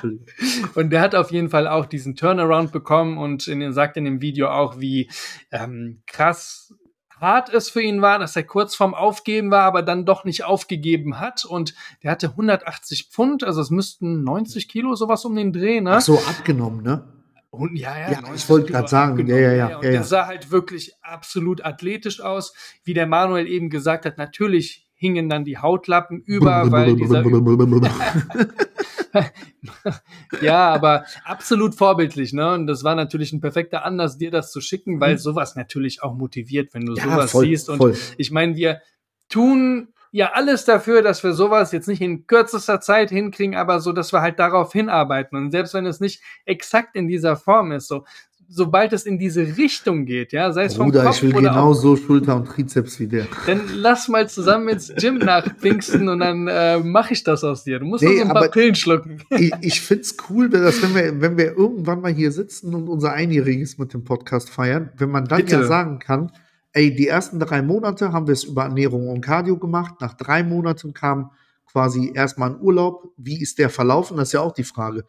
Und 0.74 0.88
der 0.90 1.02
hat 1.02 1.14
auf 1.14 1.30
jeden 1.30 1.50
Fall 1.50 1.68
auch 1.68 1.84
diesen 1.84 2.16
Turnaround 2.16 2.72
bekommen 2.72 3.18
und 3.18 3.48
in, 3.48 3.70
sagt 3.74 3.98
in 3.98 4.06
dem 4.06 4.22
Video 4.22 4.48
auch, 4.48 4.80
wie 4.80 5.10
ähm, 5.50 6.00
krass 6.06 6.72
hart 7.20 7.52
es 7.52 7.68
für 7.68 7.82
ihn 7.82 8.00
war, 8.00 8.18
dass 8.18 8.34
er 8.34 8.44
kurz 8.44 8.74
vorm 8.74 8.94
Aufgeben 8.94 9.50
war, 9.50 9.64
aber 9.64 9.82
dann 9.82 10.06
doch 10.06 10.24
nicht 10.24 10.44
aufgegeben 10.44 11.20
hat. 11.20 11.44
Und 11.44 11.74
der 12.02 12.12
hatte 12.12 12.28
180 12.28 13.10
Pfund, 13.10 13.44
also 13.44 13.60
es 13.60 13.68
müssten 13.68 14.24
90 14.24 14.68
Kilo, 14.68 14.94
sowas 14.94 15.26
um 15.26 15.36
den 15.36 15.52
Dreh, 15.52 15.82
ne? 15.82 15.96
Ach 15.96 16.00
so, 16.00 16.18
abgenommen, 16.18 16.82
ne? 16.82 17.17
Und, 17.50 17.76
ja, 17.76 17.96
ja, 17.98 18.12
Ja, 18.12 18.20
90 18.20 18.42
ich 18.44 18.50
wollte 18.50 18.72
grad 18.72 18.88
sagen, 18.88 19.12
abgenommen, 19.12 19.42
ja, 19.42 19.52
ja, 19.52 19.56
ja, 19.56 19.66
Und 19.78 19.84
ja, 19.84 19.90
der 19.90 19.92
ja. 19.92 20.02
sah 20.02 20.26
halt 20.26 20.50
wirklich 20.50 20.92
absolut 21.02 21.64
athletisch 21.64 22.20
aus. 22.20 22.52
Wie 22.84 22.94
der 22.94 23.06
Manuel 23.06 23.46
eben 23.46 23.70
gesagt 23.70 24.04
hat, 24.04 24.18
natürlich 24.18 24.86
hingen 24.94 25.28
dann 25.28 25.44
die 25.44 25.58
Hautlappen 25.58 26.20
über, 26.20 26.66
weil 26.72 26.96
dieser 26.96 27.24
Ja, 30.42 30.68
aber 30.74 31.04
absolut 31.24 31.74
vorbildlich, 31.74 32.32
ne? 32.32 32.52
Und 32.54 32.66
das 32.66 32.84
war 32.84 32.94
natürlich 32.94 33.32
ein 33.32 33.40
perfekter 33.40 33.84
Anlass, 33.84 34.18
dir 34.18 34.30
das 34.30 34.52
zu 34.52 34.60
schicken, 34.60 35.00
weil 35.00 35.14
Mhm. 35.14 35.18
sowas 35.18 35.56
natürlich 35.56 36.02
auch 36.02 36.14
motiviert, 36.14 36.74
wenn 36.74 36.84
du 36.84 36.94
ja, 36.94 37.04
sowas 37.04 37.30
voll, 37.30 37.46
siehst. 37.46 37.70
Und 37.70 37.78
voll. 37.78 37.94
ich 38.18 38.30
meine, 38.30 38.56
wir 38.56 38.80
tun 39.28 39.88
ja 40.10 40.32
alles 40.32 40.64
dafür, 40.64 41.02
dass 41.02 41.22
wir 41.22 41.32
sowas 41.32 41.72
jetzt 41.72 41.88
nicht 41.88 42.00
in 42.00 42.26
kürzester 42.26 42.80
Zeit 42.80 43.10
hinkriegen, 43.10 43.56
aber 43.56 43.80
so, 43.80 43.92
dass 43.92 44.12
wir 44.12 44.20
halt 44.20 44.38
darauf 44.38 44.72
hinarbeiten. 44.72 45.36
Und 45.36 45.50
selbst 45.50 45.74
wenn 45.74 45.86
es 45.86 46.00
nicht 46.00 46.22
exakt 46.44 46.96
in 46.96 47.08
dieser 47.08 47.36
Form 47.36 47.72
ist, 47.72 47.88
so 47.88 48.04
sobald 48.48 48.92
es 48.94 49.04
in 49.04 49.18
diese 49.18 49.42
Richtung 49.58 50.06
geht, 50.06 50.32
ja, 50.32 50.52
sei 50.52 50.64
es 50.64 50.74
vom 50.74 50.86
Bruder, 50.86 51.04
Kopf 51.04 51.16
ich 51.16 51.22
will 51.24 51.36
oder 51.36 51.50
genau 51.50 51.74
so 51.74 51.96
Schulter 51.96 52.36
und 52.36 52.46
Trizeps 52.46 52.98
wie 52.98 53.06
der. 53.06 53.26
dann 53.46 53.60
lass 53.74 54.08
mal 54.08 54.28
zusammen 54.28 54.68
ins 54.68 54.92
Gym 54.96 55.18
nach 55.18 55.46
Pfingsten 55.56 56.08
und 56.08 56.20
dann 56.20 56.48
äh, 56.48 56.78
mache 56.78 57.12
ich 57.12 57.24
das 57.24 57.44
aus 57.44 57.64
dir. 57.64 57.78
Du 57.78 57.84
musst 57.84 58.02
Nee, 58.02 58.10
nur 58.10 58.18
so 58.20 58.28
ein 58.28 58.34
paar 58.34 58.48
Pillen 58.48 58.74
schlucken. 58.74 59.22
ich, 59.30 59.52
ich 59.60 59.80
find's 59.82 60.16
cool, 60.30 60.50
wenn, 60.50 60.62
das, 60.62 60.80
wenn, 60.82 60.94
wir, 60.94 61.20
wenn 61.20 61.36
wir 61.36 61.56
irgendwann 61.56 62.00
mal 62.00 62.12
hier 62.12 62.32
sitzen 62.32 62.74
und 62.74 62.88
unser 62.88 63.12
Einjähriges 63.12 63.76
mit 63.76 63.92
dem 63.92 64.04
Podcast 64.04 64.48
feiern, 64.48 64.90
wenn 64.96 65.10
man 65.10 65.26
dann 65.26 65.38
Bitte. 65.42 65.56
ja 65.56 65.64
sagen 65.64 65.98
kann, 65.98 66.32
ey, 66.72 66.94
die 66.94 67.08
ersten 67.08 67.38
drei 67.40 67.62
Monate 67.62 68.12
haben 68.12 68.26
wir 68.26 68.32
es 68.34 68.44
über 68.44 68.64
Ernährung 68.64 69.08
und 69.08 69.20
Cardio 69.20 69.56
gemacht. 69.58 69.94
Nach 70.00 70.14
drei 70.14 70.42
Monaten 70.42 70.94
kam 70.94 71.30
quasi 71.66 72.12
erstmal 72.14 72.50
ein 72.50 72.60
Urlaub. 72.60 73.12
Wie 73.16 73.40
ist 73.40 73.58
der 73.58 73.70
verlaufen? 73.70 74.16
Das 74.16 74.28
ist 74.28 74.32
ja 74.32 74.40
auch 74.40 74.52
die 74.52 74.64
Frage. 74.64 75.04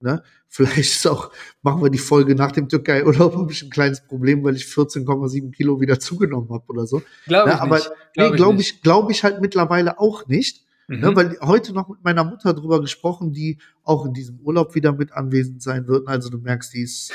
Ne? 0.00 0.22
Vielleicht 0.48 0.78
ist 0.78 1.06
auch, 1.06 1.32
machen 1.62 1.82
wir 1.82 1.90
die 1.90 1.98
Folge 1.98 2.34
nach 2.34 2.52
dem 2.52 2.68
Türkei-Urlaub, 2.68 3.36
habe 3.36 3.50
ich 3.50 3.62
ein 3.62 3.70
kleines 3.70 4.04
Problem, 4.06 4.44
weil 4.44 4.54
ich 4.54 4.64
14,7 4.64 5.50
Kilo 5.50 5.80
wieder 5.80 5.98
zugenommen 5.98 6.50
habe 6.50 6.64
oder 6.68 6.86
so. 6.86 7.02
Glaube 7.26 7.50
ich 7.50 7.56
Ja, 7.56 7.62
aber 7.62 7.76
nicht. 7.76 7.90
nee, 8.16 8.30
glaube 8.30 8.60
ich, 8.60 8.82
glaube 8.82 9.12
ich 9.12 9.24
halt 9.24 9.40
mittlerweile 9.40 9.98
auch 9.98 10.26
nicht. 10.26 10.64
Mhm. 10.86 11.00
Ne, 11.00 11.16
weil 11.16 11.38
heute 11.40 11.72
noch 11.72 11.88
mit 11.88 12.04
meiner 12.04 12.24
Mutter 12.24 12.52
drüber 12.52 12.80
gesprochen, 12.82 13.32
die 13.32 13.58
auch 13.82 14.04
in 14.04 14.12
diesem 14.12 14.38
Urlaub 14.40 14.74
wieder 14.74 14.92
mit 14.92 15.12
anwesend 15.12 15.62
sein 15.62 15.88
wird. 15.88 16.06
Also 16.06 16.28
du 16.28 16.36
merkst, 16.38 16.74
die 16.74 16.82
ist, 16.82 17.10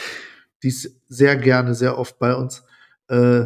die 0.63 0.69
ist 0.69 0.99
sehr 1.07 1.35
gerne, 1.35 1.75
sehr 1.75 1.97
oft 1.99 2.17
bei 2.17 2.33
uns. 2.35 2.63
Äh, 3.09 3.45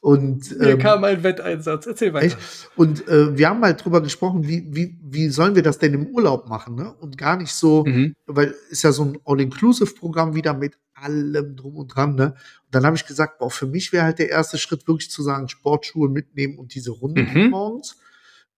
und 0.00 0.44
Hier 0.46 0.70
ähm, 0.70 0.78
kam 0.78 1.04
ein 1.04 1.22
Wetteinsatz. 1.22 1.86
Erzähl 1.86 2.12
weiter. 2.14 2.26
Echt? 2.26 2.70
Und 2.76 3.06
äh, 3.08 3.36
wir 3.36 3.48
haben 3.48 3.62
halt 3.62 3.84
drüber 3.84 4.00
gesprochen, 4.00 4.46
wie, 4.46 4.66
wie, 4.74 4.98
wie 5.02 5.28
sollen 5.28 5.54
wir 5.54 5.62
das 5.62 5.78
denn 5.78 5.94
im 5.94 6.06
Urlaub 6.06 6.48
machen, 6.48 6.74
ne? 6.74 6.92
Und 7.00 7.18
gar 7.18 7.36
nicht 7.36 7.52
so, 7.52 7.84
Mhm. 7.84 8.14
weil 8.26 8.54
ist 8.70 8.82
ja 8.82 8.92
so 8.92 9.04
ein 9.04 9.18
All-Inclusive-Programm 9.24 10.34
wieder 10.34 10.54
mit 10.54 10.78
allem 10.94 11.56
drum 11.56 11.76
und 11.76 11.88
dran, 11.88 12.14
ne? 12.14 12.34
Und 12.64 12.74
dann 12.74 12.84
habe 12.84 12.96
ich 12.96 13.06
gesagt, 13.06 13.38
boah, 13.38 13.50
für 13.50 13.66
mich 13.66 13.92
wäre 13.92 14.04
halt 14.04 14.18
der 14.18 14.30
erste 14.30 14.58
Schritt 14.58 14.86
wirklich 14.88 15.10
zu 15.10 15.22
sagen, 15.22 15.48
Sportschuhe 15.48 16.08
mitnehmen 16.08 16.58
und 16.58 16.74
diese 16.74 16.90
Runde 16.90 17.22
Mhm. 17.22 17.50
morgens. 17.50 17.96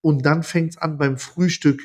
Und 0.03 0.25
dann 0.25 0.43
fängt 0.43 0.71
es 0.71 0.79
an 0.79 0.97
beim 0.99 1.19
Frühstück 1.19 1.83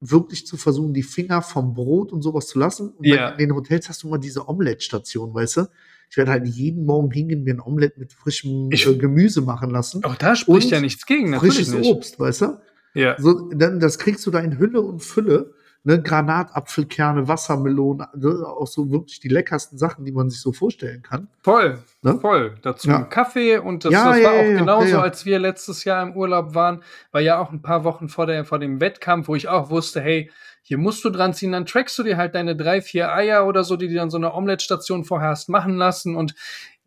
wirklich 0.00 0.46
zu 0.46 0.56
versuchen, 0.56 0.92
die 0.92 1.02
Finger 1.02 1.40
vom 1.42 1.72
Brot 1.74 2.12
und 2.12 2.22
sowas 2.22 2.48
zu 2.48 2.58
lassen. 2.58 2.90
Und 2.90 3.06
Ja. 3.06 3.30
in 3.30 3.38
den 3.38 3.54
Hotels 3.54 3.88
hast 3.88 4.02
du 4.02 4.08
mal 4.08 4.18
diese 4.18 4.48
Omelette-Station, 4.48 5.32
weißt 5.34 5.56
du? 5.58 5.68
Ich 6.10 6.16
werde 6.16 6.30
halt 6.30 6.46
jeden 6.46 6.84
Morgen 6.86 7.10
hingehen, 7.10 7.42
mir 7.42 7.54
ein 7.54 7.60
Omelette 7.60 7.98
mit 7.98 8.12
frischem 8.12 8.70
Ich- 8.70 8.86
äh, 8.86 8.94
Gemüse 8.96 9.40
machen 9.42 9.70
lassen. 9.70 10.04
Auch 10.04 10.14
da 10.16 10.36
spricht 10.36 10.70
ja 10.70 10.80
nichts 10.80 11.04
gegen, 11.06 11.30
natürlich 11.30 11.54
Frisches 11.56 11.74
nicht. 11.74 11.90
Obst, 11.90 12.18
weißt 12.20 12.40
du? 12.42 12.58
Ja. 12.94 13.16
So, 13.18 13.50
dann, 13.50 13.80
das 13.80 13.98
kriegst 13.98 14.24
du 14.26 14.30
da 14.30 14.38
in 14.40 14.58
Hülle 14.58 14.80
und 14.80 15.00
Fülle. 15.02 15.52
Ne? 15.86 16.02
Granatapfelkerne, 16.02 17.28
Wassermelonen, 17.28 18.08
ne? 18.16 18.44
auch 18.44 18.66
so 18.66 18.90
wirklich 18.90 19.20
die 19.20 19.28
leckersten 19.28 19.78
Sachen, 19.78 20.04
die 20.04 20.10
man 20.10 20.28
sich 20.28 20.40
so 20.40 20.52
vorstellen 20.52 21.02
kann. 21.02 21.28
Voll, 21.42 21.78
Ne? 22.02 22.18
voll. 22.20 22.56
Dazu 22.62 22.88
Ja. 22.88 23.02
Kaffee 23.02 23.58
und 23.58 23.84
das, 23.84 23.92
Ja, 23.92 24.12
das 24.12 24.24
war 24.24 24.32
auch 24.32 24.36
ja, 24.36 24.42
ja, 24.42 24.58
genauso, 24.58 24.98
als 24.98 25.24
wir 25.24 25.38
letztes 25.38 25.84
Jahr 25.84 26.02
im 26.02 26.16
Urlaub 26.16 26.54
waren, 26.56 26.82
war 27.12 27.20
ja 27.20 27.38
auch 27.38 27.52
ein 27.52 27.62
paar 27.62 27.84
Wochen 27.84 28.08
vor, 28.08 28.26
der, 28.26 28.44
vor 28.44 28.58
dem 28.58 28.80
Wettkampf, 28.80 29.28
wo 29.28 29.36
ich 29.36 29.46
auch 29.48 29.70
wusste, 29.70 30.00
hey, 30.00 30.28
hier 30.62 30.78
musst 30.78 31.04
du 31.04 31.10
dran 31.10 31.32
ziehen, 31.32 31.52
dann 31.52 31.66
trackst 31.66 31.96
du 31.96 32.02
dir 32.02 32.16
halt 32.16 32.34
deine 32.34 32.56
drei, 32.56 32.82
vier 32.82 33.12
Eier 33.12 33.46
oder 33.46 33.62
so, 33.62 33.76
die 33.76 33.86
du 33.86 33.94
dann 33.94 34.10
so 34.10 34.16
eine 34.16 34.34
Omelette-Station 34.34 35.04
vorher 35.04 35.28
hast 35.28 35.48
machen 35.48 35.76
lassen 35.76 36.16
und 36.16 36.34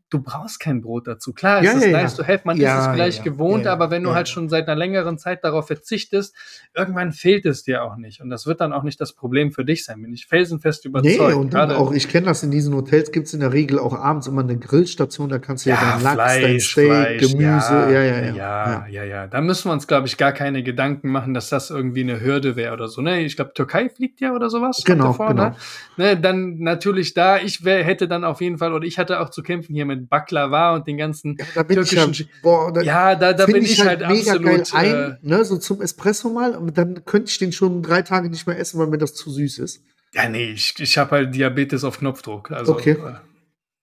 du 0.10 0.22
brauchst 0.22 0.60
kein 0.60 0.82
Brot 0.82 1.08
dazu. 1.08 1.34
Klar, 1.34 1.64
Ja, 1.64 1.72
es 1.72 1.78
ist 1.78 1.86
ja, 1.86 2.02
nice 2.02 2.18
ja. 2.18 2.24
to 2.24 2.30
have, 2.30 2.42
man 2.44 2.58
Ja, 2.58 2.80
ist 2.80 2.88
es 2.88 2.94
vielleicht 2.94 3.24
gewohnt, 3.24 3.68
aber 3.68 3.92
wenn 3.92 4.04
du 4.04 4.14
halt 4.14 4.28
schon 4.28 4.50
seit 4.50 4.68
einer 4.68 4.76
längeren 4.76 5.18
Zeit 5.18 5.44
darauf 5.44 5.68
verzichtest, 5.68 6.36
irgendwann 6.76 7.12
fehlt 7.12 7.46
es 7.46 7.64
dir 7.64 7.84
auch 7.84 7.96
nicht. 7.96 8.22
Und 8.22 8.30
das 8.30 8.46
wird 8.46 8.62
dann 8.62 8.74
auch 8.74 8.84
nicht 8.84 9.00
das 9.00 9.14
Problem 9.14 9.52
für 9.52 9.64
dich 9.64 9.86
sein, 9.86 10.02
bin 10.02 10.14
ich 10.14 10.26
felsenfest 10.26 10.86
überzeugt. 10.86 11.20
Nee, 11.20 11.34
und 11.34 11.54
dann 11.54 11.72
auch, 11.72 11.92
ich 11.92 12.08
kenne 12.08 12.28
das 12.28 12.44
in 12.44 12.52
diesen 12.52 12.74
Hotels, 12.74 13.12
gibt 13.12 13.28
es 13.28 13.34
in 13.34 13.40
der 13.40 13.54
Regel 13.54 13.80
auch 13.80 13.94
abends 13.94 14.28
immer 14.28 14.42
eine 14.42 14.58
Grillstation, 14.58 15.30
da 15.30 15.40
kannst 15.40 15.66
du 15.66 15.70
ja, 15.70 15.76
dein 15.76 16.04
Lachs, 16.04 16.18
dein 16.18 16.42
Fleisch, 16.42 16.72
Steak, 16.72 16.88
Fleisch, 16.88 17.22
Gemüse, 17.22 17.74
ja, 17.74 17.90
ja, 17.90 18.20
ja. 18.22 18.36
ja, 18.36 18.88
ja, 18.88 19.04
ja. 19.04 19.28
Da 19.28 19.42
müssen 19.42 19.70
wir 19.70 19.74
uns, 19.74 19.88
glaube 19.88 20.08
ich, 20.08 20.18
gar 20.18 20.32
keine 20.32 20.64
Gedanken 20.64 21.10
machen, 21.10 21.34
dass 21.34 21.50
das 21.50 21.70
irgendwie 21.70 22.02
eine 22.02 22.22
Hürde 22.22 22.56
wäre 22.56 22.74
oder 22.74 22.88
so. 22.88 23.02
Ne? 23.02 23.22
Ich 23.22 23.36
glaube, 23.36 23.54
Türkei 23.54 23.90
fliegt 23.90 24.22
ja 24.22 24.34
oder 24.34 24.50
sowas. 24.50 24.82
Genau, 24.86 25.08
davor, 25.08 25.30
genau. 25.30 25.44
Ne? 25.44 25.56
Ne, 25.98 26.20
dann 26.20 26.60
natürlich 26.60 27.14
da, 27.14 27.38
ich 27.38 27.64
wär, 27.64 27.84
hätte 27.84 28.08
dann 28.08 28.24
auf 28.24 28.42
jeden 28.42 28.58
Fall, 28.58 28.74
oder 28.74 28.86
ich 28.86 28.98
hatte 28.98 29.20
auch 29.20 29.30
zu 29.30 29.44
kämpfen 29.44 29.76
hier 29.76 29.86
mit 29.86 29.99
Baklava 30.08 30.76
und 30.76 30.88
den 30.88 30.98
ganzen. 30.98 31.36
Ja, 31.38 31.46
da 31.56 31.64
bin 31.64 31.82
ich 31.82 31.92
ja, 31.92 32.04
Türkischen- 32.04 32.30
boah, 32.42 32.72
da, 32.72 32.82
Ja, 32.82 33.16
da, 33.16 33.34
da 33.34 33.46
bin 33.46 33.64
ich 33.64 33.84
halt, 33.84 34.00
mega 34.08 34.34
absolut. 34.34 34.72
geil 34.72 34.94
äh, 34.94 34.96
ein, 34.96 35.18
ne, 35.22 35.44
so 35.46 35.58
zum 35.58 35.82
Espresso 35.82 36.30
mal, 36.30 36.56
und 36.56 36.78
dann 36.78 37.04
könnte 37.06 37.30
ich 37.30 37.38
den 37.40 37.52
schon 37.52 37.82
drei 37.84 38.02
Tage 38.02 38.30
nicht 38.30 38.48
mehr 38.48 38.58
essen, 38.60 38.80
weil 38.80 38.88
mir 38.88 38.98
das 38.98 39.14
zu 39.16 39.30
süß 39.32 39.60
ist. 39.60 39.82
ja, 40.14 40.28
nee, 40.30 40.52
ich, 40.52 40.74
ich 40.80 40.98
habe 40.98 41.12
halt 41.12 41.36
Diabetes 41.36 41.84
auf 41.84 42.00
Knopfdruck. 42.00 42.52
Also, 42.52 42.74
Okay. 42.74 42.92
äh, 42.92 43.14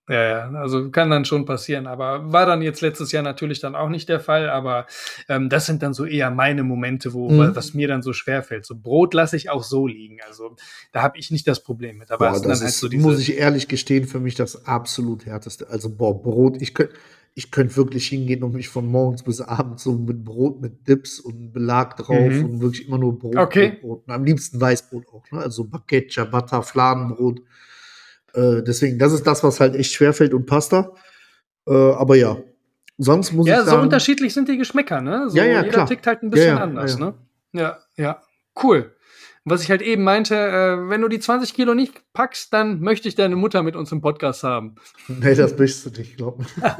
Ja, 0.08 0.22
ja, 0.22 0.50
also 0.60 0.90
kann 0.92 1.10
dann 1.10 1.24
schon 1.24 1.44
passieren, 1.46 1.88
aber 1.88 2.32
war 2.32 2.46
dann 2.46 2.62
jetzt 2.62 2.80
letztes 2.80 3.10
Jahr 3.10 3.24
natürlich 3.24 3.58
dann 3.58 3.74
auch 3.74 3.88
nicht 3.88 4.08
der 4.08 4.20
Fall, 4.20 4.48
aber 4.48 4.86
ähm, 5.28 5.48
das 5.48 5.66
sind 5.66 5.82
dann 5.82 5.94
so 5.94 6.04
eher 6.04 6.30
meine 6.30 6.62
Momente, 6.62 7.12
wo 7.12 7.28
Mhm. 7.28 7.56
was 7.56 7.74
mir 7.74 7.88
dann 7.88 8.02
so 8.02 8.12
schwer 8.12 8.44
fällt. 8.44 8.66
So 8.66 8.76
Brot 8.76 9.14
lasse 9.14 9.36
ich 9.36 9.50
auch 9.50 9.64
so 9.64 9.88
liegen, 9.88 10.18
also 10.26 10.54
da 10.92 11.02
habe 11.02 11.18
ich 11.18 11.32
nicht 11.32 11.48
das 11.48 11.60
Problem 11.60 11.98
mit. 11.98 12.12
Aber 12.12 12.26
Boah, 12.28 12.32
das 12.34 12.42
dann 12.42 12.50
halt 12.52 12.62
ist, 12.68 12.78
so 12.78 12.88
muss 12.92 13.18
ich 13.18 13.36
ehrlich 13.36 13.66
gestehen, 13.66 14.06
für 14.06 14.20
mich 14.20 14.36
das 14.36 14.64
absolut 14.66 15.26
härteste. 15.26 15.68
Also, 15.70 15.90
boah, 15.90 16.22
Brot, 16.22 16.62
ich 16.62 16.72
könnte 16.72 16.94
ich 17.38 17.50
könnt 17.50 17.76
wirklich 17.76 18.06
hingehen 18.06 18.42
und 18.44 18.54
mich 18.54 18.68
von 18.70 18.86
morgens 18.90 19.22
bis 19.22 19.42
abends 19.42 19.82
so 19.82 19.92
mit 19.92 20.24
Brot, 20.24 20.62
mit 20.62 20.88
Dips 20.88 21.20
und 21.20 21.52
Belag 21.52 21.94
drauf 21.98 22.32
Mhm. 22.32 22.44
und 22.44 22.60
wirklich 22.62 22.88
immer 22.88 22.96
nur 22.96 23.18
Brot. 23.18 23.36
Okay. 23.36 23.72
Brot, 23.72 23.80
Brot. 23.82 24.02
Und 24.06 24.14
am 24.14 24.24
liebsten 24.24 24.58
Weißbrot 24.58 25.04
auch, 25.12 25.22
ne? 25.30 25.40
Also 25.40 25.64
Baguette, 25.64 26.08
Ciabatta, 26.08 26.62
Fladenbrot. 26.62 27.42
Äh, 28.36 28.62
deswegen, 28.62 28.98
das 28.98 29.12
ist 29.12 29.26
das, 29.26 29.42
was 29.42 29.58
halt 29.60 29.74
echt 29.74 29.92
schwerfällt 29.92 30.34
und 30.34 30.46
Pasta. 30.46 30.92
Äh, 31.66 31.72
aber 31.72 32.16
ja, 32.16 32.36
sonst 32.98 33.32
muss 33.32 33.46
ja, 33.48 33.54
ich 33.60 33.64
so 33.64 33.70
sagen. 33.70 33.82
unterschiedlich 33.82 34.34
sind 34.34 34.48
die 34.48 34.58
Geschmäcker, 34.58 35.00
ne? 35.00 35.28
So, 35.30 35.36
Ja, 35.36 35.44
ja, 35.44 35.60
jeder 35.60 35.68
klar. 35.72 35.86
tickt 35.86 36.06
halt 36.06 36.22
ein 36.22 36.30
bisschen 36.30 36.48
Ja, 36.48 36.56
ja, 36.56 36.62
anders, 36.62 36.92
ja, 36.94 36.98
ja. 37.00 37.04
ne? 37.06 37.14
Ja, 37.52 37.78
ja, 37.96 38.22
cool. 38.62 38.92
Was 39.48 39.62
ich 39.62 39.70
halt 39.70 39.80
eben 39.80 40.02
meinte, 40.02 40.34
äh, 40.34 40.88
wenn 40.90 41.00
du 41.00 41.08
die 41.08 41.20
20 41.20 41.54
Kilo 41.54 41.72
nicht 41.74 42.02
packst, 42.12 42.52
dann 42.52 42.80
möchte 42.80 43.08
ich 43.08 43.14
deine 43.14 43.36
Mutter 43.36 43.62
mit 43.62 43.76
uns 43.76 43.90
im 43.92 44.00
Podcast 44.00 44.42
haben. 44.42 44.74
Nee, 45.08 45.34
das 45.34 45.54
bist 45.56 45.86
du 45.86 45.90
nicht, 45.90 46.16
glaub 46.16 46.38
mir. 46.38 46.46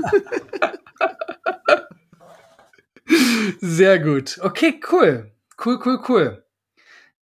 Sehr 3.61 3.99
gut. 4.01 4.38
Okay, 4.42 4.81
cool. 4.90 5.31
Cool, 5.64 5.79
cool, 5.85 6.01
cool. 6.09 6.42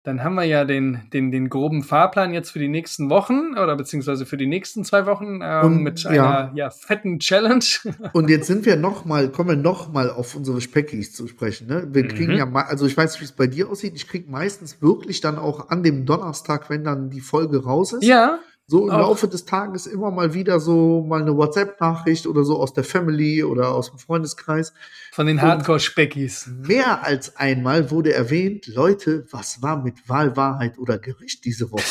Dann 0.04 0.22
haben 0.22 0.34
wir 0.34 0.44
ja 0.44 0.66
den, 0.66 1.00
den, 1.14 1.30
den 1.30 1.48
groben 1.48 1.82
Fahrplan 1.82 2.34
jetzt 2.34 2.50
für 2.50 2.58
die 2.58 2.68
nächsten 2.68 3.08
Wochen 3.08 3.56
oder 3.56 3.74
beziehungsweise 3.74 4.26
für 4.26 4.36
die 4.36 4.46
nächsten 4.46 4.84
zwei 4.84 5.06
Wochen 5.06 5.40
ähm, 5.42 5.64
Und, 5.64 5.82
mit 5.82 6.02
ja. 6.02 6.10
einer 6.10 6.52
ja, 6.54 6.68
fetten 6.68 7.18
Challenge. 7.20 7.64
Und 8.12 8.28
jetzt 8.28 8.46
sind 8.46 8.66
wir 8.66 8.76
noch 8.76 9.06
mal, 9.06 9.30
kommen 9.30 9.48
wir 9.48 9.56
noch 9.56 9.90
mal 9.90 10.10
auf 10.10 10.34
unsere 10.36 10.60
Speckis 10.60 11.14
zu 11.14 11.26
sprechen. 11.26 11.68
Ne? 11.68 11.88
Wir 11.90 12.06
kriegen 12.06 12.32
Mhm. 12.32 12.38
ja, 12.38 12.44
mal, 12.44 12.64
also 12.64 12.84
ich 12.86 12.94
weiß 12.94 13.12
nicht, 13.12 13.22
wie 13.22 13.24
es 13.24 13.32
bei 13.32 13.46
dir 13.46 13.70
aussieht. 13.70 13.94
Ich 13.96 14.06
kriege 14.06 14.30
meistens 14.30 14.82
wirklich 14.82 15.22
dann 15.22 15.38
auch 15.38 15.70
an 15.70 15.82
dem 15.82 16.04
Donnerstag, 16.04 16.68
wenn 16.68 16.84
dann 16.84 17.08
die 17.08 17.20
Folge 17.20 17.64
raus 17.64 17.94
ist, 17.94 18.04
ja, 18.04 18.38
so 18.66 18.84
im 18.88 18.94
auch. 18.94 18.98
Laufe 19.00 19.28
des 19.28 19.44
Tages 19.44 19.86
immer 19.86 20.10
mal 20.10 20.32
wieder 20.34 20.58
so 20.60 21.04
mal 21.06 21.20
eine 21.20 21.36
WhatsApp-Nachricht 21.36 22.26
oder 22.26 22.44
so 22.44 22.58
aus 22.58 22.72
der 22.72 22.84
Family 22.84 23.44
oder 23.44 23.68
aus 23.74 23.90
dem 23.90 23.98
Freundeskreis. 23.98 24.72
von 25.12 25.26
den 25.26 25.40
Hardcore-Speckis. 25.42 26.48
Mehr 26.62 27.04
als 27.04 27.36
einmal 27.36 27.90
wurde 27.90 28.12
erwähnt, 28.14 28.66
Leute, 28.66 29.26
was 29.30 29.60
war 29.62 29.82
mit 29.82 30.08
Wahl, 30.08 30.36
Wahrheit 30.36 30.78
oder 30.78 30.98
Gericht 30.98 31.44
diese 31.44 31.70
Woche? 31.70 31.82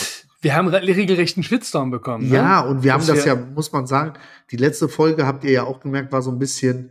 Wir 0.42 0.56
haben 0.56 0.68
re- 0.68 0.82
regelrechten 0.82 1.42
Shitstorm 1.44 1.92
bekommen. 1.92 2.28
Ne? 2.30 2.36
Ja, 2.36 2.62
und 2.62 2.84
wir 2.84 2.94
haben 2.94 3.06
das 3.06 3.24
wir- 3.26 3.34
ja, 3.34 3.36
muss 3.36 3.72
man 3.72 3.88
sagen, 3.88 4.14
die 4.52 4.58
letzte 4.58 4.90
Folge 4.90 5.26
habt 5.26 5.44
ihr 5.44 5.52
ja 5.52 5.64
auch 5.64 5.80
gemerkt, 5.80 6.12
war 6.12 6.22
so 6.22 6.32
ein 6.32 6.40
bisschen 6.40 6.90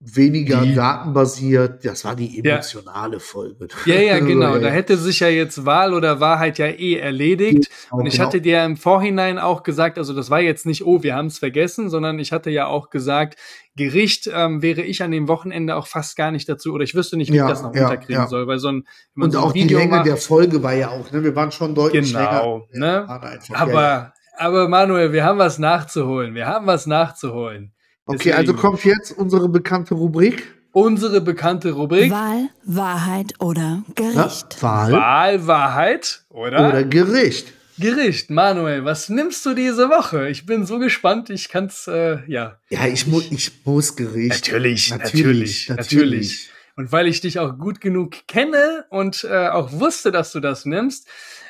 weniger 0.00 0.60
Die- 0.62 0.74
datenbasiert. 0.74 1.84
Das 1.84 2.04
war 2.04 2.14
die 2.14 2.42
Ja. 2.42 2.54
emotionale 2.56 3.20
Folge. 3.20 3.68
Ja, 3.86 3.94
ja, 3.94 4.18
genau. 4.20 4.54
ja, 4.54 4.58
Da 4.58 4.66
ja. 4.68 4.72
hätte 4.74 4.96
sich 4.98 5.20
ja 5.20 5.28
jetzt 5.28 5.64
Wahl 5.64 5.94
oder 5.94 6.20
Wahrheit 6.20 6.58
ja 6.58 6.66
eh 6.66 6.96
erledigt. 6.98 7.70
Genau, 7.90 8.00
Und 8.00 8.06
ich 8.06 8.14
genau. 8.14 8.26
hatte 8.26 8.40
dir 8.42 8.52
ja 8.58 8.64
im 8.66 8.76
Vorhinein 8.76 9.38
auch 9.38 9.62
gesagt, 9.62 9.96
also 9.96 10.12
das 10.12 10.28
war 10.28 10.40
jetzt 10.40 10.66
nicht, 10.66 10.84
oh, 10.84 11.02
wir 11.02 11.14
haben 11.16 11.26
es 11.28 11.38
vergessen, 11.38 11.88
sondern 11.88 12.18
ich 12.18 12.32
hatte 12.32 12.50
ja 12.50 12.66
auch 12.66 12.90
gesagt, 12.90 13.38
Gericht 13.76 14.28
ähm, 14.32 14.60
wäre 14.62 14.82
ich 14.82 15.02
an 15.02 15.10
dem 15.10 15.26
Wochenende 15.26 15.74
auch 15.76 15.86
fast 15.86 16.16
gar 16.16 16.30
nicht 16.30 16.48
dazu, 16.48 16.72
oder 16.74 16.84
ich 16.84 16.94
wüsste 16.94 17.16
nicht, 17.16 17.32
wie 17.32 17.36
Ja, 17.36 17.44
ich 17.46 17.50
das 17.50 17.62
noch 17.62 17.74
ja, 17.74 17.84
unterkriegen 17.88 18.22
ja. 18.22 18.26
soll, 18.28 18.46
weil 18.46 18.58
so 18.58 18.68
ein, 18.68 18.86
Und 19.16 19.30
so 19.32 19.38
ein 19.38 19.44
auch 19.44 19.52
die 19.52 19.64
Video 19.64 19.78
Länge 19.78 19.90
macht, 19.96 20.06
der 20.06 20.16
Folge 20.18 20.62
war 20.62 20.74
ja 20.74 20.90
auch, 20.90 21.10
ne? 21.12 21.24
Wir 21.24 21.34
waren 21.34 21.50
schon 21.50 21.74
deutlich 21.74 22.12
Genau, 22.12 22.66
länger. 22.72 23.04
ne? 23.04 23.08
Aber, 23.08 23.32
ja, 23.72 23.80
ja. 23.80 24.12
aber 24.36 24.68
Manuel, 24.68 25.12
wir 25.12 25.24
haben 25.24 25.38
was 25.38 25.58
nachzuholen. 25.58 26.34
Wir 26.34 26.46
haben 26.46 26.66
was 26.66 26.86
nachzuholen. 26.86 27.72
Okay, 28.06 28.32
also 28.32 28.52
Deswegen 28.52 28.58
kommt 28.68 28.84
jetzt 28.84 29.12
unsere 29.12 29.48
bekannte 29.48 29.94
Rubrik. 29.94 30.42
unsere 30.72 31.20
bekannte 31.20 31.72
Rubrik 31.72 32.10
Wahl, 32.10 32.48
Wahrheit 32.64 33.32
oder? 33.38 33.82
Gericht. 33.94 34.62
Wahl 34.62 34.92
Wahl, 34.92 35.46
Wahrheit, 35.46 36.24
oder? 36.28 36.68
oder 36.68 36.84
Gericht. 36.84 37.52
Gericht. 37.78 38.30
Manuel, 38.30 38.84
was 38.84 39.08
nimmst 39.08 39.44
du 39.46 39.54
diese 39.54 39.88
Woche? 39.88 40.28
Ich 40.28 40.46
bin 40.46 40.64
so 40.66 40.78
gespannt. 40.78 41.28
Ich 41.30 41.48
kann's, 41.48 41.88
äh, 41.88 42.18
ja. 42.28 42.58
Ja, 42.68 42.86
ich, 42.86 43.06
mu 43.08 43.20
ich 43.30 43.50
muss 43.64 43.96
Gericht. 43.96 44.46
Natürlich, 44.48 44.90
natürlich, 44.90 45.68
natürlich. 45.70 46.50
Und 46.76 46.92
weil 46.92 47.06
ich 47.08 47.20
dich 47.20 47.38
auch 47.40 47.56
gut 47.58 47.80
genug 47.80 48.26
kenne 48.28 48.84
und 48.90 49.24
äh, 49.24 49.48
auch 49.48 49.72
wusste, 49.72 50.12
dass 50.12 50.30
du 50.32 50.40
das 50.40 50.66
nimmst, 50.66 51.08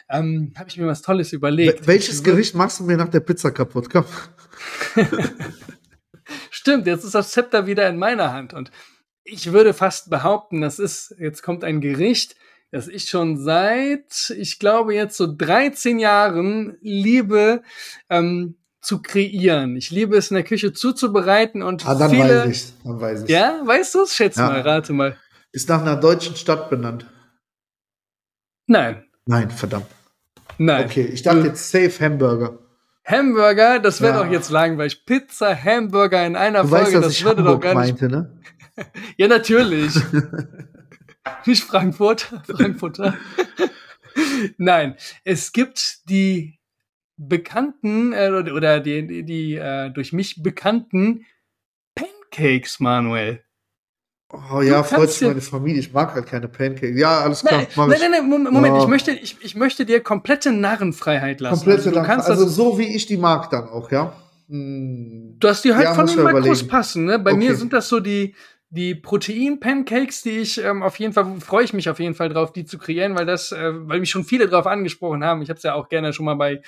ähm, 0.08 0.52
habe 0.56 0.68
ich 0.70 0.76
mir 0.78 0.86
was 0.86 1.02
Tolles 1.02 1.32
überlegt. 1.32 1.80
Wel- 1.82 1.86
Welches 1.88 2.22
Gericht 2.22 2.54
machst 2.54 2.78
du 2.80 2.84
mir 2.84 2.96
nach 2.96 3.08
der 3.08 3.20
Pizza 3.20 3.50
kaputt? 3.50 3.88
Komm. 3.90 4.04
Stimmt, 6.66 6.86
jetzt 6.86 7.04
ist 7.04 7.14
das 7.14 7.30
Zepter 7.32 7.66
wieder 7.66 7.86
in 7.90 7.98
meiner 7.98 8.32
Hand. 8.32 8.54
Und 8.54 8.70
ich 9.22 9.52
würde 9.52 9.74
fast 9.74 10.08
behaupten, 10.08 10.62
das 10.62 10.78
ist, 10.78 11.14
jetzt 11.18 11.42
kommt 11.42 11.62
ein 11.62 11.82
Gericht, 11.82 12.36
das 12.70 12.88
ich 12.88 13.10
schon 13.10 13.36
seit, 13.36 14.32
ich 14.34 14.58
glaube, 14.58 14.94
jetzt 14.94 15.18
so 15.18 15.26
13 15.30 15.98
Jahren 15.98 16.78
liebe 16.80 17.62
ähm, 18.08 18.56
zu 18.80 19.02
kreieren. 19.02 19.76
Ich 19.76 19.90
liebe 19.90 20.16
es 20.16 20.30
in 20.30 20.36
der 20.36 20.44
Küche 20.44 20.72
zuzubereiten 20.72 21.60
und 21.62 21.86
Ah, 21.86 21.96
dann 21.96 22.10
viele. 22.12 22.46
weiß 22.46 22.50
ich. 22.50 22.72
Dann 22.82 22.98
weiß 22.98 23.22
ich. 23.24 23.28
Ja, 23.28 23.60
weißt 23.62 23.94
du 23.96 24.02
es? 24.04 24.14
Schätz 24.16 24.36
Ja. 24.36 24.48
mal, 24.48 24.60
rate 24.62 24.94
mal. 24.94 25.18
Ist 25.52 25.68
nach 25.68 25.82
einer 25.82 25.96
deutschen 25.96 26.34
Stadt 26.34 26.70
benannt. 26.70 27.06
Nein, 28.66 29.04
Nein, 29.26 29.50
verdammt. 29.50 29.86
nein. 30.56 30.86
Okay, 30.86 31.04
ich 31.12 31.22
dachte 31.22 31.40
jetzt 31.48 31.70
Safe 31.70 31.92
Hamburger. 32.00 32.58
Hamburger, 33.04 33.78
das 33.80 34.00
wäre 34.00 34.14
Ja. 34.18 34.24
doch 34.24 34.30
jetzt 34.32 34.50
langweilig. 34.50 35.04
Pizza, 35.04 35.54
Hamburger 35.54 36.26
in 36.26 36.36
einer 36.36 36.62
Du 36.62 36.68
Folge, 36.68 36.84
weißt, 36.86 36.94
dass 36.96 37.04
das 37.04 37.12
ich 37.18 37.24
würde 37.24 37.42
doch 37.42 37.54
Hamburg 37.54 37.62
gar 37.62 37.80
nicht. 37.82 38.00
meinte, 38.00 38.08
ne? 38.08 38.40
Ja, 39.16 39.28
natürlich. 39.28 39.94
nicht 41.46 41.62
Frankfurt, 41.64 42.32
Frankfurter. 42.46 43.16
Nein, 44.56 44.96
es 45.24 45.52
gibt 45.52 46.08
die 46.08 46.58
bekannten 47.16 48.12
äh, 48.12 48.30
oder- 48.30 48.54
oder 48.54 48.80
die, 48.80 49.06
die, 49.06 49.22
die 49.24 49.54
äh, 49.54 49.90
durch 49.90 50.12
mich 50.12 50.42
bekannten 50.42 51.24
Pancakes, 51.94 52.80
Manuel. 52.80 53.43
Oh 54.52 54.60
ja, 54.62 54.82
freut 54.82 55.10
sich 55.10 55.26
meine 55.26 55.40
Familie. 55.40 55.80
Ich 55.80 55.92
mag 55.92 56.14
halt 56.14 56.26
keine 56.26 56.48
Pancakes. 56.48 56.98
Ja, 56.98 57.20
alles 57.20 57.40
klar, 57.44 57.62
Nein, 57.62 57.68
nein, 57.76 57.88
nein, 58.00 58.10
nein, 58.10 58.28
Mom- 58.28 58.52
Moment, 58.52 58.76
Ja. 58.76 58.82
ich, 58.82 58.88
möchte, 58.88 59.10
ich, 59.12 59.36
ich 59.42 59.54
möchte 59.54 59.84
dir 59.86 60.00
komplette 60.00 60.52
Narrenfreiheit 60.52 61.40
lassen. 61.40 61.64
Komplette 61.64 61.88
also, 61.90 62.02
kannst 62.02 62.28
Also 62.28 62.46
so 62.46 62.78
wie 62.78 62.94
ich 62.96 63.06
die 63.06 63.16
mag 63.16 63.50
dann 63.50 63.68
auch, 63.68 63.90
ja? 63.90 64.12
Hm. 64.48 65.36
du 65.40 65.48
hast 65.48 65.64
die 65.64 65.72
halt 65.74 65.84
Ja, 65.84 65.94
von 65.94 66.06
den 66.06 66.22
Makros 66.22 66.44
überlegen. 66.46 66.68
passen. 66.68 67.04
Ne? 67.06 67.18
Bei 67.18 67.32
mir 67.32 67.50
Okay. 67.50 67.58
sind 67.58 67.72
das 67.72 67.88
so 67.88 68.00
die, 68.00 68.34
die 68.70 68.94
Protein-Pancakes, 68.94 70.22
die 70.22 70.38
ich 70.38 70.62
ähm, 70.62 70.82
auf 70.82 70.98
jeden 70.98 71.12
Fall, 71.12 71.26
freue 71.40 71.64
ich 71.64 71.72
mich 71.72 71.88
auf 71.88 71.98
jeden 72.00 72.14
Fall 72.14 72.28
drauf, 72.28 72.52
die 72.52 72.64
zu 72.64 72.76
kreieren, 72.78 73.14
weil 73.16 73.24
das, 73.26 73.52
äh, 73.52 73.70
weil 73.88 74.00
mich 74.00 74.10
schon 74.10 74.24
viele 74.24 74.48
drauf 74.48 74.66
angesprochen 74.66 75.24
haben. 75.24 75.42
Ich 75.42 75.48
habe 75.48 75.56
es 75.56 75.62
ja 75.62 75.74
auch 75.74 75.88
gerne 75.88 76.12
schon 76.12 76.26
mal 76.26 76.34
bei 76.34 76.60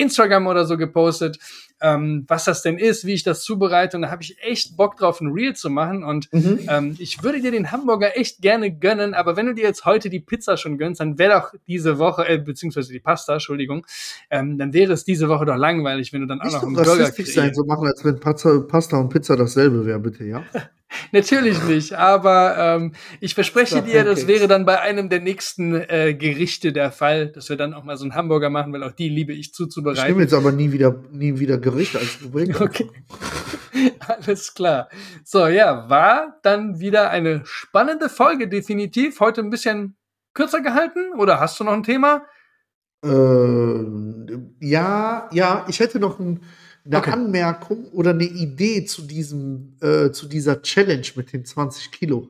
Instagram 0.00 0.46
oder 0.46 0.64
so 0.64 0.76
gepostet, 0.76 1.38
ähm, 1.82 2.24
was 2.28 2.44
das 2.44 2.62
denn 2.62 2.76
ist, 2.78 3.06
wie 3.06 3.14
ich 3.14 3.22
das 3.22 3.42
zubereite. 3.42 3.96
Und 3.96 4.02
da 4.02 4.10
habe 4.10 4.22
ich 4.22 4.36
echt 4.42 4.76
Bock 4.76 4.96
drauf, 4.96 5.20
ein 5.20 5.32
Reel 5.32 5.54
zu 5.54 5.70
machen. 5.70 6.04
Und 6.04 6.30
Mhm. 6.32 6.60
ähm, 6.68 6.96
ich 6.98 7.22
würde 7.22 7.40
dir 7.40 7.50
den 7.52 7.72
Hamburger 7.72 8.16
echt 8.18 8.42
gerne 8.42 8.70
gönnen, 8.70 9.14
aber 9.14 9.36
wenn 9.36 9.46
du 9.46 9.54
dir 9.54 9.64
jetzt 9.64 9.84
heute 9.84 10.10
die 10.10 10.20
Pizza 10.20 10.56
schon 10.56 10.76
gönnst, 10.78 11.00
dann 11.00 11.18
wäre 11.18 11.40
doch 11.40 11.54
diese 11.66 11.98
Woche, 11.98 12.28
äh, 12.28 12.38
beziehungsweise 12.38 12.92
die 12.92 13.00
Pasta, 13.00 13.34
Entschuldigung, 13.34 13.86
ähm, 14.30 14.58
dann 14.58 14.72
wäre 14.72 14.92
es 14.92 15.04
diese 15.04 15.28
Woche 15.28 15.46
doch 15.46 15.56
langweilig, 15.56 16.12
wenn 16.12 16.20
du 16.22 16.26
dann 16.26 16.40
auch 16.40 16.44
Nicht 16.44 16.54
noch 16.54 16.60
so 16.62 16.66
einen 16.66 16.76
Burger 16.76 17.00
rassistisch 17.00 17.34
sein, 17.34 17.44
kriegst. 17.44 17.56
so 17.60 17.64
machen, 17.64 17.86
als 17.86 18.04
wenn 18.04 18.20
Pasta, 18.20 18.58
Pasta 18.60 18.98
und 18.98 19.08
Pizza 19.08 19.36
dasselbe 19.36 19.86
wäre, 19.86 19.98
bitte, 20.00 20.24
ja? 20.24 20.42
Natürlich 21.12 21.62
nicht, 21.64 21.92
aber 21.92 22.56
ähm, 22.58 22.92
ich 23.20 23.34
verspreche 23.34 23.76
Pasta 23.76 23.90
dir, 23.90 24.04
das 24.04 24.26
wäre 24.26 24.48
dann 24.48 24.64
bei 24.64 24.80
einem 24.80 25.08
der 25.08 25.20
nächsten 25.20 25.74
äh, 25.74 26.14
Gerichte 26.14 26.72
der 26.72 26.92
Fall, 26.92 27.28
dass 27.28 27.48
wir 27.48 27.56
dann 27.56 27.74
auch 27.74 27.84
mal 27.84 27.96
so 27.96 28.04
einen 28.04 28.14
Hamburger 28.14 28.50
machen, 28.50 28.72
weil 28.72 28.82
auch 28.82 28.92
die 28.92 29.08
liebe 29.08 29.32
ich 29.32 29.40
Ich 29.40 29.54
zuzubereiten. 29.54 30.06
nehme 30.06 30.22
jetzt 30.22 30.34
aber 30.34 30.52
nie 30.52 30.72
wieder, 30.72 31.02
nie 31.10 31.38
wieder 31.38 31.58
Gericht 31.58 31.96
als 31.96 32.18
Rubrik. 32.24 32.58
Okay. 32.60 32.88
Alles 34.00 34.54
klar. 34.54 34.88
So, 35.24 35.46
ja, 35.46 35.88
war 35.88 36.38
dann 36.42 36.80
wieder 36.80 37.10
eine 37.10 37.42
spannende 37.44 38.08
Folge, 38.08 38.48
definitiv. 38.48 39.20
Heute 39.20 39.40
ein 39.40 39.50
bisschen 39.50 39.96
kürzer 40.34 40.60
gehalten 40.60 41.12
oder 41.18 41.40
hast 41.40 41.58
du 41.58 41.64
noch 41.64 41.72
ein 41.72 41.82
Thema? 41.82 42.22
Äh, 43.04 43.84
ja, 44.60 45.28
ja, 45.32 45.64
ich 45.68 45.80
hätte 45.80 45.98
noch 45.98 46.18
ein, 46.18 46.42
eine 46.84 46.98
Okay. 46.98 47.10
Anmerkung 47.10 47.86
oder 47.92 48.10
eine 48.10 48.24
Idee 48.24 48.84
zu 48.84 49.02
diesem, 49.02 49.76
äh, 49.80 50.10
zu 50.10 50.26
dieser 50.26 50.62
Challenge 50.62 51.06
mit 51.16 51.32
den 51.32 51.44
20 51.44 51.90
Kilo. 51.90 52.28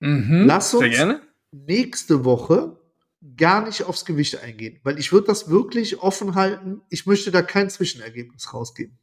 Mhm. 0.00 0.44
Lass 0.46 0.74
uns-. 0.74 0.96
Nächste 1.52 2.24
Woche 2.24 2.76
gar 3.36 3.64
nicht 3.64 3.84
aufs 3.84 4.04
Gewicht 4.04 4.42
eingehen, 4.42 4.78
weil 4.82 4.98
ich 4.98 5.12
würde 5.12 5.26
das 5.28 5.48
wirklich 5.48 6.00
offen 6.02 6.34
halten. 6.34 6.82
Ich 6.90 7.06
möchte 7.06 7.30
da 7.30 7.42
kein 7.42 7.70
Zwischenergebnis 7.70 8.52
rausgeben. 8.52 8.98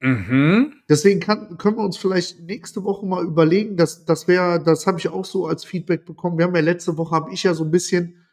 Mhm. 0.00 0.74
Deswegen 0.88 1.18
kann, 1.20 1.58
können 1.58 1.76
wir 1.76 1.84
uns 1.84 1.96
vielleicht 1.96 2.40
nächste 2.40 2.84
Woche 2.84 3.04
mal 3.06 3.24
überlegen, 3.24 3.76
dass 3.76 4.04
das 4.04 4.28
wäre, 4.28 4.62
das 4.62 4.86
habe 4.86 4.98
ich 4.98 5.08
auch 5.08 5.24
so 5.24 5.46
als 5.46 5.64
Feedback 5.64 6.04
bekommen. 6.04 6.38
Wir 6.38 6.44
haben 6.46 6.54
ja 6.54 6.60
letzte 6.60 6.96
Woche 6.96 7.14
habe 7.14 7.32
ich 7.32 7.42
ja 7.42 7.54
so 7.54 7.64
ein 7.64 7.70
bisschen, 7.70 8.24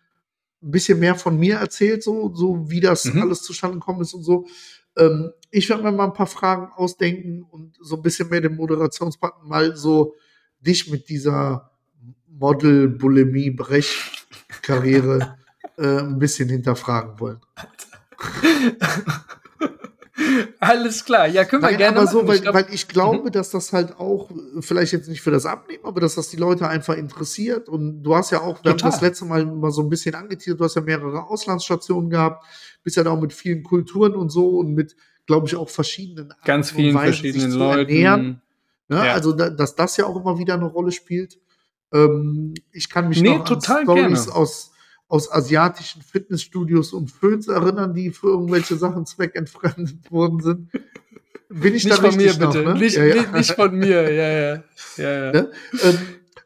ein 0.62 0.72
bisschen 0.72 1.00
mehr 1.00 1.16
von 1.16 1.38
mir 1.40 1.56
erzählt, 1.56 2.04
so, 2.04 2.34
so 2.36 2.70
wie 2.70 2.82
das 2.82 3.06
Mhm. 3.06 3.22
alles 3.22 3.42
zustande 3.42 3.78
gekommen 3.80 4.02
ist 4.02 4.14
und 4.14 4.24
so. 4.24 4.48
Ähm, 4.98 5.32
ich 5.56 5.70
werde 5.70 5.84
mir 5.84 5.92
mal 5.94 6.06
ein 6.06 6.14
paar 6.14 6.28
Fragen 6.28 6.70
ausdenken 6.76 7.44
und 7.50 7.78
so 7.80 7.96
ein 7.96 8.02
bisschen 8.02 8.30
mehr 8.30 8.42
den 8.42 8.56
Moderationspartner 8.56 9.48
mal 9.48 9.76
so 9.76 10.16
dich 10.60 10.92
mit 10.92 11.08
dieser 11.08 11.72
Model 12.28 12.90
Bulimie 12.90 13.52
Brech 13.52 14.12
Karriere 14.62 15.38
äh, 15.78 16.00
ein 16.00 16.20
bisschen 16.20 16.50
hinterfragen 16.50 17.18
wollen. 17.22 17.40
Alles 20.60 21.04
klar. 21.04 21.28
Ja, 21.28 21.44
können 21.44 21.62
wir 21.62 21.70
Nein, 21.70 21.78
gerne 21.78 21.98
aber 21.98 22.08
so, 22.08 22.20
machen. 22.24 22.28
weil 22.30 22.36
Ich 22.38 22.42
glaub- 22.42 22.56
weil 22.56 22.68
ich 22.74 22.88
glaube, 22.88 23.32
dass 23.32 23.50
das 23.52 23.74
halt 23.74 24.00
auch, 24.00 24.32
äh, 24.32 24.62
vielleicht 24.62 24.94
jetzt 24.94 25.10
nicht 25.10 25.22
für 25.22 25.32
das 25.32 25.46
Abnehmen, 25.46 25.84
aber 25.86 26.00
dass 26.02 26.16
das 26.16 26.30
die 26.30 26.38
Leute 26.38 26.68
einfach 26.68 26.96
interessiert. 26.96 27.70
Und 27.70 28.02
du 28.04 28.16
hast 28.16 28.32
ja 28.32 28.42
auch, 28.42 28.64
wir 28.64 28.72
haben 28.72 28.78
Total. 28.78 28.92
das 28.92 29.02
letzte 29.02 29.26
Mal 29.26 29.46
mal 29.46 29.72
so 29.72 29.82
ein 29.82 29.90
bisschen 29.90 30.16
angeteasert, 30.16 30.60
du 30.60 30.64
hast 30.64 30.76
ja 30.76 30.82
mehrere 30.82 31.28
Auslandsstationen 31.30 32.10
gehabt, 32.10 32.44
bist 32.84 32.98
ja 32.98 33.04
da 33.04 33.12
auch 33.12 33.22
mit 33.22 33.34
vielen 33.34 33.64
Kulturen 33.64 34.16
und 34.16 34.30
so 34.30 34.58
und 34.58 34.74
mit, 34.74 34.96
glaube 35.26 35.48
ich, 35.48 35.56
auch 35.56 35.70
verschiedenen 35.70 36.32
Arten 36.32 36.42
ganz 36.46 36.72
vielen 36.72 36.96
Weisen, 36.96 37.14
verschiedenen 37.14 37.52
zu 37.52 37.60
ernähren. 37.60 38.22
Leuten. 38.26 38.42
Ne? 38.88 38.96
Ja. 39.08 39.14
Also, 39.14 39.32
da, 39.34 39.50
dass 39.50 39.76
das 39.76 39.98
ja 39.98 40.06
auch 40.06 40.16
immer 40.20 40.38
wieder 40.38 40.54
eine 40.56 40.66
Rolle 40.66 40.92
spielt. 40.92 41.40
Ähm, 41.94 42.54
ich 42.72 42.90
kann 42.90 43.10
mich 43.10 43.22
Nee, 43.22 43.38
noch 43.38 43.46
total 43.46 43.78
an 43.80 43.84
Stories 43.86 44.28
aus, 44.30 44.72
aus 45.08 45.32
asiatischen 45.32 46.02
Fitnessstudios 46.02 46.94
und 46.94 47.12
Föhns 47.12 47.48
erinnern, 47.48 47.94
die 47.94 48.12
für 48.12 48.28
irgendwelche 48.28 48.76
Sachen 48.76 49.06
zweckentfremdet 49.06 50.12
worden 50.12 50.40
sind. 50.42 50.70
Bin 51.50 51.76
ich 51.76 51.86
Nicht 51.86 51.92
da 51.98 52.02
von 52.02 52.16
mir, 52.16 52.26
richtig 52.26 52.40
noch, 52.42 52.54
bitte. 52.54 52.66
ne? 52.66 52.74
Nicht, 52.76 52.96
Ja, 52.98 53.04
ja. 53.06 53.16
Nicht, 53.16 53.34
nicht 53.34 53.52
von 53.54 53.76
mir. 53.76 54.02
Ja, 54.12 54.30
ja. 54.30 54.64
ja, 54.98 55.26
ja. 55.26 55.32
Ne? 55.32 55.52
ähm, 55.84 55.98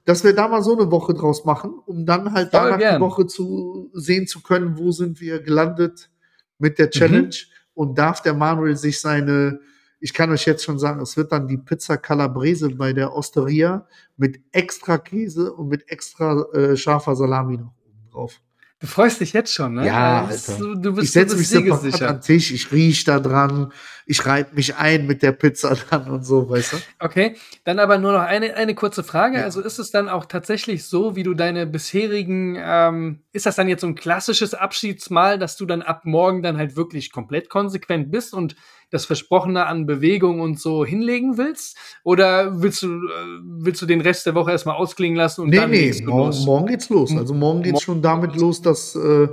dass 0.05 0.23
wir 0.23 0.34
da 0.34 0.47
mal 0.47 0.61
so 0.63 0.77
eine 0.77 0.91
Woche 0.91 1.13
draus 1.13 1.45
machen, 1.45 1.71
um 1.86 2.05
dann 2.05 2.34
halt 2.34 2.51
Voll 2.51 2.59
danach 2.63 2.77
gern. 2.80 2.95
die 2.95 3.01
Woche 3.01 3.27
zu 3.27 3.89
sehen 3.93 4.27
zu 4.27 4.41
können, 4.41 4.77
wo 4.77 4.91
sind 4.91 5.21
wir 5.21 5.39
gelandet 5.41 6.09
mit 6.57 6.73
Mhm. 6.73 6.75
der 6.77 6.89
Challenge 6.89 7.36
und 7.80 7.97
darf 7.97 8.21
der 8.21 8.34
Manuel 8.34 8.75
sich 8.75 8.99
seine, 8.99 9.61
ich 10.01 10.13
kann 10.13 10.30
euch 10.32 10.45
jetzt 10.45 10.65
schon 10.65 10.77
sagen, 10.77 10.99
es 10.99 11.15
wird 11.15 11.32
dann 11.32 11.47
die 11.47 11.57
Pizza 11.57 11.95
Calabrese 11.95 12.71
bei 12.71 12.91
der 12.91 13.15
Osteria 13.15 13.88
mit 14.17 14.41
extra 14.51 14.97
Käse 14.97 15.53
und 15.53 15.69
mit 15.69 15.89
extra 15.89 16.41
äh, 16.51 16.75
scharfer 16.75 17.15
Salami 17.15 17.55
noch 17.55 17.71
oben 17.86 18.09
drauf. 18.11 18.41
Du 18.80 18.88
freust 18.88 19.21
dich 19.21 19.32
jetzt 19.32 19.53
schon, 19.53 19.75
ne? 19.75 19.86
Ja, 19.86 20.25
Alter. 20.25 20.57
Du, 20.75 20.93
bist, 20.93 21.05
ich 21.05 21.11
setze 21.13 21.38
mich 21.38 21.47
siegessicher. 21.47 22.09
an 22.09 22.15
den 22.17 22.21
Tisch, 22.21 22.51
ich 22.51 22.69
rieche 22.73 23.05
da 23.05 23.21
dran, 23.21 23.71
ich 24.10 24.26
reibe 24.26 24.55
mich 24.55 24.76
ein 24.76 25.05
mit 25.05 25.22
der 25.22 25.34
Pizza 25.34 25.78
dann 25.91 26.10
und 26.10 26.26
so, 26.26 26.49
weißt 26.49 26.74
du? 26.74 26.78
Okay, 26.97 27.36
dann 27.64 27.78
aber 27.78 27.99
nur 27.99 28.12
noch 28.12 28.24
eine, 28.24 28.55
eine 28.55 28.74
kurze 28.74 29.03
Frage. 29.03 29.38
Ja. 29.38 29.43
Also 29.43 29.62
ist 29.62 29.78
es 29.78 29.91
dann 29.91 30.10
auch 30.10 30.26
tatsächlich 30.26 30.86
so, 30.86 31.16
wie 31.16 31.22
du 31.22 31.36
deine 31.36 31.68
bisherigen, 31.68 32.57
ähm, 32.60 33.22
ist 33.34 33.45
das 33.45 33.55
dann 33.55 33.70
jetzt 33.70 33.82
so 33.82 33.88
ein 33.88 33.93
klassisches 33.93 34.55
Abschiedsmahl, 34.55 35.38
dass 35.38 35.57
du 35.57 35.68
dann 35.68 35.84
ab 35.84 36.05
morgen 36.05 36.41
dann 36.41 36.57
halt 36.57 36.76
wirklich 36.76 37.12
komplett 37.12 37.49
konsequent 37.49 38.10
bist 38.10 38.34
und 38.34 38.55
das 38.89 39.05
Versprochene 39.05 39.68
an 39.68 39.86
Bewegung 39.86 40.39
und 40.39 40.60
so 40.60 40.84
hinlegen 40.84 41.38
willst? 41.38 41.78
Oder 42.03 42.64
willst 42.64 42.82
du, 42.82 42.88
äh, 42.88 43.39
willst 43.43 43.80
du 43.84 43.86
den 43.86 44.01
Rest 44.01 44.26
der 44.26 44.34
Woche 44.34 44.49
erstmal 44.49 44.78
ausklingen 44.78 45.18
lassen 45.18 45.41
und 45.41 45.49
Nee, 45.51 45.57
dann 45.57 45.70
nee, 45.70 45.93
morgen, 46.03 46.26
los? 46.26 46.45
morgen 46.47 46.66
geht's 46.66 46.89
los. 46.89 47.16
Also 47.16 47.36
morgen 47.36 47.62
geht's 47.62 47.74
morgen 47.74 47.84
schon 47.84 48.01
damit 48.01 48.36
los, 48.36 48.64
dass, 48.64 48.95
äh, 48.95 49.28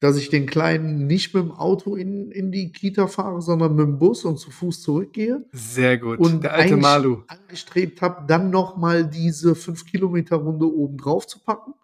dass 0.00 0.16
ich 0.16 0.30
den 0.30 0.46
Kleinen 0.46 1.06
nicht 1.06 1.34
mit 1.34 1.44
dem 1.44 1.52
Auto 1.52 1.94
in, 1.94 2.30
in 2.30 2.50
die 2.50 2.72
Kita 2.72 3.06
fahre, 3.06 3.42
sondern 3.42 3.76
mit 3.76 3.86
dem 3.86 3.98
Bus 3.98 4.24
und 4.24 4.38
zu 4.38 4.50
Fuß 4.50 4.80
zurückgehe. 4.80 5.44
Sehr 5.52 5.98
gut. 5.98 6.18
Und 6.18 6.42
der 6.42 6.54
alte 6.54 6.78
Malu. 6.78 7.22
angestrebt 7.28 8.00
habe, 8.00 8.26
dann 8.26 8.50
noch 8.50 8.78
mal 8.78 9.04
diese 9.04 9.52
5-Kilometer-Runde 9.52 10.66
oben 10.66 10.96
drauf 10.96 11.26
zu 11.26 11.38
packen, 11.38 11.74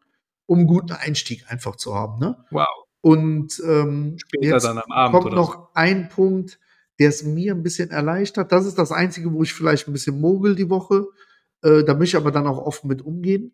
um 0.47 0.61
einen 0.61 0.67
guten 0.67 0.93
Einstieg 0.93 1.45
einfach 1.49 1.77
zu 1.77 1.95
haben. 1.95 2.19
Ne? 2.19 2.43
Wow. 2.51 2.67
Und 3.03 3.63
ähm, 3.65 4.17
Später 4.17 4.55
jetzt 4.55 4.65
dann 4.65 4.79
am 4.79 4.91
Abend 4.91 5.23
kommt 5.23 5.35
noch 5.35 5.75
ein 5.75 6.09
Punkt, 6.09 6.59
der 6.99 7.11
es 7.11 7.23
mir 7.23 7.55
ein 7.55 7.63
bisschen 7.63 7.91
erleichtert. 7.91 8.51
Das 8.51 8.65
ist 8.65 8.79
das 8.79 8.93
Einzige, 8.93 9.31
wo 9.35 9.43
ich 9.43 9.53
vielleicht 9.53 9.89
ein 9.89 9.93
bisschen 9.93 10.19
mogel 10.19 10.57
die 10.57 10.71
Woche. 10.71 11.05
Äh, 11.63 11.85
da 11.85 11.93
möchte 11.93 12.17
ich 12.17 12.23
aber 12.23 12.33
dann 12.33 12.47
auch 12.47 12.59
offen 12.59 12.89
mit 12.89 13.03
umgehen. 13.03 13.53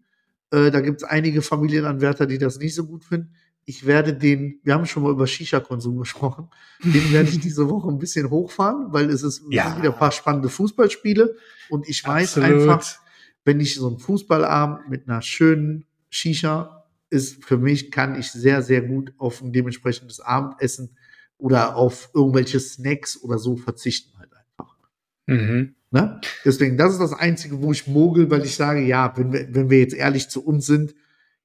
Äh, 0.52 0.70
da 0.70 0.80
gibt 0.80 1.02
es 1.02 1.04
einige 1.04 1.42
Familienanwärter, 1.42 2.26
die 2.26 2.38
das 2.38 2.58
nicht 2.60 2.76
so 2.76 2.86
gut 2.86 3.04
finden. 3.04 3.34
Ich 3.64 3.86
werde 3.86 4.12
den, 4.12 4.60
wir 4.64 4.74
haben 4.74 4.86
schon 4.86 5.04
mal 5.04 5.12
über 5.12 5.26
Shisha-Konsum 5.26 5.98
gesprochen, 5.98 6.48
den 6.82 7.12
werde 7.12 7.28
ich 7.30 7.38
diese 7.40 7.68
Woche 7.68 7.88
ein 7.88 7.98
bisschen 7.98 8.28
hochfahren, 8.30 8.92
weil 8.92 9.08
es 9.10 9.22
ist 9.22 9.42
Ja. 9.50 9.76
wieder 9.78 9.92
ein 9.92 9.98
paar 9.98 10.10
spannende 10.12 10.48
Fußballspiele. 10.48 11.36
Und 11.68 11.88
ich 11.88 12.04
weiß 12.04 12.38
Absolut. 12.38 12.48
einfach, 12.68 12.98
wenn 13.44 13.60
ich 13.60 13.74
so 13.76 13.86
einen 13.88 13.98
Fußballabend 13.98 14.88
mit 14.88 15.08
einer 15.08 15.22
schönen 15.22 15.84
Shisha 16.10 16.84
ist 17.08 17.44
für 17.44 17.56
mich, 17.58 17.90
kann 17.90 18.18
ich 18.18 18.32
sehr, 18.32 18.62
sehr 18.62 18.82
gut 18.82 19.12
auf 19.18 19.40
ein 19.42 19.52
dementsprechendes 19.52 20.20
Abendessen 20.20 20.96
oder 21.38 21.76
auf 21.76 22.10
irgendwelche 22.14 22.58
Snacks 22.58 23.22
oder 23.22 23.38
so 23.38 23.56
verzichten 23.56 24.16
halt 24.18 24.30
einfach. 24.34 24.76
Mhm. 25.26 25.74
Ne? 25.90 26.20
Deswegen, 26.44 26.76
das 26.78 26.92
ist 26.94 27.00
das 27.00 27.12
Einzige, 27.12 27.62
wo 27.62 27.70
ich 27.70 27.86
mogel, 27.86 28.30
weil 28.30 28.44
ich 28.44 28.56
sage, 28.56 28.80
ja, 28.80 29.12
wenn 29.16 29.32
wir, 29.32 29.54
wenn 29.54 29.70
wir 29.70 29.78
jetzt 29.78 29.94
ehrlich 29.94 30.28
zu 30.30 30.44
uns 30.44 30.66
sind, 30.66 30.94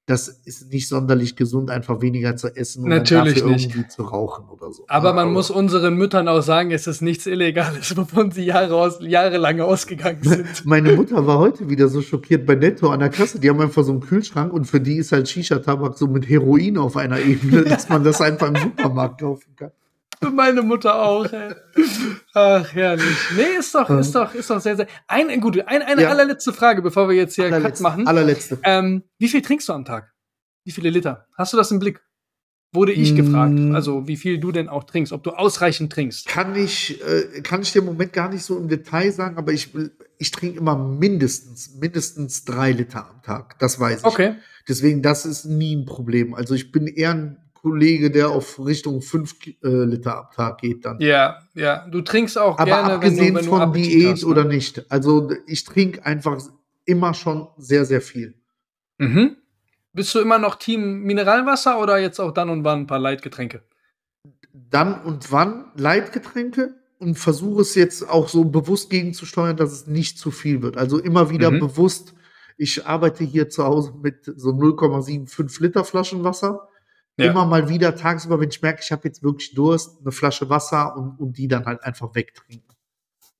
das 0.08 0.30
ist 0.30 0.72
nicht 0.72 0.88
sonderlich 0.88 1.36
gesund, 1.36 1.70
einfach 1.70 2.01
weniger 2.01 2.38
zu 2.38 2.47
essen 2.55 2.84
und 2.84 2.89
Natürlich 2.89 3.36
dafür 3.36 3.51
nicht. 3.51 3.70
irgendwie 3.70 3.89
zu 3.89 4.03
rauchen 4.03 4.45
oder 4.47 4.72
so. 4.72 4.86
Aber 4.88 5.12
man 5.12 5.34
muss 5.34 5.49
unseren 5.49 5.95
Müttern 5.95 6.30
auch 6.30 6.41
sagen, 6.41 6.72
es 6.72 6.88
ist 6.88 7.01
nichts 7.01 7.28
Illegales, 7.28 7.95
wovon 7.97 8.32
sie 8.32 8.45
Jahre 8.45 8.74
aus, 8.78 8.99
jahrelang 9.01 9.60
ausgegangen 9.60 10.24
sind. 10.24 10.66
Meine 10.66 10.93
Mutter 10.93 11.28
war 11.28 11.39
heute 11.39 11.70
wieder 11.70 11.89
so 11.89 12.01
schockiert 12.01 12.45
bei 12.45 12.55
Netto 12.55 12.89
an 12.89 13.01
der 13.01 13.10
Kasse. 13.10 13.41
Die 13.41 13.49
haben 13.49 13.60
einfach 13.60 13.84
so 13.84 13.91
einen 13.91 13.99
Kühlschrank 13.99 14.53
und 14.53 14.64
für 14.64 14.80
die 14.80 14.95
ist 14.95 15.12
halt 15.12 15.28
Shisha-Tabak 15.28 15.97
so 15.97 16.08
mit 16.08 16.30
Heroin 16.30 16.78
auf 16.78 16.95
einer 16.95 17.20
Ebene, 17.20 17.64
dass 17.66 17.89
man 17.89 18.05
das 18.05 18.22
einfach 18.22 18.47
im 18.47 18.55
Supermarkt 18.55 19.20
kaufen 19.20 19.58
kann. 19.58 19.72
Meine 20.34 20.61
Mutter 20.63 21.01
auch. 21.01 21.32
Ey. 21.32 21.53
Ach, 22.34 22.74
herrlich. 22.74 23.05
Nee, 23.36 23.57
ist 23.59 23.74
doch, 23.76 23.89
ist 23.89 24.13
doch, 24.15 24.34
ist 24.34 24.49
doch 24.49 24.59
sehr, 24.59 24.76
sehr. 24.76 24.88
Eine, 25.07 25.39
gut, 25.39 25.59
eine, 25.68 25.86
eine 25.86 26.01
Ja. 26.03 26.09
allerletzte 26.09 26.53
Frage, 26.53 26.82
bevor 26.82 27.07
wir 27.09 27.15
jetzt 27.15 27.36
hier 27.36 27.45
Cut 27.45 27.53
Allerletzte. 27.55 27.84
machen. 27.84 28.07
Allerletzte. 28.07 28.59
Ähm, 28.63 29.03
wie 29.20 29.28
viel 29.28 29.41
trinkst 29.41 29.70
du 29.70 29.74
am 29.74 29.86
Tag? 29.86 30.11
Wie 30.65 30.72
viele 30.72 30.89
Liter? 30.89 31.28
Hast 31.38 31.53
du 31.53 31.57
das 31.57 31.72
im 31.72 31.80
Blick? 31.80 32.01
Wurde 32.74 32.91
ich 32.91 33.13
Mm. 33.13 33.15
gefragt. 33.15 33.59
Also, 33.74 34.07
wie 34.07 34.18
viel 34.18 34.39
du 34.39 34.51
denn 34.51 34.68
auch 34.68 34.84
trinkst, 34.84 35.13
ob 35.13 35.24
du 35.24 35.32
ausreichend 35.32 35.93
trinkst. 35.93 36.28
Kann 36.28 36.53
ich, 36.55 37.01
äh, 37.01 37.41
kann 37.41 37.61
ich 37.61 37.72
dir 37.72 37.80
im 37.80 37.86
Moment 37.86 38.11
gar 38.11 38.30
nicht 38.30 38.43
so 38.43 38.57
im 38.57 38.68
Detail 38.68 39.11
sagen, 39.11 39.38
aber 39.38 39.53
ich, 39.53 39.70
ich 40.18 40.32
trinke 40.32 40.57
immer 40.59 40.76
mindestens, 40.78 41.76
mindestens 41.80 42.43
drei 42.43 42.72
Liter 42.74 43.09
am 43.09 43.22
Tag. 43.24 43.57
Das 43.59 43.80
weiß 43.80 43.99
ich. 43.99 44.05
Okay. 44.05 44.36
Deswegen, 44.68 45.01
das 45.01 45.26
ist 45.26 45.45
nie 45.45 45.78
ein 45.78 45.86
Problem. 45.86 46.34
Also 46.34 46.53
ich 46.55 46.74
bin 46.74 46.88
eher 46.88 47.11
ein 47.11 47.38
Kollege, 47.62 48.12
der 48.12 48.30
auf 48.30 48.64
Richtung 48.64 49.01
fünf 49.01 49.39
Ki- 49.39 49.58
äh, 49.64 49.68
Liter 49.86 50.18
am 50.20 50.28
Tag 50.36 50.60
geht 50.62 50.86
dann. 50.86 50.99
Ja, 50.99 51.39
ja. 51.53 51.88
Du 51.89 52.01
trinkst 52.01 52.38
auch 52.38 52.58
Aber 52.58 52.66
gerne, 52.66 52.93
abgesehen 52.93 53.20
wenn 53.20 53.34
du, 53.34 53.39
wenn 53.39 53.45
du 53.45 53.49
von 53.51 53.62
Appetit 53.62 53.91
Diät 53.93 54.12
hast, 54.14 54.24
ne? 54.24 54.28
oder 54.30 54.43
nicht. 54.45 54.91
Also 54.91 55.32
ich 55.47 55.64
trinke 55.64 56.05
einfach 56.05 56.41
immer 56.86 57.14
schon 57.14 57.47
sehr, 57.58 57.86
sehr 57.86 58.01
viel. 58.01 58.36
Mhm. 58.97 59.36
Bist 59.93 60.14
du 60.16 60.20
immer 60.20 60.38
noch 60.38 60.55
Team 60.55 61.01
Mineralwasser 61.03 61.80
oder 61.82 61.97
jetzt 61.99 62.20
auch 62.20 62.32
dann 62.32 62.49
und 62.49 62.64
wann 62.64 62.82
ein 62.82 62.88
paar 62.88 62.99
Leitgetränke? 62.99 63.64
Dann 64.53 65.01
und 65.03 65.32
wann 65.32 65.72
Leitgetränke 65.76 66.76
und 66.99 67.18
versuche 67.18 67.62
es 67.62 67.76
jetzt 67.76 68.08
auch 68.10 68.28
so 68.28 68.43
bewusst 68.45 68.89
gegenzusteuern, 68.89 69.55
dass 69.58 69.72
es 69.72 69.88
nicht 69.88 70.18
zu 70.18 70.32
viel 70.32 70.62
wird. 70.62 70.78
Also 70.78 70.97
immer 70.99 71.30
wieder 71.30 71.51
Mhm. 71.51 71.60
bewusst. 71.60 72.14
Ich 72.58 72.86
arbeite 72.88 73.24
hier 73.24 73.49
zu 73.49 73.64
Hause 73.64 73.93
mit 74.01 74.32
so 74.36 74.49
0,75 74.51 75.62
Liter 75.62 75.84
Flaschen 75.84 76.24
Wasser. 76.24 76.68
Ja. 77.18 77.32
Immer 77.32 77.45
mal 77.45 77.68
wieder 77.68 77.95
tagsüber, 77.95 78.39
wenn 78.39 78.49
ich 78.49 78.61
merke, 78.61 78.82
ich 78.84 78.91
habe 78.91 79.07
jetzt 79.07 79.24
wirklich 79.24 79.53
Durst, 79.55 80.01
eine 80.01 80.11
Flasche 80.11 80.49
Wasser 80.49 80.95
und, 80.95 81.20
und 81.20 81.38
die 81.38 81.47
dann 81.47 81.65
halt 81.65 81.84
einfach 81.84 82.13
wegtrinken. 82.13 82.76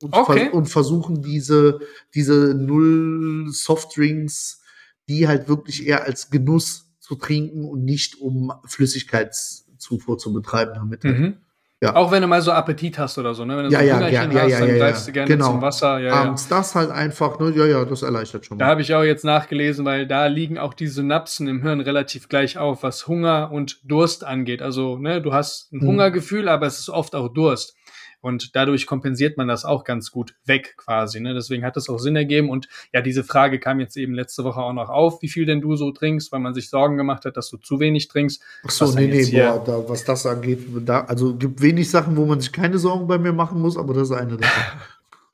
Und, 0.02 0.14
Okay. 0.14 0.46
vers 0.46 0.54
und 0.54 0.66
versuchen 0.68 1.22
diese, 1.22 1.80
diese 2.14 2.56
Null 2.56 3.48
Softdrinks, 3.52 4.62
die 5.08 5.28
halt 5.28 5.48
wirklich 5.48 5.86
eher 5.86 6.04
als 6.06 6.30
Genuss 6.30 6.92
zu 7.00 7.16
trinken 7.16 7.66
und 7.66 7.84
nicht 7.84 8.20
um 8.20 8.52
Flüssigkeitszufuhr 8.66 10.18
zu 10.18 10.34
betreiben 10.34 10.74
damit. 10.74 11.04
Mhm. 11.04 11.38
Ja. 11.80 11.96
Auch 11.96 12.10
wenn 12.12 12.24
du 12.24 12.28
mal 12.28 12.42
so 12.42 12.52
Appetit 12.52 12.98
hast 12.98 13.20
oder 13.20 13.36
so, 13.36 13.46
ne? 13.46 13.56
Wenn 13.56 13.66
du 13.66 13.70
Ja, 13.72 13.78
so 13.78 13.84
ein 13.84 13.88
ja, 13.88 13.96
Hungerchen 13.98 14.32
ja, 14.32 14.42
hast, 14.42 14.50
ja, 14.52 14.60
dann 14.62 14.78
greifst 14.80 15.08
du 15.08 15.12
gerne 15.12 15.28
Genau. 15.30 15.52
zum 15.52 15.62
Wasser. 15.62 16.00
Ja, 16.00 16.08
ja. 16.08 16.14
Abends 16.24 16.48
das 16.48 16.74
halt 16.74 16.90
einfach, 16.90 17.40
ne? 17.40 17.54
Ja, 17.56 17.66
ja, 17.68 17.86
das 17.86 18.02
erleichtert 18.02 18.48
schon 18.48 18.58
Da 18.58 18.66
mal. 18.66 18.72
habe 18.72 18.82
ich 18.82 18.96
auch 18.96 19.04
jetzt 19.04 19.24
nachgelesen, 19.24 19.86
weil 19.86 20.08
da 20.08 20.26
liegen 20.26 20.58
auch 20.58 20.74
die 20.74 20.88
Synapsen 20.88 21.48
im 21.48 21.62
Hirn 21.62 21.80
relativ 21.80 22.30
gleich 22.30 22.58
auf, 22.58 22.82
was 22.82 23.08
Hunger 23.08 23.52
und 23.52 23.80
Durst 23.84 24.24
angeht. 24.24 24.64
Also, 24.64 24.98
ne, 24.98 25.22
du 25.22 25.34
hast 25.34 25.72
ein 25.72 25.78
Mhm. 25.84 25.88
Hungergefühl, 25.88 26.50
aber 26.50 26.66
es 26.66 26.80
ist 26.80 26.90
oft 26.90 27.14
auch 27.14 27.28
Durst. 27.28 27.76
Und 28.20 28.56
dadurch 28.56 28.88
kompensiert 28.88 29.38
man 29.38 29.48
das 29.48 29.64
auch 29.64 29.84
ganz 29.84 30.12
gut 30.12 30.34
weg 30.46 30.76
quasi. 30.78 31.20
Ne? 31.20 31.34
Deswegen 31.34 31.64
hat 31.64 31.78
es 31.78 31.88
auch 31.88 32.00
Sinn 32.00 32.16
ergeben. 32.16 32.50
Und 32.50 32.68
ja, 32.92 33.02
diese 33.02 33.24
Frage 33.24 33.60
kam 33.60 33.80
jetzt 33.80 33.96
eben 33.96 34.14
letzte 34.14 34.44
Woche 34.44 34.60
auch 34.60 34.74
noch 34.74 34.90
auf, 34.90 35.22
wie 35.22 35.30
viel 35.30 35.46
denn 35.46 35.62
du 35.62 35.76
so 35.76 35.92
trinkst, 35.92 36.32
weil 36.32 36.40
man 36.40 36.54
sich 36.54 36.70
Sorgen 36.70 36.98
gemacht 36.98 37.26
hat, 37.26 37.38
dass 37.38 37.50
du 37.50 37.58
zu 37.58 37.80
wenig 37.80 38.08
trinkst. 38.08 38.42
Ach 38.66 38.72
so, 38.72 38.92
nee, 38.92 39.08
nee, 39.08 39.26
boah, 39.32 39.64
da, 39.64 39.88
was 39.88 40.04
das 40.04 40.26
angeht, 40.26 40.60
da, 40.86 41.02
also 41.02 41.36
gibt 41.36 41.62
wenig 41.62 41.90
Sachen, 41.90 42.18
wo 42.18 42.26
man 42.26 42.42
sich 42.42 42.52
keine 42.52 42.80
Sorgen 42.80 43.08
bei 43.08 43.18
mir 43.18 43.34
machen 43.34 43.62
muss, 43.62 43.78
aber 43.78 43.94
das 43.94 44.10
ist 44.10 44.16
eine 44.16 44.38
davon. 44.38 44.64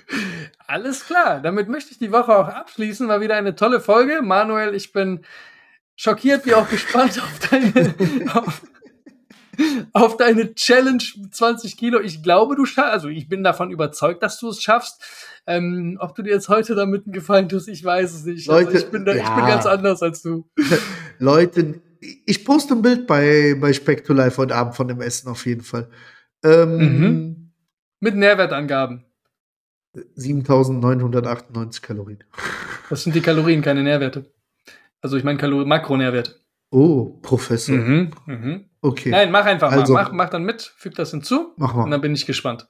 Alles 0.67 1.05
klar, 1.05 1.41
damit 1.41 1.69
möchte 1.69 1.91
ich 1.91 1.99
die 1.99 2.11
Woche 2.11 2.35
auch 2.35 2.47
abschließen. 2.47 3.07
War 3.07 3.21
wieder 3.21 3.35
eine 3.35 3.55
tolle 3.55 3.79
Folge. 3.79 4.21
Manuel, 4.21 4.73
ich 4.73 4.91
bin 4.91 5.21
schockiert 5.95 6.45
wie 6.45 6.53
auch 6.53 6.69
gespannt 6.69 7.21
auf 7.21 7.49
deine, 7.49 7.93
auf, 8.33 8.61
auf 9.93 10.17
deine 10.17 10.53
Challenge 10.55 11.03
20 11.31 11.77
Kilo. 11.77 11.99
Ich 11.99 12.23
glaube, 12.23 12.55
du 12.55 12.65
schaffst, 12.65 12.91
also 12.91 13.07
ich 13.07 13.27
bin 13.27 13.43
davon 13.43 13.71
überzeugt, 13.71 14.23
dass 14.23 14.39
du 14.39 14.49
es 14.49 14.61
schaffst. 14.61 15.01
Ähm, 15.45 15.97
ob 15.99 16.15
du 16.15 16.23
dir 16.23 16.31
jetzt 16.31 16.49
heute 16.49 16.75
damit 16.75 17.05
einen 17.05 17.13
Gefallen 17.13 17.49
tust, 17.49 17.67
ich 17.67 17.83
weiß 17.83 18.13
es 18.13 18.25
nicht. 18.25 18.47
Leute, 18.47 18.67
also 18.67 18.85
ich, 18.85 18.91
bin 18.91 19.05
da, 19.05 19.13
ich 19.13 19.19
ja. 19.19 19.35
bin 19.35 19.45
ganz 19.45 19.65
anders 19.65 20.01
als 20.01 20.21
du. 20.21 20.49
Leute, 21.19 21.81
ich 21.99 22.45
poste 22.45 22.75
ein 22.75 22.81
Bild 22.81 23.07
bei, 23.07 23.55
bei 23.59 23.73
Speck 23.73 24.05
to 24.05 24.13
Life 24.13 24.37
heute 24.37 24.55
Abend 24.55 24.75
von 24.75 24.87
dem 24.87 25.01
Essen 25.01 25.29
auf 25.29 25.45
jeden 25.45 25.61
Fall. 25.61 25.89
Ähm, 26.43 26.77
Mhm. 26.77 27.51
Mit 27.99 28.15
Nährwertangaben. 28.15 29.05
7998 30.15 31.81
Kalorien. 31.81 32.23
Das 32.89 33.03
sind 33.03 33.15
die 33.15 33.21
Kalorien, 33.21 33.61
keine 33.61 33.83
Nährwerte. 33.83 34.25
Also 35.01 35.15
ich 35.15 35.23
meine 35.23 35.37
Kalorien, 35.37 35.69
Makronährwerte. 35.69 36.42
Oh, 36.73 37.19
Professor. 37.21 37.75
Mhm. 37.75 38.11
Mhm. 38.25 38.65
Okay, 38.81 39.09
Nein, 39.11 39.31
mach 39.31 39.45
einfach 39.45 39.71
Also- 39.71 39.93
mal. 39.93 40.03
Mach, 40.05 40.11
mach 40.11 40.29
dann 40.29 40.43
mit, 40.43 40.61
füg 40.75 40.95
das 40.95 41.11
hinzu 41.11 41.53
mach 41.57 41.73
und 41.75 41.81
mal. 41.83 41.89
dann 41.91 42.01
bin 42.01 42.13
ich 42.15 42.25
gespannt. 42.25 42.67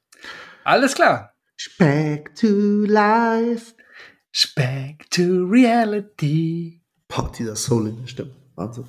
Alles 0.66 0.93
klar. 0.95 1.34
Speck 1.56 2.36
to 2.36 2.47
Life. 2.86 3.74
Back 4.56 5.10
to 5.12 5.22
reality. 5.45 6.82
Boah, 7.08 7.32
dieser 7.38 7.56
Soul 7.56 7.88
in 7.89 8.01
der 8.01 8.08
Stimme. 8.08 8.32
Wahnsinn. 8.56 8.86